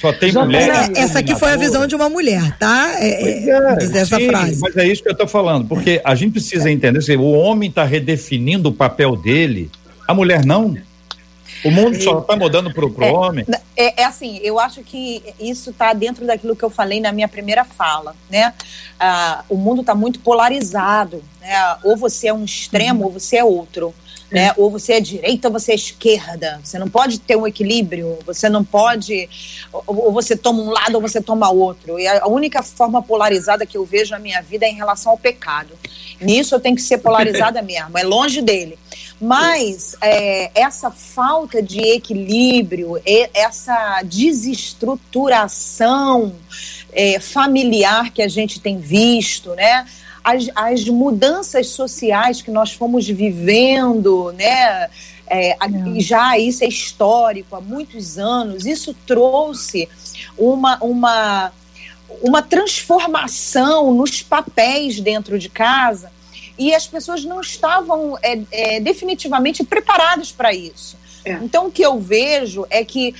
Só 0.00 0.12
tem 0.12 0.30
Já 0.30 0.44
mulher. 0.44 0.88
tem. 0.90 1.02
Essa 1.02 1.20
aqui 1.20 1.34
foi 1.34 1.52
a 1.52 1.56
visão 1.56 1.86
de 1.86 1.94
uma 1.94 2.08
mulher, 2.08 2.56
tá? 2.58 2.94
É, 2.98 3.48
é, 3.48 3.76
diz 3.76 3.94
essa 3.94 4.16
sim, 4.16 4.28
frase. 4.28 4.60
Mas 4.60 4.76
é 4.76 4.86
isso 4.86 5.02
que 5.02 5.08
eu 5.08 5.12
estou 5.12 5.26
falando, 5.26 5.66
porque 5.66 6.00
a 6.04 6.14
gente 6.14 6.32
precisa 6.32 6.70
entender, 6.70 6.98
assim, 6.98 7.16
o 7.16 7.30
homem 7.32 7.70
está 7.70 7.84
redefinindo 7.84 8.68
o 8.68 8.72
papel 8.72 9.16
dele, 9.16 9.70
a 10.06 10.12
mulher 10.12 10.44
não. 10.44 10.76
O 11.64 11.70
mundo 11.70 12.00
só 12.02 12.20
está 12.20 12.36
mudando 12.36 12.70
para 12.72 12.84
o 12.84 12.94
É. 13.02 13.10
homem. 13.10 13.46
É, 13.76 14.02
é 14.02 14.04
assim, 14.04 14.38
eu 14.42 14.60
acho 14.60 14.82
que 14.82 15.22
isso 15.40 15.70
está 15.70 15.92
dentro 15.94 16.26
daquilo 16.26 16.54
que 16.54 16.62
eu 16.62 16.68
falei 16.70 17.00
na 17.00 17.10
minha 17.12 17.26
primeira 17.26 17.64
fala, 17.64 18.14
né? 18.30 18.52
Ah, 19.00 19.42
o 19.48 19.56
mundo 19.56 19.80
está 19.80 19.94
muito 19.94 20.20
polarizado, 20.20 21.22
né? 21.40 21.76
Ou 21.82 21.96
você 21.96 22.28
é 22.28 22.32
um 22.34 22.44
extremo 22.44 23.04
ou 23.04 23.10
você 23.12 23.38
é 23.38 23.44
outro, 23.44 23.94
né? 24.30 24.52
Ou 24.56 24.70
você 24.70 24.94
é 24.94 25.00
direita 25.00 25.48
ou 25.48 25.52
você 25.52 25.72
é 25.72 25.74
esquerda. 25.74 26.60
Você 26.62 26.78
não 26.78 26.88
pode 26.88 27.20
ter 27.20 27.36
um 27.36 27.46
equilíbrio, 27.46 28.18
você 28.26 28.48
não 28.48 28.64
pode... 28.64 29.28
Ou, 29.72 30.12
você 30.12 30.36
toma 30.36 30.62
um 30.62 30.70
lado 30.70 30.96
ou 30.96 31.00
você 31.00 31.20
toma 31.20 31.50
outro. 31.50 31.98
E 31.98 32.06
a 32.06 32.26
única 32.26 32.62
forma 32.62 33.02
polarizada 33.02 33.66
que 33.66 33.76
eu 33.76 33.84
vejo 33.84 34.12
na 34.12 34.18
minha 34.18 34.42
vida 34.42 34.66
é 34.66 34.70
em 34.70 34.74
relação 34.74 35.12
ao 35.12 35.18
pecado. 35.18 35.70
Nisso 36.20 36.54
eu 36.54 36.60
tenho 36.60 36.76
que 36.76 36.82
ser 36.82 36.98
polarizada 36.98 37.62
mesmo, 37.62 37.96
é 37.96 38.02
longe 38.02 38.42
dele. 38.42 38.78
Mas 39.20 39.94
é, 40.02 40.50
essa 40.54 40.90
falta 40.90 41.62
de 41.62 41.80
equilíbrio, 41.80 43.00
essa 43.32 44.02
desestruturação 44.04 46.34
é, 46.92 47.18
familiar 47.18 48.10
que 48.10 48.20
a 48.20 48.28
gente 48.28 48.60
tem 48.60 48.78
visto, 48.78 49.54
né? 49.54 49.86
As, 50.26 50.50
as 50.56 50.84
mudanças 50.88 51.68
sociais 51.68 52.42
que 52.42 52.50
nós 52.50 52.72
fomos 52.72 53.06
vivendo, 53.06 54.32
né? 54.32 54.90
É, 55.28 55.56
e 55.94 56.00
já 56.00 56.36
isso 56.36 56.64
é 56.64 56.66
histórico 56.66 57.54
há 57.54 57.60
muitos 57.60 58.18
anos. 58.18 58.66
Isso 58.66 58.92
trouxe 59.06 59.88
uma, 60.36 60.78
uma, 60.82 61.52
uma 62.20 62.42
transformação 62.42 63.92
nos 63.92 64.20
papéis 64.20 64.98
dentro 64.98 65.38
de 65.38 65.48
casa 65.48 66.10
e 66.58 66.74
as 66.74 66.88
pessoas 66.88 67.24
não 67.24 67.40
estavam 67.40 68.18
é, 68.20 68.40
é, 68.50 68.80
definitivamente 68.80 69.62
preparadas 69.62 70.32
para 70.32 70.52
isso. 70.52 70.96
É. 71.24 71.34
Então, 71.34 71.66
o 71.66 71.70
que 71.70 71.82
eu 71.82 72.00
vejo 72.00 72.66
é 72.68 72.84
que 72.84 73.14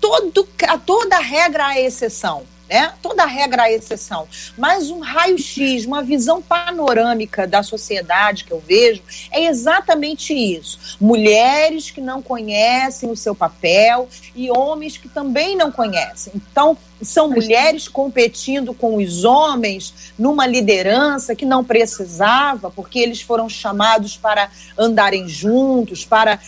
todo, 0.00 0.46
a 0.68 0.76
toda 0.76 1.18
regra 1.18 1.68
há 1.68 1.80
exceção. 1.80 2.44
Né? 2.68 2.92
Toda 3.00 3.24
regra 3.24 3.64
há 3.64 3.72
exceção. 3.72 4.26
Mas 4.56 4.90
um 4.90 5.00
raio-x, 5.00 5.84
uma 5.84 6.02
visão 6.02 6.42
panorâmica 6.42 7.46
da 7.46 7.62
sociedade 7.62 8.44
que 8.44 8.52
eu 8.52 8.60
vejo 8.60 9.02
é 9.30 9.46
exatamente 9.46 10.32
isso. 10.32 10.96
Mulheres 11.00 11.90
que 11.90 12.00
não 12.00 12.20
conhecem 12.20 13.10
o 13.10 13.16
seu 13.16 13.34
papel 13.34 14.08
e 14.34 14.50
homens 14.50 14.96
que 14.96 15.08
também 15.08 15.56
não 15.56 15.70
conhecem. 15.70 16.32
Então, 16.34 16.76
são 17.02 17.30
mulheres 17.30 17.88
competindo 17.88 18.72
com 18.72 18.96
os 18.96 19.24
homens 19.24 20.12
numa 20.18 20.46
liderança 20.46 21.34
que 21.34 21.44
não 21.44 21.62
precisava, 21.62 22.70
porque 22.70 22.98
eles 22.98 23.20
foram 23.20 23.48
chamados 23.48 24.16
para 24.16 24.50
andarem 24.78 25.28
juntos, 25.28 26.04
para. 26.04 26.38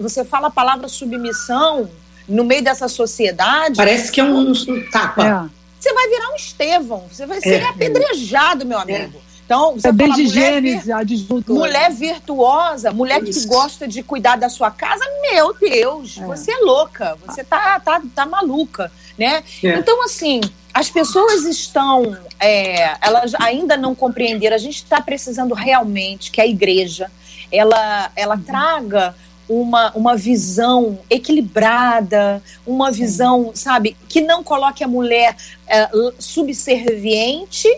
Você 0.00 0.24
fala 0.24 0.48
a 0.48 0.50
palavra 0.50 0.86
submissão 0.86 1.88
no 2.28 2.44
meio 2.44 2.62
dessa 2.62 2.88
sociedade. 2.88 3.76
Parece 3.76 4.12
que 4.12 4.20
é 4.20 4.24
um, 4.24 4.50
um 4.50 4.90
tapa. 4.90 5.50
Você 5.86 5.94
vai 5.94 6.08
virar 6.08 6.30
um 6.30 6.36
Estevão, 6.36 7.04
você 7.08 7.26
vai 7.26 7.40
ser 7.40 7.62
é, 7.62 7.68
apedrejado, 7.68 8.66
meu 8.66 8.78
amigo. 8.78 9.18
É. 9.18 9.36
Então, 9.44 9.74
você 9.74 9.88
é 9.88 9.92
fala, 9.92 10.14
desde 10.14 10.26
Gênesis, 10.26 10.90
a 10.90 11.00
mulher 11.46 11.92
virtuosa, 11.92 12.90
mulher 12.90 13.22
Isso. 13.22 13.42
que 13.42 13.46
gosta 13.46 13.86
de 13.86 14.02
cuidar 14.02 14.34
da 14.34 14.48
sua 14.48 14.72
casa, 14.72 15.04
meu 15.30 15.54
Deus, 15.54 16.18
é. 16.18 16.26
você 16.26 16.50
é 16.50 16.58
louca, 16.58 17.16
você 17.24 17.44
tá, 17.44 17.78
tá, 17.78 18.02
tá 18.12 18.26
maluca, 18.26 18.90
né? 19.16 19.44
É. 19.62 19.78
Então, 19.78 20.02
assim, 20.04 20.40
as 20.74 20.90
pessoas 20.90 21.44
estão, 21.44 22.16
é, 22.40 22.96
elas 23.00 23.34
ainda 23.36 23.76
não 23.76 23.94
compreenderam, 23.94 24.56
a 24.56 24.58
gente 24.58 24.76
está 24.76 25.00
precisando 25.00 25.54
realmente 25.54 26.32
que 26.32 26.40
a 26.40 26.46
igreja, 26.46 27.08
ela, 27.52 28.10
ela 28.16 28.34
uhum. 28.34 28.42
traga 28.42 29.14
uma, 29.48 29.92
uma 29.92 30.16
visão 30.16 30.98
equilibrada, 31.08 32.42
uma 32.66 32.90
visão, 32.90 33.52
sabe, 33.54 33.96
que 34.08 34.20
não 34.20 34.42
coloque 34.42 34.82
a 34.82 34.88
mulher 34.88 35.36
é, 35.66 35.88
subserviente 36.18 37.68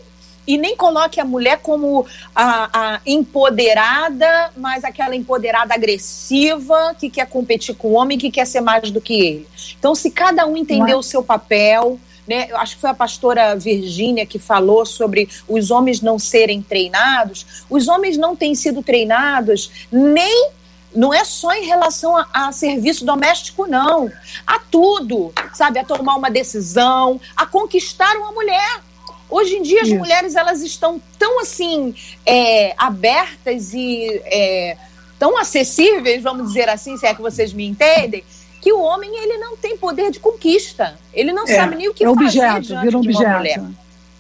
e 0.47 0.57
nem 0.57 0.75
coloque 0.75 1.21
a 1.21 1.27
mulher 1.27 1.59
como 1.59 2.07
a, 2.35 2.71
a, 2.73 3.01
empoderada, 3.05 4.51
mas 4.57 4.83
aquela 4.83 5.15
empoderada 5.15 5.75
agressiva 5.75 6.97
que 6.99 7.11
quer 7.11 7.27
competir 7.27 7.75
com 7.75 7.89
o 7.89 7.93
homem, 7.93 8.17
que 8.17 8.31
quer 8.31 8.47
ser 8.47 8.63
mais 8.63 8.91
do 8.91 8.99
que 8.99 9.13
ele. 9.13 9.47
Então, 9.79 9.95
se 9.95 10.11
cada 10.11 10.47
um 10.47 10.57
entender 10.57 10.95
o 10.95 11.03
seu 11.03 11.23
papel, 11.23 12.01
né, 12.27 12.47
eu 12.51 12.57
acho 12.57 12.77
que 12.77 12.81
foi 12.81 12.89
a 12.89 12.95
pastora 12.95 13.55
Virgínia 13.57 14.25
que 14.25 14.39
falou 14.39 14.87
sobre 14.87 15.29
os 15.47 15.71
homens 15.71 16.01
não 16.01 16.19
serem 16.19 16.63
treinados. 16.63 17.65
Os 17.69 17.87
homens 17.87 18.17
não 18.17 18.35
têm 18.35 18.55
sido 18.55 18.83
treinados 18.83 19.71
nem 19.93 20.51
não 20.95 21.13
é 21.13 21.25
só 21.25 21.53
em 21.53 21.65
relação 21.65 22.17
a, 22.17 22.27
a, 22.33 22.53
serviço 22.53 23.05
doméstico, 23.05 23.67
não. 23.67 24.11
A 24.47 24.59
tudo, 24.59 25.33
sabe? 25.53 25.79
A 25.79 25.85
tomar 25.85 26.17
uma 26.17 26.31
decisão, 26.31 27.21
a 27.37 27.47
conquistar 27.47 28.17
uma 28.17 28.33
mulher. 28.33 28.81
Hoje 29.31 29.57
em 29.57 29.63
dia, 29.63 29.83
as 29.83 29.89
Isso. 29.89 29.99
mulheres 29.99 30.35
elas 30.35 30.63
estão 30.63 31.01
tão 31.19 31.41
assim 31.41 31.95
é, 32.25 32.75
abertas 32.79 33.75
e 33.75 34.23
é, 34.25 34.77
tão 35.19 35.37
acessíveis, 35.37 36.23
vamos 36.23 36.49
dizer 36.49 36.69
assim, 36.69 36.97
se 36.97 37.07
é 37.07 37.15
que 37.15 37.21
vocês 37.21 37.53
me 37.53 37.67
entendem, 37.67 38.25
que 38.61 38.73
o 38.73 38.81
homem 38.81 39.11
ele 39.17 39.37
não 39.39 39.57
tem 39.57 39.77
poder 39.77 40.11
de 40.11 40.19
conquista. 40.19 40.99
Ele 41.13 41.33
não 41.33 41.45
é, 41.47 41.55
sabe 41.55 41.77
nem 41.77 41.89
o 41.89 41.95
que 41.95 42.05
é 42.05 42.07
fazer 42.07 42.25
objeto, 42.25 42.61
diante 42.63 42.85
vira 42.85 42.99
um 42.99 43.01
de 43.03 43.09
uma 43.09 43.19
objeto. 43.19 43.37
mulher. 43.37 43.63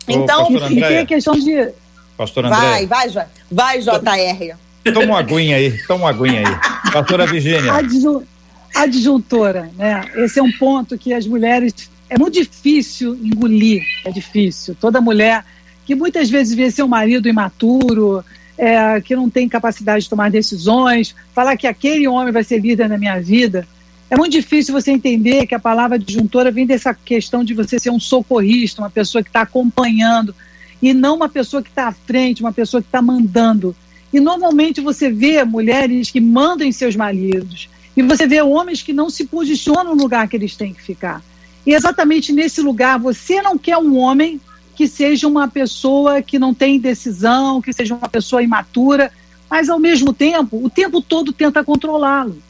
Então, 0.06 0.50
e, 0.50 0.78
e 0.78 0.80
tem 0.80 0.98
a 0.98 1.06
questão 1.06 1.34
de. 1.34 1.72
Pastor 2.16 2.44
André. 2.44 2.58
Vai, 2.58 2.86
vai, 2.86 3.26
vai, 3.50 3.78
JR. 3.80 4.56
Toma 4.92 5.06
uma 5.06 5.18
aguinha 5.18 5.56
aí, 5.56 5.78
toma 5.86 6.04
uma 6.04 6.10
aguinha 6.10 6.40
aí. 6.46 6.90
Pastora 6.92 7.26
Virgínia. 7.26 7.72
Adjuntora, 8.74 9.70
né? 9.76 10.04
Esse 10.16 10.38
é 10.38 10.42
um 10.42 10.52
ponto 10.52 10.96
que 10.98 11.12
as 11.12 11.26
mulheres. 11.26 11.72
É 12.10 12.18
muito 12.18 12.34
difícil 12.34 13.14
engolir, 13.22 13.82
é 14.04 14.10
difícil. 14.10 14.74
Toda 14.80 15.00
mulher 15.00 15.44
que 15.84 15.94
muitas 15.94 16.28
vezes 16.28 16.54
vê 16.54 16.70
seu 16.70 16.86
marido 16.86 17.28
imaturo, 17.28 18.22
é, 18.58 19.00
que 19.00 19.16
não 19.16 19.30
tem 19.30 19.48
capacidade 19.48 20.04
de 20.04 20.10
tomar 20.10 20.30
decisões, 20.30 21.14
falar 21.32 21.56
que 21.56 21.66
aquele 21.66 22.06
homem 22.06 22.32
vai 22.32 22.44
ser 22.44 22.58
líder 22.58 22.88
na 22.88 22.98
minha 22.98 23.18
vida. 23.20 23.66
É 24.10 24.16
muito 24.16 24.32
difícil 24.32 24.74
você 24.74 24.90
entender 24.90 25.46
que 25.46 25.54
a 25.54 25.58
palavra 25.58 25.96
adjuntora 25.96 26.50
vem 26.50 26.66
dessa 26.66 26.92
questão 26.92 27.44
de 27.44 27.54
você 27.54 27.78
ser 27.78 27.90
um 27.90 28.00
socorrista, 28.00 28.82
uma 28.82 28.90
pessoa 28.90 29.22
que 29.22 29.30
está 29.30 29.42
acompanhando, 29.42 30.34
e 30.82 30.92
não 30.92 31.16
uma 31.16 31.28
pessoa 31.28 31.62
que 31.62 31.68
está 31.68 31.88
à 31.88 31.92
frente, 31.92 32.42
uma 32.42 32.52
pessoa 32.52 32.82
que 32.82 32.88
está 32.88 33.00
mandando. 33.00 33.74
E 34.12 34.20
normalmente 34.20 34.80
você 34.80 35.10
vê 35.10 35.44
mulheres 35.44 36.10
que 36.10 36.20
mandam 36.20 36.66
em 36.66 36.72
seus 36.72 36.96
maridos. 36.96 37.68
E 37.96 38.02
você 38.02 38.26
vê 38.26 38.40
homens 38.40 38.82
que 38.82 38.92
não 38.92 39.10
se 39.10 39.26
posicionam 39.26 39.94
no 39.94 40.02
lugar 40.02 40.28
que 40.28 40.36
eles 40.36 40.56
têm 40.56 40.72
que 40.72 40.82
ficar. 40.82 41.22
E 41.66 41.74
exatamente 41.74 42.32
nesse 42.32 42.60
lugar, 42.60 42.98
você 42.98 43.42
não 43.42 43.58
quer 43.58 43.76
um 43.76 43.96
homem 43.96 44.40
que 44.74 44.86
seja 44.86 45.26
uma 45.26 45.48
pessoa 45.48 46.22
que 46.22 46.38
não 46.38 46.54
tem 46.54 46.78
decisão, 46.78 47.60
que 47.60 47.72
seja 47.72 47.94
uma 47.94 48.08
pessoa 48.08 48.42
imatura, 48.42 49.10
mas 49.50 49.68
ao 49.68 49.78
mesmo 49.78 50.12
tempo, 50.12 50.64
o 50.64 50.70
tempo 50.70 51.02
todo 51.02 51.32
tenta 51.32 51.64
controlá-lo. 51.64 52.40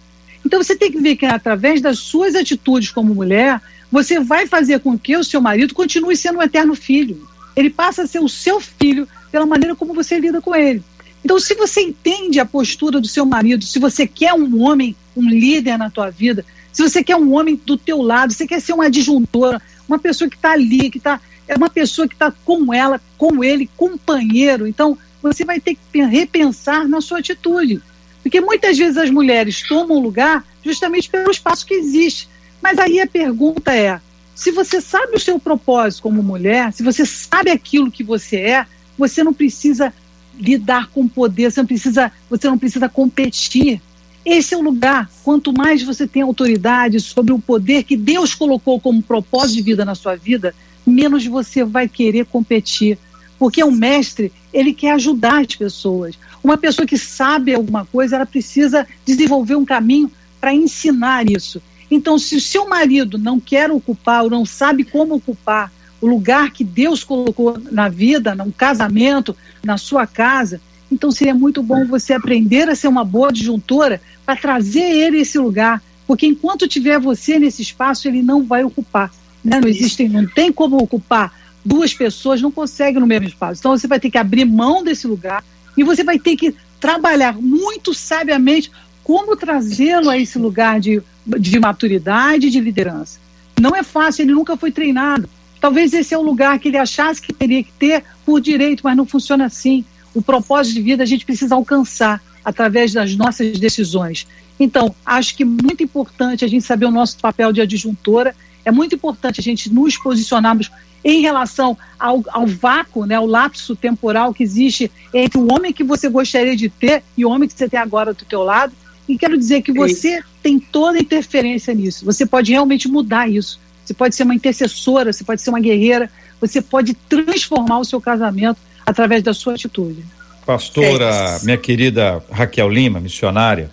Então 0.44 0.62
você 0.62 0.76
tem 0.76 0.92
que 0.92 1.00
ver 1.00 1.16
que 1.16 1.26
através 1.26 1.80
das 1.80 1.98
suas 1.98 2.34
atitudes 2.34 2.90
como 2.90 3.14
mulher, 3.14 3.61
você 3.90 4.20
vai 4.20 4.46
fazer 4.46 4.80
com 4.80 4.98
que 4.98 5.16
o 5.16 5.24
seu 5.24 5.40
marido 5.40 5.74
continue 5.74 6.16
sendo 6.16 6.38
um 6.38 6.42
eterno 6.42 6.74
filho. 6.74 7.26
Ele 7.56 7.70
passa 7.70 8.02
a 8.02 8.06
ser 8.06 8.20
o 8.20 8.28
seu 8.28 8.61
filho 8.61 9.09
pela 9.32 9.46
maneira 9.46 9.74
como 9.74 9.94
você 9.94 10.18
lida 10.20 10.40
com 10.40 10.54
ele. 10.54 10.82
Então, 11.25 11.39
se 11.39 11.55
você 11.55 11.83
entende 11.83 12.41
a 12.41 12.47
postura 12.47 13.01
do 13.01 13.09
seu 13.09 13.27
marido, 13.27 13.64
se 13.64 13.79
você 13.79 14.07
quer 14.07 14.33
um 14.35 14.62
homem, 14.62 14.97
um 15.16 15.29
líder 15.29 15.77
na 15.77 15.91
tua 15.91 16.11
vida, 16.11 16.45
se 16.73 16.83
você 16.83 17.03
quer 17.03 17.16
um 17.16 17.35
homem 17.35 17.61
do 17.66 17.77
teu 17.77 18.01
lado, 18.01 18.33
você 18.33 18.47
quer 18.47 18.61
ser 18.61 18.73
uma 18.73 18.87
adjuntora, 18.87 19.61
uma 19.89 19.99
pessoa 19.99 20.31
que 20.31 20.37
está 20.37 20.53
ali, 20.53 20.91
que 20.91 20.99
está 20.99 21.21
é 21.49 21.57
uma 21.57 21.71
pessoa 21.71 22.07
que 22.07 22.14
está 22.14 22.31
com 22.45 22.73
ela, 22.73 23.01
com 23.16 23.43
ele, 23.43 23.71
companheiro. 23.75 24.66
Então, 24.66 24.99
você 25.23 25.45
vai 25.45 25.59
ter 25.59 25.77
que 25.91 26.03
repensar 26.03 26.87
na 26.87 27.01
sua 27.01 27.21
atitude. 27.21 27.81
Porque 28.23 28.41
muitas 28.41 28.77
vezes 28.77 28.99
as 28.99 29.11
mulheres 29.11 29.66
tomam 29.66 29.99
lugar 29.99 30.45
justamente 30.62 31.09
pelo 31.09 31.31
espaço 31.31 31.64
que 31.64 31.73
existe. 31.73 32.29
Mas 32.62 32.79
aí 32.79 33.01
a 33.01 33.07
pergunta 33.07 33.75
é: 33.75 33.99
se 34.35 34.51
você 34.51 34.81
sabe 34.81 35.16
o 35.16 35.21
seu 35.21 35.39
propósito 35.39 36.03
como 36.03 36.23
mulher, 36.23 36.73
se 36.73 36.83
você 36.83 37.07
sabe 37.07 37.51
aquilo 37.51 37.91
que 37.91 38.05
você 38.05 38.37
é, 38.37 38.66
você 38.97 39.25
não 39.25 39.33
precisa 39.33 39.93
lidar 40.39 40.89
com 40.89 41.09
poder, 41.09 41.51
você 41.51 41.61
não 41.61 41.66
precisa, 41.66 42.12
você 42.28 42.49
não 42.49 42.59
precisa 42.59 42.89
competir. 42.89 43.80
Esse 44.24 44.55
é 44.55 44.57
o 44.57 44.62
lugar. 44.62 45.11
Quanto 45.24 45.53
mais 45.53 45.82
você 45.82 46.07
tem 46.07 46.22
autoridade 46.22 47.01
sobre 47.01 47.32
o 47.32 47.39
poder 47.39 47.82
que 47.84 47.97
Deus 47.97 48.34
colocou 48.34 48.80
como 48.80 49.03
propósito 49.03 49.57
de 49.57 49.62
vida 49.62 49.84
na 49.84 49.95
sua 49.95 50.16
vida, 50.16 50.55
menos 50.86 51.26
você 51.26 51.64
vai 51.64 51.89
querer 51.89 52.26
competir. 52.26 52.99
Porque 53.39 53.62
o 53.62 53.70
mestre, 53.70 54.32
ele 54.53 54.74
quer 54.74 54.93
ajudar 54.93 55.41
as 55.41 55.55
pessoas. 55.55 56.18
Uma 56.43 56.57
pessoa 56.57 56.86
que 56.86 56.99
sabe 56.99 57.55
alguma 57.55 57.84
coisa, 57.84 58.16
ela 58.16 58.26
precisa 58.26 58.86
desenvolver 59.05 59.55
um 59.55 59.64
caminho 59.64 60.11
para 60.41 60.55
ensinar 60.55 61.30
isso. 61.30 61.62
Então, 61.91 62.18
se 62.18 62.36
o 62.36 62.41
seu 62.41 62.68
marido 62.68 63.16
não 63.16 63.41
quer 63.41 63.70
ocupar 63.70 64.24
ou 64.24 64.30
não 64.30 64.45
sabe 64.45 64.84
como 64.84 65.14
ocupar 65.14 65.72
o 66.01 66.07
lugar 66.07 66.53
que 66.53 66.64
Deus 66.64 67.03
colocou 67.03 67.59
na 67.70 67.88
vida, 67.88 68.34
no 68.34 68.53
casamento, 68.53 69.36
na 69.64 69.76
sua 69.76 70.07
casa. 70.07 70.61
Então 70.90 71.11
seria 71.11 71.34
muito 71.34 71.62
bom 71.62 71.84
você 71.86 72.14
aprender 72.14 72.68
a 72.68 72.74
ser 72.74 72.88
uma 72.88 73.05
boa 73.05 73.32
disjuntora 73.32 74.01
para 74.24 74.36
trazer 74.36 74.80
ele 74.80 75.20
esse 75.20 75.38
lugar, 75.38 75.82
porque 76.07 76.26
enquanto 76.26 76.68
tiver 76.68 76.99
você 76.99 77.38
nesse 77.38 77.62
espaço, 77.62 78.09
ele 78.09 78.22
não 78.22 78.44
vai 78.44 78.64
ocupar. 78.64 79.12
Né? 79.44 79.61
Não 79.61 79.68
existem, 79.68 80.09
não 80.09 80.26
tem 80.26 80.53
como 80.53 80.76
ocupar 80.76 81.32
duas 81.64 81.92
pessoas, 81.92 82.40
não 82.40 82.51
consegue 82.51 82.99
no 82.99 83.07
mesmo 83.07 83.28
espaço. 83.28 83.61
Então 83.61 83.76
você 83.76 83.86
vai 83.86 84.01
ter 84.01 84.11
que 84.11 84.18
abrir 84.18 84.44
mão 84.44 84.82
desse 84.82 85.07
lugar 85.07 85.44
e 85.76 85.84
você 85.84 86.03
vai 86.03 86.18
ter 86.18 86.36
que 86.36 86.55
trabalhar 86.80 87.34
muito 87.34 87.92
sabiamente 87.92 88.70
como 89.03 89.36
trazê-lo 89.36 90.11
a 90.11 90.18
esse 90.18 90.38
lugar 90.38 90.80
de, 90.80 91.03
de 91.26 91.59
maturidade, 91.59 92.51
de 92.51 92.61
liderança. 92.61 93.18
Não 93.61 93.74
é 93.74 93.82
fácil, 93.82 94.22
ele 94.22 94.32
nunca 94.32 94.57
foi 94.57 94.70
treinado. 94.70 95.28
Talvez 95.61 95.92
esse 95.92 96.14
é 96.14 96.18
o 96.18 96.22
lugar 96.22 96.59
que 96.59 96.68
ele 96.68 96.76
achasse 96.76 97.20
que 97.20 97.32
teria 97.32 97.62
que 97.62 97.72
ter 97.72 98.04
por 98.24 98.40
direito, 98.40 98.82
mas 98.84 98.96
não 98.96 99.06
funciona 99.06 99.46
assim. 99.46 99.84
O 100.14 100.22
propósito 100.22 100.74
de 100.74 100.82
vida 100.82 101.02
a 101.02 101.06
gente 101.06 101.24
precisa 101.24 101.54
alcançar 101.54 102.22
através 102.44 102.92
das 102.92 103.14
nossas 103.14 103.59
decisões. 103.59 104.26
Então, 104.59 104.94
acho 105.04 105.36
que 105.36 105.42
é 105.42 105.46
muito 105.46 105.82
importante 105.82 106.44
a 106.44 106.48
gente 106.48 106.64
saber 106.64 106.86
o 106.86 106.90
nosso 106.90 107.18
papel 107.18 107.52
de 107.52 107.61
adjuntora, 107.61 108.34
é 108.64 108.70
muito 108.70 108.94
importante 108.94 109.40
a 109.40 109.42
gente 109.42 109.72
nos 109.72 109.96
posicionarmos 109.96 110.70
em 111.04 111.20
relação 111.20 111.76
ao, 111.98 112.22
ao 112.28 112.46
vácuo, 112.46 113.06
né, 113.06 113.14
ao 113.14 113.26
lapso 113.26 113.76
temporal 113.76 114.34
que 114.34 114.42
existe 114.42 114.90
entre 115.14 115.38
o 115.38 115.52
homem 115.52 115.72
que 115.72 115.84
você 115.84 116.09
gostaria 116.09 116.56
de 116.56 116.68
ter 116.68 117.02
e 117.16 117.24
o 117.24 117.30
homem 117.30 117.48
que 117.48 117.54
você 117.54 117.68
tem 117.68 117.78
agora 117.78 118.12
do 118.12 118.24
teu 118.24 118.42
lado. 118.42 118.72
E 119.09 119.16
quero 119.16 119.38
dizer 119.38 119.62
que 119.62 119.72
você 119.72 120.20
tem 120.42 120.59
toda 120.59 120.98
a 120.98 121.00
interferência 121.00 121.72
nisso. 121.72 122.04
Você 122.04 122.26
pode 122.26 122.52
realmente 122.52 122.88
mudar 122.88 123.28
isso 123.28 123.59
você 123.89 123.95
pode 123.95 124.14
ser 124.14 124.24
uma 124.24 124.34
intercessora, 124.34 125.12
você 125.12 125.24
pode 125.24 125.41
ser 125.41 125.49
uma 125.49 125.61
guerreira, 125.61 126.11
você 126.39 126.61
pode 126.61 126.93
transformar 126.93 127.78
o 127.78 127.84
seu 127.84 128.01
casamento 128.01 128.59
através 128.84 129.22
da 129.22 129.32
sua 129.32 129.55
atitude. 129.55 130.05
Pastora, 130.45 131.39
é 131.41 131.45
minha 131.45 131.57
querida 131.57 132.22
Raquel 132.30 132.68
Lima, 132.68 133.01
missionária, 133.01 133.70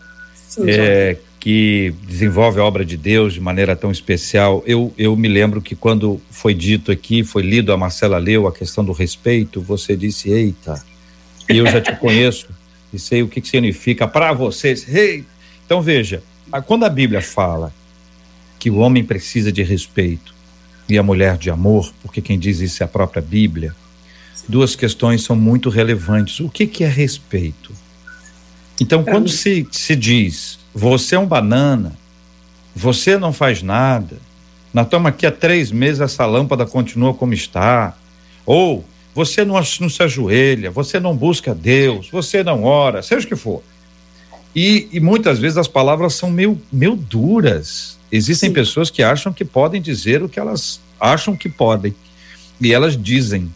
Sim, 0.47 0.69
é, 0.69 1.17
que 1.37 1.93
desenvolve 2.07 2.61
a 2.61 2.63
obra 2.63 2.85
de 2.85 2.95
Deus 2.95 3.33
de 3.33 3.41
maneira 3.41 3.75
tão 3.75 3.91
especial. 3.91 4.63
Eu, 4.65 4.93
eu 4.97 5.17
me 5.17 5.27
lembro 5.27 5.61
que 5.61 5.75
quando 5.75 6.21
foi 6.31 6.53
dito 6.53 6.93
aqui, 6.93 7.21
foi 7.21 7.43
lido, 7.43 7.73
a 7.73 7.77
Marcela 7.77 8.17
leu 8.17 8.47
a 8.47 8.53
questão 8.53 8.85
do 8.85 8.93
respeito, 8.93 9.61
você 9.61 9.97
disse, 9.97 10.31
eita, 10.31 10.81
e 11.49 11.57
eu 11.57 11.67
já 11.67 11.81
te 11.81 11.93
conheço 11.99 12.47
e 12.93 12.97
sei 12.97 13.21
o 13.21 13.27
que, 13.27 13.41
que 13.41 13.49
significa 13.49 14.07
para 14.07 14.31
vocês. 14.31 14.87
Hey. 14.87 15.25
Então 15.65 15.81
veja, 15.81 16.23
quando 16.65 16.85
a 16.85 16.89
Bíblia 16.89 17.21
fala 17.21 17.73
que 18.65 18.69
o 18.71 18.77
homem 18.77 19.03
precisa 19.03 19.51
de 19.51 19.61
respeito 19.61 20.33
e 20.89 20.97
a 20.97 21.03
mulher 21.03 21.37
de 21.37 21.51
amor, 21.51 21.93
porque 22.01 22.19
quem 22.19 22.39
diz 22.39 22.61
isso 22.61 22.81
é 22.81 22.85
a 22.85 22.89
própria 22.89 23.21
Bíblia, 23.21 23.75
duas 24.49 24.75
questões 24.75 25.23
são 25.23 25.35
muito 25.35 25.69
relevantes. 25.69 26.39
O 26.39 26.49
que, 26.49 26.65
que 26.65 26.83
é 26.83 26.87
respeito? 26.87 27.71
Então, 28.81 29.03
quando 29.03 29.29
se, 29.29 29.67
se 29.69 29.95
diz 29.95 30.57
você 30.73 31.13
é 31.13 31.19
um 31.19 31.27
banana, 31.27 31.95
você 32.75 33.19
não 33.19 33.31
faz 33.31 33.61
nada, 33.61 34.17
nós 34.73 34.85
estamos 34.85 35.09
aqui 35.09 35.27
há 35.27 35.31
três 35.31 35.71
meses, 35.71 36.01
essa 36.01 36.25
lâmpada 36.25 36.65
continua 36.65 37.13
como 37.13 37.35
está, 37.35 37.95
ou 38.47 38.83
você 39.13 39.45
não, 39.45 39.53
não 39.79 39.89
se 39.89 40.01
ajoelha, 40.01 40.71
você 40.71 40.99
não 40.99 41.15
busca 41.15 41.53
Deus, 41.53 42.09
você 42.09 42.43
não 42.43 42.63
ora, 42.63 43.03
seja 43.03 43.27
o 43.27 43.29
que 43.29 43.35
for. 43.35 43.61
E, 44.55 44.87
e 44.91 44.99
muitas 44.99 45.37
vezes 45.37 45.55
as 45.55 45.67
palavras 45.67 46.15
são 46.15 46.31
meio, 46.31 46.59
meio 46.73 46.95
duras. 46.95 47.95
Existem 48.15 48.49
Sim. 48.49 48.53
pessoas 48.53 48.89
que 48.89 49.03
acham 49.03 49.33
que 49.33 49.43
podem 49.43 49.81
dizer 49.81 50.23
o 50.23 50.29
que 50.29 50.39
elas 50.39 50.79
acham 50.99 51.35
que 51.35 51.49
podem. 51.49 51.93
E 52.61 52.73
elas 52.73 53.01
dizem. 53.01 53.53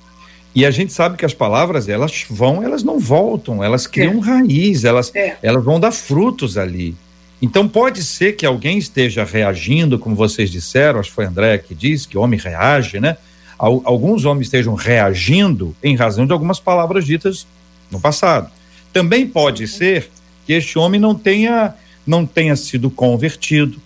E 0.54 0.66
a 0.66 0.72
gente 0.72 0.92
sabe 0.92 1.16
que 1.16 1.26
as 1.26 1.34
palavras, 1.34 1.88
elas 1.88 2.26
vão, 2.30 2.64
elas 2.64 2.84
não 2.84 3.00
voltam, 3.00 3.64
elas 3.64 3.88
criam 3.88 4.18
é. 4.18 4.26
raiz, 4.26 4.84
elas, 4.84 5.14
é. 5.16 5.38
elas 5.42 5.64
vão 5.64 5.80
dar 5.80 5.92
frutos 5.92 6.58
ali. 6.58 6.96
Então 7.42 7.68
pode 7.68 8.04
ser 8.04 8.36
que 8.36 8.46
alguém 8.46 8.78
esteja 8.78 9.24
reagindo, 9.24 9.98
como 9.98 10.16
vocês 10.16 10.50
disseram, 10.50 11.00
acho 11.00 11.10
que 11.10 11.16
foi 11.16 11.26
André 11.26 11.58
que 11.58 11.74
disse 11.74 12.08
que 12.08 12.18
o 12.18 12.22
homem 12.22 12.40
reage, 12.40 13.00
né? 13.00 13.16
Alguns 13.58 14.24
homens 14.24 14.48
estejam 14.48 14.74
reagindo 14.74 15.76
em 15.84 15.96
razão 15.96 16.26
de 16.26 16.32
algumas 16.32 16.60
palavras 16.60 17.06
ditas 17.06 17.46
no 17.92 18.00
passado. 18.00 18.50
Também 18.92 19.28
pode 19.28 19.68
ser 19.68 20.10
que 20.46 20.54
este 20.54 20.80
homem 20.80 21.00
não 21.00 21.14
tenha 21.14 21.74
não 22.08 22.26
tenha 22.26 22.56
sido 22.56 22.90
convertido 22.90 23.80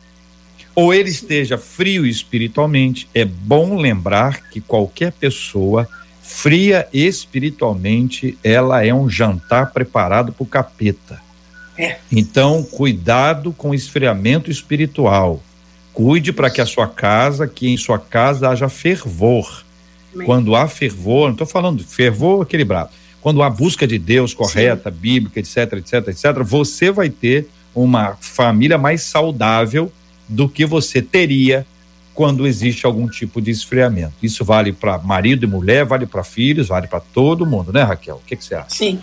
ou 0.75 0.93
ele 0.93 1.09
esteja 1.09 1.57
frio 1.57 2.05
espiritualmente. 2.05 3.07
É 3.13 3.25
bom 3.25 3.77
lembrar 3.77 4.49
que 4.49 4.59
qualquer 4.59 5.11
pessoa 5.11 5.87
fria 6.21 6.87
espiritualmente, 6.93 8.37
ela 8.43 8.85
é 8.85 8.93
um 8.93 9.09
jantar 9.09 9.71
preparado 9.71 10.31
para 10.31 10.43
o 10.43 10.47
capeta. 10.47 11.21
É. 11.77 11.97
Então, 12.11 12.63
cuidado 12.63 13.51
com 13.51 13.71
o 13.71 13.75
esfriamento 13.75 14.49
espiritual. 14.49 15.43
Cuide 15.91 16.31
para 16.31 16.49
que 16.49 16.61
a 16.61 16.65
sua 16.65 16.87
casa, 16.87 17.47
que 17.47 17.67
em 17.69 17.77
sua 17.77 17.99
casa 17.99 18.49
haja 18.49 18.69
fervor. 18.69 19.63
Amém. 20.13 20.25
Quando 20.25 20.55
há 20.55 20.67
fervor, 20.67 21.25
não 21.25 21.33
estou 21.33 21.47
falando 21.47 21.79
de 21.79 21.83
fervor 21.83 22.43
equilibrado. 22.43 22.89
Quando 23.21 23.41
há 23.43 23.49
busca 23.49 23.85
de 23.87 23.97
Deus 23.97 24.33
correta, 24.33 24.91
Sim. 24.91 24.97
bíblica, 24.97 25.39
etc, 25.39 25.73
etc, 25.73 26.07
etc, 26.09 26.43
você 26.43 26.91
vai 26.91 27.09
ter 27.09 27.47
uma 27.75 28.17
família 28.19 28.77
mais 28.77 29.03
saudável 29.03 29.91
do 30.27 30.47
que 30.47 30.65
você 30.65 31.01
teria 31.01 31.65
quando 32.13 32.45
existe 32.45 32.85
algum 32.85 33.07
tipo 33.07 33.41
de 33.41 33.51
esfriamento. 33.51 34.13
Isso 34.21 34.45
vale 34.45 34.71
para 34.71 34.97
marido 34.99 35.45
e 35.45 35.47
mulher, 35.47 35.85
vale 35.85 36.05
para 36.05 36.23
filhos, 36.23 36.67
vale 36.67 36.87
para 36.87 36.99
todo 36.99 37.45
mundo, 37.45 37.73
né, 37.73 37.81
Raquel? 37.83 38.17
O 38.17 38.27
que, 38.27 38.35
que 38.35 38.45
você 38.45 38.55
acha? 38.55 38.69
Sim. 38.69 38.99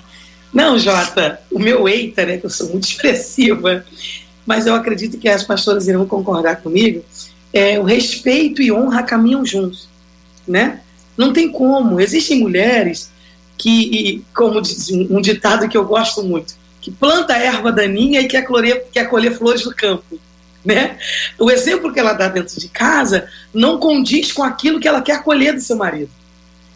Não, 0.53 0.79
Jota, 0.79 1.41
o 1.51 1.59
meu 1.59 1.89
eita, 1.89 2.25
né, 2.25 2.39
que 2.39 2.47
eu 2.47 2.51
sou 2.51 2.69
muito 2.69 2.87
expressiva, 2.89 3.85
mas 4.47 4.67
eu 4.67 4.75
acredito 4.75 5.19
que 5.19 5.29
as 5.29 5.45
pastoras 5.45 5.89
irão 5.89 6.07
concordar 6.07 6.57
comigo, 6.57 7.05
é, 7.53 7.79
o 7.79 7.85
respeito 7.85 8.63
e 8.63 8.71
honra 8.71 9.03
caminham 9.03 9.45
juntos, 9.45 9.89
né? 10.47 10.81
Não 11.17 11.33
tem 11.33 11.51
como. 11.51 12.01
Existem 12.01 12.39
mulheres 12.39 13.11
que, 13.59 14.25
como 14.35 14.61
um 15.11 15.21
ditado 15.21 15.69
que 15.69 15.77
eu 15.77 15.85
gosto 15.85 16.23
muito, 16.23 16.55
que 16.81 16.91
planta 16.91 17.37
erva 17.37 17.71
daninha 17.71 18.21
e 18.21 18.29
quer 18.29 18.43
colher, 18.43 18.87
quer 18.91 19.05
colher 19.09 19.37
flores 19.37 19.63
do 19.63 19.75
campo. 19.75 20.19
Né? 20.65 20.99
O 21.39 21.51
exemplo 21.51 21.93
que 21.93 21.99
ela 21.99 22.13
dá 22.13 22.29
dentro 22.29 22.59
de 22.61 22.69
casa 22.69 23.29
não 23.53 23.79
condiz 23.79 24.31
com 24.31 24.43
aquilo 24.43 24.79
que 24.79 24.87
ela 24.87 25.01
quer 25.01 25.23
colher 25.23 25.55
do 25.55 25.61
seu 25.61 25.77
marido. 25.77 26.11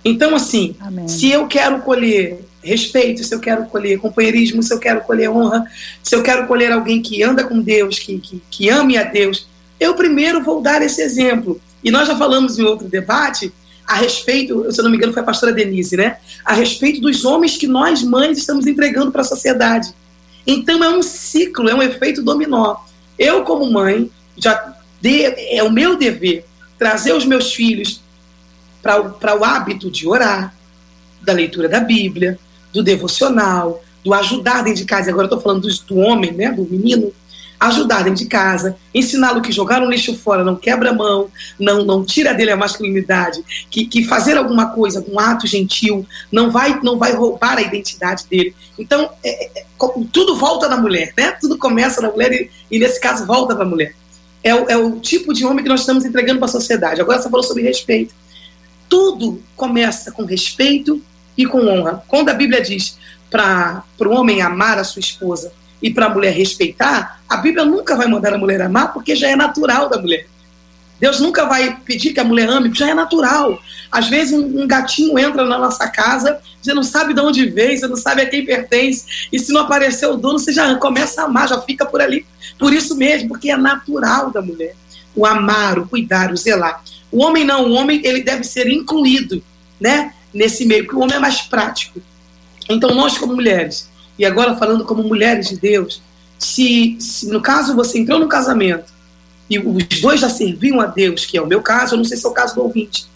Então, 0.05 0.35
assim, 0.35 0.77
Amém. 0.81 1.09
se 1.09 1.31
eu 1.31 1.47
quero 1.47 1.81
colher 1.81 2.39
respeito, 2.63 3.23
se 3.25 3.35
eu 3.35 3.41
quero 3.41 3.67
colher 3.67 3.99
companheirismo, 3.99 4.63
se 4.63 4.73
eu 4.73 4.79
quero 4.79 5.03
colher 5.03 5.31
honra, 5.31 5.65
se 6.03 6.15
eu 6.15 6.23
quero 6.23 6.47
colher 6.47 6.73
alguém 6.73 7.03
que 7.03 7.23
anda 7.23 7.45
com 7.45 7.61
Deus, 7.61 7.99
que, 7.99 8.19
que, 8.19 8.43
que 8.51 8.69
ame 8.71 8.97
a 8.97 9.05
Deus, 9.05 9.47
eu 9.79 9.95
primeiro 9.95 10.43
vou 10.43 10.63
dar 10.63 10.83
esse 10.83 11.03
exemplo. 11.03 11.61
E 11.83 11.91
nós 11.91 12.09
já 12.09 12.17
falamos 12.17 12.59
em 12.59 12.63
outro 12.63 12.89
debate 12.89 13.53
a 13.87 13.97
respeito, 13.97 14.71
se 14.73 14.81
eu 14.81 14.85
não 14.85 14.91
me 14.91 14.97
engano, 14.97 15.13
foi 15.13 15.23
a 15.23 15.27
pastora 15.27 15.53
Denise, 15.53 15.97
né? 15.97 16.17
A 16.45 16.55
respeito 16.55 17.01
dos 17.01 17.25
homens 17.25 17.57
que 17.57 17.67
nós, 17.67 18.03
mães, 18.03 18.39
estamos 18.39 18.67
entregando 18.67 19.13
para 19.13 19.21
a 19.21 19.25
sociedade. 19.25 19.95
Então 20.47 20.83
é 20.83 20.89
um 20.89 21.03
ciclo, 21.03 21.69
é 21.69 21.75
um 21.75 21.83
efeito 21.83 22.23
dominó. 22.23 22.77
Eu, 23.19 23.45
como 23.45 23.71
mãe, 23.71 24.11
já 24.37 24.75
de, 25.01 25.23
é 25.57 25.63
o 25.63 25.71
meu 25.71 25.97
dever 25.97 26.45
trazer 26.79 27.13
os 27.13 27.25
meus 27.25 27.53
filhos 27.53 28.01
para 28.83 29.39
o 29.39 29.45
hábito 29.45 29.91
de 29.91 30.07
orar, 30.07 30.55
da 31.23 31.33
leitura 31.33 31.69
da 31.69 31.81
Bíblia, 31.81 32.39
do 32.73 32.83
devocional, 32.83 33.83
do 34.05 34.13
ajudar 34.13 34.63
dentro 34.63 34.81
de 34.81 34.85
casa. 34.85 35.11
Agora 35.11 35.25
eu 35.25 35.29
estou 35.29 35.41
falando 35.41 35.63
do, 35.63 35.85
do, 35.85 35.97
homem, 35.97 36.33
né, 36.33 36.53
do 36.53 36.65
menino. 36.65 37.13
Ajudar 37.65 38.05
dentro 38.05 38.23
de 38.23 38.27
casa, 38.27 38.77
ensiná-lo 38.95 39.41
que 39.41 39.51
jogar 39.51 39.81
um 39.81 39.89
lixo 39.89 40.15
fora 40.19 40.45
não 40.45 40.55
quebra 40.55 40.91
a 40.91 40.93
mão, 40.93 41.31
não, 41.59 41.83
não 41.83 42.05
tira 42.05 42.35
dele 42.35 42.51
a 42.51 42.57
masculinidade, 42.57 43.43
que, 43.71 43.87
que 43.87 44.05
fazer 44.05 44.37
alguma 44.37 44.67
coisa, 44.67 45.03
um 45.09 45.19
ato 45.19 45.47
gentil, 45.47 46.07
não 46.31 46.51
vai, 46.51 46.79
não 46.83 46.99
vai 46.99 47.15
roubar 47.15 47.57
a 47.57 47.63
identidade 47.63 48.27
dele. 48.29 48.55
Então, 48.79 49.09
é, 49.25 49.47
é, 49.47 49.61
é 49.61 49.65
tudo 50.13 50.37
volta 50.37 50.69
na 50.69 50.77
mulher, 50.77 51.15
né? 51.17 51.33
Tudo 51.41 51.57
começa 51.57 52.03
na 52.03 52.11
mulher 52.11 52.33
e, 52.33 52.51
e 52.71 52.79
nesse 52.79 53.01
caso, 53.01 53.25
volta 53.25 53.55
para 53.55 53.65
a 53.65 53.69
mulher. 53.69 53.95
É 54.43 54.55
o, 54.55 54.69
é 54.69 54.77
o 54.77 55.01
tipo 55.01 55.33
de 55.33 55.47
homem 55.47 55.63
que 55.63 55.71
nós 55.71 55.81
estamos 55.81 56.05
entregando 56.05 56.41
para 56.41 56.49
a 56.49 56.53
sociedade. 56.53 57.01
Agora 57.01 57.19
você 57.19 57.31
falou 57.31 57.43
sobre 57.43 57.63
respeito. 57.63 58.15
Tudo 58.91 59.43
começa 59.57 60.13
com 60.13 60.27
respeito 60.27 61.01
e 61.35 61.47
com 61.47 61.67
honra. 61.67 62.05
Quando 62.07 62.29
a 62.29 62.35
Bíblia 62.35 62.61
diz 62.61 62.99
para 63.31 63.83
o 64.01 64.11
homem 64.11 64.43
amar 64.43 64.79
a 64.79 64.85
sua 64.85 65.01
esposa 65.01 65.51
e 65.85 65.93
para 65.93 66.07
a 66.07 66.09
mulher 66.09 66.33
respeitar, 66.33 67.21
a 67.29 67.37
Bíblia 67.37 67.67
nunca 67.67 67.95
vai 67.95 68.07
mandar 68.07 68.33
a 68.33 68.39
mulher 68.39 68.63
amar 68.63 68.95
porque 68.95 69.15
já 69.15 69.29
é 69.29 69.37
natural 69.37 69.91
da 69.91 70.01
mulher. 70.01 70.27
Deus 70.99 71.21
nunca 71.21 71.45
vai 71.45 71.77
pedir 71.85 72.15
que 72.15 72.21
a 72.21 72.25
mulher 72.25 72.49
ame, 72.49 72.71
porque 72.71 72.79
já 72.79 72.89
é 72.89 72.95
natural. 72.95 73.61
Às 73.93 74.09
vezes 74.09 74.33
um, 74.33 74.67
gatinho 74.67 75.19
entra 75.19 75.45
na 75.45 75.59
nossa 75.59 75.87
casa, 75.87 76.41
você 76.63 76.73
não 76.73 76.83
sabe 76.83 77.13
de 77.13 77.21
onde 77.21 77.45
veio, 77.45 77.79
você 77.79 77.87
não 77.87 77.97
sabe 77.97 78.23
a 78.23 78.27
quem 78.27 78.47
pertence, 78.47 79.29
e 79.31 79.39
se 79.39 79.53
não 79.53 79.61
aparecer 79.61 80.07
o 80.07 80.17
dono, 80.17 80.39
você 80.39 80.55
já 80.55 80.75
começa 80.77 81.21
a 81.21 81.25
amar, 81.27 81.49
já 81.49 81.61
fica 81.61 81.85
por 81.85 82.01
ali. 82.01 82.25
Por 82.59 82.73
isso 82.73 82.97
mesmo, 82.97 83.29
porque 83.29 83.51
é 83.51 83.57
natural 83.57 84.31
da 84.31 84.41
mulher. 84.41 84.75
O 85.15 85.27
amar, 85.27 85.79
o 85.79 85.87
cuidar, 85.87 86.33
o 86.33 86.37
zelar. 86.37 86.83
O 87.13 87.23
homem 87.23 87.45
não, 87.45 87.69
o 87.69 87.73
homem 87.75 88.01
ele 88.03 88.23
deve 88.23 88.43
ser 88.43 88.67
incluído, 88.69 89.45
né? 89.79 90.15
nesse 90.35 90.65
meio, 90.65 90.85
porque 90.85 90.97
o 90.97 91.03
homem 91.03 91.17
é 91.17 91.21
mais 91.21 91.43
prático. 91.43 92.01
Então, 92.69 92.95
nós, 92.95 93.17
como 93.19 93.35
mulheres, 93.35 93.89
e 94.19 94.25
agora 94.25 94.57
falando 94.57 94.85
como 94.85 95.03
mulheres 95.03 95.49
de 95.49 95.57
Deus, 95.57 96.03
se, 96.39 96.97
se 97.01 97.29
no 97.29 97.41
caso 97.41 97.75
você 97.75 97.99
entrou 97.99 98.19
no 98.19 98.29
casamento 98.29 98.93
e 99.49 99.59
os 99.59 100.01
dois 100.01 100.21
já 100.21 100.29
serviam 100.29 100.81
a 100.81 100.87
Deus, 100.87 101.27
que 101.27 101.37
é 101.37 101.43
o 101.43 101.47
meu 101.47 101.61
caso, 101.61 101.95
eu 101.95 101.99
não 101.99 102.05
sei 102.05 102.17
se 102.17 102.25
é 102.25 102.29
o 102.29 102.33
caso 102.33 102.55
do 102.55 102.63
ouvinte, 102.63 103.07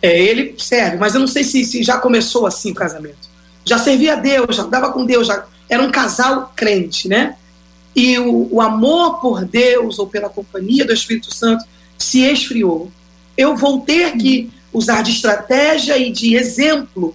é, 0.00 0.18
ele 0.20 0.54
serve, 0.58 0.96
mas 0.96 1.14
eu 1.14 1.20
não 1.20 1.26
sei 1.26 1.44
se, 1.44 1.64
se 1.64 1.82
já 1.82 1.98
começou 1.98 2.46
assim 2.46 2.72
o 2.72 2.74
casamento. 2.74 3.28
Já 3.64 3.78
servia 3.78 4.14
a 4.14 4.16
Deus, 4.16 4.56
já 4.56 4.64
dava 4.64 4.92
com 4.92 5.04
Deus, 5.04 5.26
já 5.26 5.44
era 5.68 5.82
um 5.82 5.90
casal 5.90 6.52
crente, 6.56 7.08
né? 7.08 7.36
E 7.94 8.18
o, 8.18 8.48
o 8.52 8.60
amor 8.60 9.20
por 9.20 9.44
Deus 9.44 9.98
ou 9.98 10.06
pela 10.06 10.28
companhia 10.28 10.84
do 10.84 10.92
Espírito 10.92 11.34
Santo 11.34 11.64
se 11.98 12.20
esfriou. 12.20 12.90
Eu 13.36 13.56
vou 13.56 13.80
ter 13.80 14.12
que 14.12 14.50
usar 14.72 15.02
de 15.02 15.10
estratégia 15.10 15.98
e 15.98 16.10
de 16.10 16.36
exemplo 16.36 17.14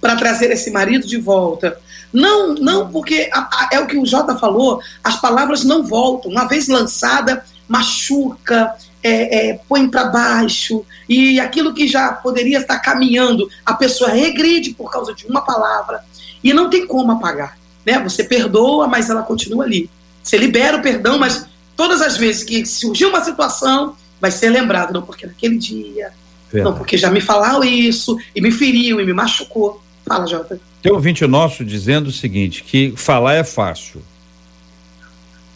para 0.00 0.16
trazer 0.16 0.50
esse 0.50 0.70
marido 0.70 1.06
de 1.06 1.16
volta. 1.16 1.78
Não, 2.14 2.54
não 2.54 2.88
porque 2.88 3.28
a, 3.32 3.40
a, 3.40 3.68
é 3.72 3.80
o 3.80 3.86
que 3.88 3.98
o 3.98 4.06
Jota 4.06 4.36
falou, 4.36 4.80
as 5.02 5.20
palavras 5.20 5.64
não 5.64 5.82
voltam. 5.82 6.30
Uma 6.30 6.46
vez 6.46 6.68
lançada, 6.68 7.44
machuca, 7.68 8.72
é, 9.02 9.50
é, 9.50 9.60
põe 9.68 9.88
para 9.88 10.04
baixo, 10.04 10.84
e 11.08 11.40
aquilo 11.40 11.74
que 11.74 11.88
já 11.88 12.12
poderia 12.12 12.60
estar 12.60 12.78
caminhando, 12.78 13.50
a 13.66 13.74
pessoa 13.74 14.10
regride 14.10 14.72
por 14.74 14.90
causa 14.90 15.12
de 15.12 15.26
uma 15.26 15.42
palavra, 15.42 16.04
e 16.42 16.54
não 16.54 16.70
tem 16.70 16.86
como 16.86 17.10
apagar. 17.10 17.58
Né? 17.84 17.98
Você 17.98 18.22
perdoa, 18.22 18.86
mas 18.86 19.10
ela 19.10 19.22
continua 19.22 19.64
ali. 19.64 19.90
Você 20.22 20.38
libera 20.38 20.76
o 20.76 20.82
perdão, 20.82 21.18
mas 21.18 21.46
todas 21.76 22.00
as 22.00 22.16
vezes 22.16 22.44
que 22.44 22.64
surgiu 22.64 23.08
uma 23.08 23.22
situação, 23.22 23.96
vai 24.20 24.30
ser 24.30 24.48
lembrado, 24.50 24.92
não 24.92 25.02
porque 25.02 25.26
naquele 25.26 25.58
dia, 25.58 26.12
Verdade. 26.54 26.72
Não, 26.72 26.78
porque 26.78 26.96
já 26.96 27.10
me 27.10 27.20
falaram 27.20 27.64
isso, 27.64 28.16
e 28.34 28.40
me 28.40 28.52
feriu, 28.52 29.00
e 29.00 29.04
me 29.04 29.12
machucou. 29.12 29.82
Fala, 30.06 30.26
Jota. 30.26 30.60
Tem 30.82 30.92
um 30.92 30.96
ouvinte 30.96 31.26
nosso 31.26 31.64
dizendo 31.64 32.08
o 32.08 32.12
seguinte, 32.12 32.62
que 32.62 32.92
falar 32.96 33.34
é 33.34 33.44
fácil. 33.44 34.02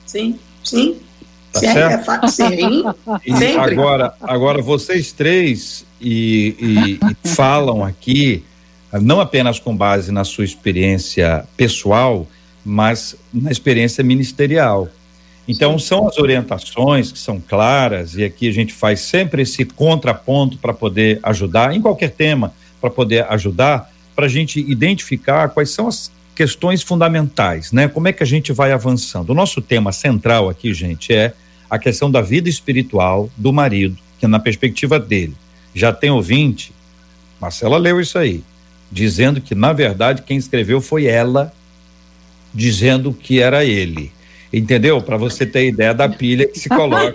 Sim, 0.06 0.38
sim. 0.64 0.96
Tá 1.52 1.60
sim, 1.60 1.66
certo? 1.72 1.92
É 1.92 2.04
fa- 2.04 2.28
sim, 2.28 2.84
e 3.26 3.56
agora, 3.56 4.14
agora 4.20 4.62
vocês 4.62 5.12
três 5.12 5.84
e, 6.00 6.54
e, 6.58 7.26
e 7.26 7.28
falam 7.28 7.84
aqui, 7.84 8.44
não 9.00 9.20
apenas 9.20 9.58
com 9.58 9.76
base 9.76 10.10
na 10.12 10.24
sua 10.24 10.44
experiência 10.44 11.46
pessoal, 11.56 12.26
mas 12.64 13.16
na 13.32 13.50
experiência 13.50 14.02
ministerial. 14.04 14.88
Então, 15.46 15.78
são 15.78 16.06
as 16.06 16.18
orientações 16.18 17.10
que 17.10 17.18
são 17.18 17.40
claras, 17.40 18.14
e 18.14 18.22
aqui 18.22 18.46
a 18.48 18.52
gente 18.52 18.74
faz 18.74 19.00
sempre 19.00 19.42
esse 19.42 19.64
contraponto 19.64 20.58
para 20.58 20.74
poder 20.74 21.18
ajudar, 21.22 21.74
em 21.74 21.80
qualquer 21.80 22.10
tema, 22.10 22.52
para 22.78 22.90
poder 22.90 23.26
ajudar, 23.30 23.90
para 24.18 24.26
a 24.26 24.28
gente 24.28 24.58
identificar 24.58 25.48
quais 25.50 25.70
são 25.70 25.86
as 25.86 26.10
questões 26.34 26.82
fundamentais, 26.82 27.70
né? 27.70 27.86
Como 27.86 28.08
é 28.08 28.12
que 28.12 28.20
a 28.20 28.26
gente 28.26 28.52
vai 28.52 28.72
avançando? 28.72 29.30
O 29.30 29.34
nosso 29.34 29.62
tema 29.62 29.92
central 29.92 30.48
aqui, 30.48 30.74
gente, 30.74 31.12
é 31.12 31.34
a 31.70 31.78
questão 31.78 32.10
da 32.10 32.20
vida 32.20 32.48
espiritual 32.48 33.30
do 33.36 33.52
marido, 33.52 33.96
que 34.18 34.24
é 34.24 34.28
na 34.28 34.40
perspectiva 34.40 34.98
dele. 34.98 35.36
Já 35.72 35.92
tem 35.92 36.10
ouvinte, 36.10 36.72
Marcela 37.40 37.78
leu 37.78 38.00
isso 38.00 38.18
aí, 38.18 38.42
dizendo 38.90 39.40
que, 39.40 39.54
na 39.54 39.72
verdade, 39.72 40.22
quem 40.22 40.36
escreveu 40.36 40.80
foi 40.80 41.06
ela, 41.06 41.52
dizendo 42.52 43.12
que 43.12 43.38
era 43.38 43.64
ele 43.64 44.10
entendeu? 44.52 45.00
Para 45.00 45.16
você 45.16 45.46
ter 45.46 45.68
ideia 45.68 45.94
da 45.94 46.08
pilha 46.08 46.48
que 46.48 46.58
se 46.58 46.68
coloca 46.68 47.14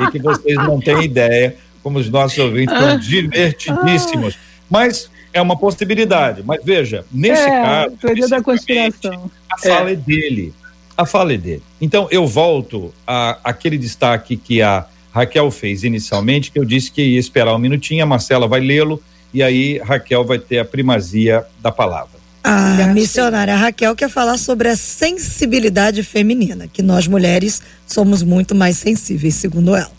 e 0.00 0.10
que 0.10 0.18
vocês 0.18 0.56
não 0.56 0.80
têm 0.80 1.02
ideia, 1.02 1.56
como 1.82 1.98
os 1.98 2.08
nossos 2.08 2.38
ouvintes 2.38 2.74
são 2.74 2.98
divertidíssimos. 2.98 4.38
Mas 4.70 5.10
é 5.38 5.42
uma 5.42 5.56
possibilidade. 5.56 6.42
Mas 6.44 6.60
veja, 6.62 7.04
nesse 7.10 7.42
é, 7.42 7.62
caso. 7.62 7.96
Teoria 7.96 8.28
da 8.28 8.42
conspiração. 8.42 9.30
A 9.50 9.58
fala 9.58 9.90
é. 9.90 9.92
é 9.92 9.96
dele. 9.96 10.54
A 10.96 11.06
fala 11.06 11.32
é 11.32 11.36
dele. 11.36 11.62
Então, 11.80 12.08
eu 12.10 12.26
volto 12.26 12.92
a 13.06 13.38
aquele 13.42 13.78
destaque 13.78 14.36
que 14.36 14.60
a 14.60 14.86
Raquel 15.12 15.50
fez 15.50 15.84
inicialmente, 15.84 16.50
que 16.50 16.58
eu 16.58 16.64
disse 16.64 16.90
que 16.90 17.02
ia 17.02 17.18
esperar 17.18 17.54
um 17.54 17.58
minutinho, 17.58 18.02
a 18.02 18.06
Marcela 18.06 18.46
vai 18.46 18.60
lê-lo, 18.60 19.02
e 19.32 19.42
aí 19.42 19.78
Raquel 19.78 20.24
vai 20.24 20.38
ter 20.38 20.58
a 20.58 20.64
primazia 20.64 21.44
da 21.60 21.72
palavra. 21.72 22.18
A 22.44 22.86
missionária 22.94 23.54
Raquel 23.56 23.94
quer 23.94 24.08
falar 24.08 24.38
sobre 24.38 24.68
a 24.68 24.76
sensibilidade 24.76 26.02
feminina, 26.02 26.68
que 26.68 26.82
nós 26.82 27.06
mulheres 27.06 27.60
somos 27.86 28.22
muito 28.22 28.54
mais 28.54 28.78
sensíveis, 28.78 29.34
segundo 29.34 29.74
ela. 29.74 29.90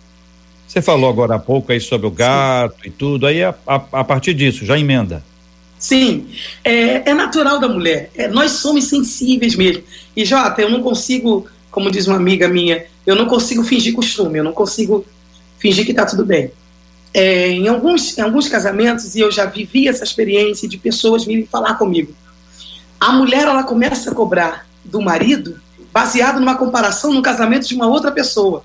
Você 0.69 0.81
falou 0.81 1.09
agora 1.09 1.35
há 1.35 1.39
pouco 1.39 1.71
aí 1.71 1.81
sobre 1.81 2.05
o 2.05 2.11
gato 2.11 2.75
Sim. 2.83 2.87
e 2.87 2.91
tudo, 2.91 3.25
aí 3.25 3.43
a, 3.43 3.55
a, 3.65 3.75
a, 3.75 4.03
partir 4.03 4.35
disso, 4.35 4.65
já 4.65 4.77
emenda. 4.77 5.23
Sim, 5.79 6.27
é, 6.63 7.09
é 7.09 7.13
natural 7.13 7.59
da 7.59 7.67
mulher, 7.67 8.11
é, 8.15 8.27
nós 8.27 8.51
somos 8.51 8.85
sensíveis 8.85 9.55
mesmo. 9.55 9.83
E 10.15 10.23
Jota, 10.23 10.61
eu 10.61 10.69
não 10.69 10.83
consigo, 10.83 11.47
como 11.71 11.89
diz 11.89 12.05
uma 12.05 12.17
amiga 12.17 12.47
minha, 12.47 12.85
eu 13.03 13.15
não 13.15 13.25
consigo 13.25 13.63
fingir 13.63 13.93
costume, 13.95 14.37
eu 14.37 14.43
não 14.43 14.51
consigo 14.53 15.03
fingir 15.57 15.85
que 15.85 15.91
está 15.91 16.05
tudo 16.05 16.23
bem. 16.23 16.51
É, 17.13 17.49
em, 17.49 17.67
alguns, 17.67 18.15
em 18.15 18.21
alguns 18.21 18.47
casamentos, 18.47 19.15
e 19.15 19.19
eu 19.21 19.31
já 19.31 19.45
vivi 19.45 19.87
essa 19.87 20.03
experiência 20.03 20.69
de 20.69 20.77
pessoas 20.77 21.25
virem 21.25 21.45
falar 21.45 21.73
comigo 21.73 22.13
a 22.99 23.13
mulher 23.13 23.47
ela 23.47 23.63
começa 23.63 24.11
a 24.11 24.13
cobrar 24.13 24.67
do 24.83 25.01
marido 25.01 25.59
baseado 25.91 26.39
numa 26.39 26.55
comparação 26.55 27.13
no 27.13 27.21
casamento 27.21 27.67
de 27.67 27.75
uma 27.75 27.87
outra 27.87 28.11
pessoa. 28.11 28.63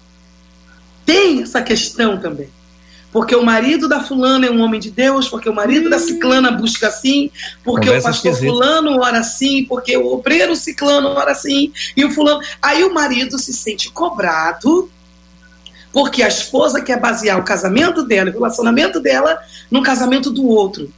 Tem 1.05 1.43
essa 1.43 1.63
questão 1.63 2.19
também. 2.19 2.49
Porque 3.13 3.35
o 3.37 3.45
marido 3.45 3.89
da 3.89 4.01
fulana 4.01 4.47
é 4.47 4.51
um 4.51 4.61
homem 4.61 4.81
de 4.81 4.91
Deus, 4.91 5.29
porque 5.29 5.49
o 5.49 5.55
marido 5.55 5.87
hum. 5.87 5.91
da 5.91 5.99
ciclana 5.99 6.51
busca 6.51 6.89
assim, 6.89 7.31
porque 7.63 7.87
Conversa 7.87 8.09
o 8.09 8.11
pastor 8.11 8.33
esquisita. 8.33 8.53
fulano 8.53 9.01
ora 9.01 9.19
assim, 9.19 9.65
porque 9.65 9.97
o 9.97 10.13
obreiro 10.13 10.57
ciclano 10.57 11.09
ora 11.09 11.33
assim, 11.33 11.73
e 11.97 12.05
o 12.05 12.11
fulano. 12.11 12.41
Aí 12.61 12.83
o 12.83 12.93
marido 12.93 13.39
se 13.39 13.53
sente 13.53 13.91
cobrado, 13.91 14.91
porque 15.93 16.25
a 16.25 16.29
esposa 16.29 16.83
quer 16.83 16.99
basear 16.99 17.39
o 17.39 17.45
casamento 17.45 18.03
dela, 18.03 18.31
o 18.31 18.33
relacionamento 18.33 18.99
dela, 18.99 19.39
no 19.71 19.83
casamento 19.83 20.31
do 20.31 20.47
outro. 20.49 20.93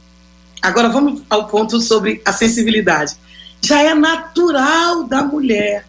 Agora 0.59 0.89
vamos 0.89 1.21
ao 1.29 1.47
ponto 1.47 1.79
sobre 1.79 2.19
a 2.25 2.33
sensibilidade 2.33 3.15
já 3.61 3.81
é 3.81 3.93
natural 3.93 5.03
da 5.03 5.23
mulher 5.23 5.85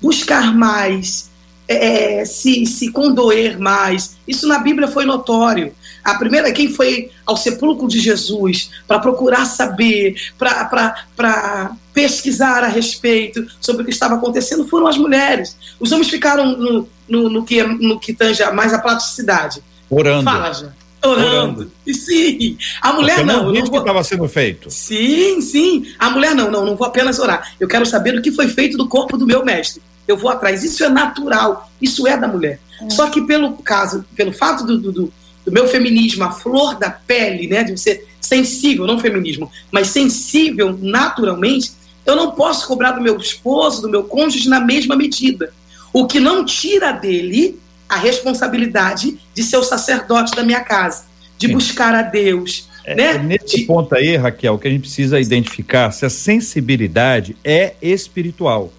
buscar 0.00 0.54
mais, 0.54 1.29
é, 1.70 2.20
é, 2.20 2.24
se, 2.24 2.66
se 2.66 2.90
condoer 2.90 3.56
mais. 3.56 4.16
Isso 4.26 4.48
na 4.48 4.58
Bíblia 4.58 4.88
foi 4.88 5.04
notório. 5.04 5.72
A 6.02 6.16
primeira, 6.16 6.50
quem 6.50 6.68
foi 6.68 7.10
ao 7.24 7.36
sepulcro 7.36 7.86
de 7.86 8.00
Jesus 8.00 8.70
para 8.88 8.98
procurar 8.98 9.44
saber, 9.44 10.16
para 10.36 11.76
pesquisar 11.94 12.64
a 12.64 12.66
respeito 12.66 13.46
sobre 13.60 13.82
o 13.82 13.84
que 13.84 13.92
estava 13.92 14.16
acontecendo, 14.16 14.66
foram 14.66 14.88
as 14.88 14.98
mulheres. 14.98 15.56
Os 15.78 15.92
homens 15.92 16.10
ficaram 16.10 16.56
no, 16.56 16.88
no, 17.08 17.30
no 17.30 17.44
que, 17.44 17.62
no 17.62 18.00
que 18.00 18.12
tange 18.12 18.42
mais 18.50 18.74
a 18.74 18.78
praticidade. 18.80 19.62
Orando. 19.88 20.24
Fala, 20.24 20.52
já. 20.52 20.72
Orando. 21.04 21.26
Orando. 21.26 21.72
E 21.86 21.94
sim, 21.94 22.58
a 22.82 22.92
mulher 22.92 23.24
não. 23.24 23.44
não, 23.44 23.52
não 23.52 23.60
vou... 23.62 23.70
que 23.70 23.78
estava 23.78 24.02
sendo 24.02 24.28
feito. 24.28 24.70
Sim, 24.70 25.40
sim. 25.40 25.86
A 25.98 26.10
mulher 26.10 26.34
não, 26.34 26.50
não, 26.50 26.66
não 26.66 26.74
vou 26.74 26.86
apenas 26.86 27.20
orar. 27.20 27.52
Eu 27.60 27.68
quero 27.68 27.86
saber 27.86 28.18
o 28.18 28.22
que 28.22 28.32
foi 28.32 28.48
feito 28.48 28.76
do 28.76 28.88
corpo 28.88 29.16
do 29.16 29.26
meu 29.26 29.44
mestre. 29.44 29.80
Eu 30.10 30.16
vou 30.16 30.30
atrás. 30.30 30.64
Isso 30.64 30.84
é 30.84 30.88
natural. 30.88 31.70
Isso 31.80 32.06
é 32.06 32.16
da 32.16 32.28
mulher. 32.28 32.60
É. 32.82 32.90
Só 32.90 33.08
que 33.08 33.22
pelo 33.22 33.52
caso, 33.58 34.04
pelo 34.16 34.32
fato 34.32 34.64
do, 34.64 34.78
do, 34.78 34.92
do, 34.92 35.12
meu 35.46 35.68
feminismo, 35.68 36.24
a 36.24 36.30
flor 36.30 36.78
da 36.78 36.90
pele, 36.90 37.46
né, 37.46 37.64
de 37.64 37.78
ser 37.78 38.06
sensível, 38.20 38.86
não 38.86 38.98
feminismo, 38.98 39.50
mas 39.70 39.88
sensível 39.88 40.78
naturalmente, 40.80 41.72
eu 42.06 42.16
não 42.16 42.32
posso 42.32 42.66
cobrar 42.66 42.92
do 42.92 43.00
meu 43.00 43.16
esposo, 43.16 43.82
do 43.82 43.88
meu 43.88 44.04
cônjuge 44.04 44.48
na 44.48 44.60
mesma 44.60 44.96
medida. 44.96 45.52
O 45.92 46.06
que 46.06 46.20
não 46.20 46.44
tira 46.44 46.92
dele 46.92 47.58
a 47.88 47.96
responsabilidade 47.96 49.18
de 49.34 49.42
ser 49.42 49.56
o 49.56 49.64
sacerdote 49.64 50.34
da 50.36 50.44
minha 50.44 50.60
casa, 50.60 51.04
de 51.36 51.48
Sim. 51.48 51.54
buscar 51.54 51.94
a 51.94 52.02
Deus. 52.02 52.68
É, 52.84 52.94
né? 52.94 53.10
É 53.14 53.18
nesse 53.18 53.58
de... 53.58 53.64
ponto 53.64 53.94
aí, 53.94 54.16
Raquel, 54.16 54.58
que 54.58 54.68
a 54.68 54.70
gente 54.70 54.82
precisa 54.82 55.20
identificar 55.20 55.90
se 55.90 56.06
a 56.06 56.10
sensibilidade 56.10 57.36
é 57.44 57.74
espiritual. 57.82 58.72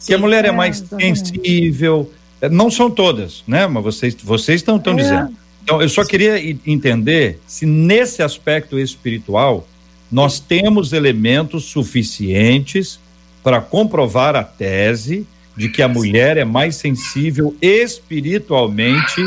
Sim, 0.00 0.06
que 0.06 0.14
a 0.14 0.18
mulher 0.18 0.44
é, 0.46 0.48
é 0.48 0.50
mais 0.50 0.78
sensível, 0.98 2.10
é, 2.40 2.48
não 2.48 2.70
são 2.70 2.90
todas, 2.90 3.44
né? 3.46 3.66
Mas 3.66 3.84
vocês, 3.84 4.16
vocês 4.20 4.60
estão, 4.60 4.76
estão 4.76 4.94
é. 4.94 4.96
dizendo. 4.96 5.36
Então, 5.62 5.80
eu 5.80 5.88
só 5.88 6.04
queria 6.04 6.40
entender 6.66 7.38
se 7.46 7.66
nesse 7.66 8.22
aspecto 8.22 8.78
espiritual 8.78 9.68
nós 10.10 10.40
temos 10.40 10.92
elementos 10.92 11.66
suficientes 11.66 12.98
para 13.42 13.60
comprovar 13.60 14.34
a 14.34 14.42
tese 14.42 15.26
de 15.56 15.68
que 15.68 15.82
a 15.82 15.88
mulher 15.88 16.38
é 16.38 16.44
mais 16.44 16.76
sensível 16.76 17.54
espiritualmente 17.60 19.22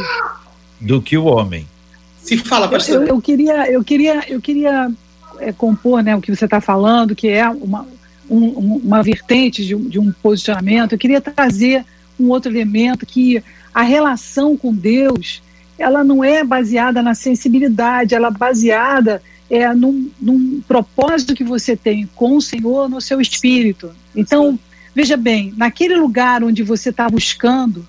do 0.82 1.02
que 1.02 1.18
o 1.18 1.26
homem. 1.26 1.68
Se 2.18 2.38
fala, 2.38 2.68
pastor. 2.68 3.04
Eu, 3.04 3.08
eu 3.08 3.22
queria, 3.22 3.72
eu 3.72 3.84
queria, 3.84 4.24
eu 4.28 4.42
queria 4.42 4.92
é, 5.40 5.54
compor, 5.54 6.02
né, 6.02 6.16
o 6.16 6.22
que 6.22 6.36
você 6.36 6.46
está 6.46 6.60
falando, 6.60 7.16
que 7.16 7.28
é 7.28 7.48
uma, 7.48 7.88
um, 8.30 8.78
uma 8.84 9.02
vertente 9.02 9.66
de, 9.66 9.76
de 9.76 10.00
um 10.00 10.12
posicionamento. 10.12 10.94
Eu 10.94 11.00
queria 11.00 11.22
trazer 11.22 11.86
um 12.20 12.30
outro 12.30 12.52
elemento 12.52 13.06
que 13.06 13.44
a 13.74 13.82
relação 13.82 14.56
com 14.56 14.74
Deus, 14.74 15.42
ela 15.78 16.04
não 16.04 16.24
é 16.24 16.44
baseada 16.44 17.02
na 17.02 17.14
sensibilidade, 17.14 18.16
ela 18.16 18.28
é 18.28 18.32
baseada 18.32 19.22
é, 19.50 19.74
num, 19.74 20.10
num 20.22 20.62
propósito 20.68 21.36
que 21.36 21.44
você 21.44 21.76
tem 21.76 22.10
com 22.16 22.38
o 22.38 22.42
Senhor 22.42 22.90
no 22.90 23.02
seu 23.02 23.20
espírito. 23.20 23.92
Então, 24.16 24.60
Veja 24.96 25.18
bem, 25.18 25.54
naquele 25.58 25.96
lugar 25.96 26.44
onde 26.44 26.62
você 26.62 26.90
está 26.90 27.10
buscando, 27.10 27.86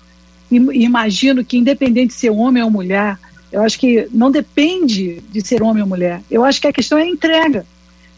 imagino 0.49 1.45
que 1.45 1.57
independente 1.57 2.07
de 2.07 2.19
ser 2.19 2.31
homem 2.31 2.63
ou 2.63 2.71
mulher, 2.71 3.17
eu 3.51 3.61
acho 3.61 3.79
que 3.79 4.07
não 4.11 4.31
depende 4.31 5.21
de 5.31 5.41
ser 5.45 5.61
homem 5.61 5.83
ou 5.83 5.89
mulher. 5.89 6.21
Eu 6.31 6.43
acho 6.43 6.59
que 6.59 6.67
a 6.67 6.73
questão 6.73 6.97
é 6.97 7.03
a 7.03 7.07
entrega. 7.07 7.65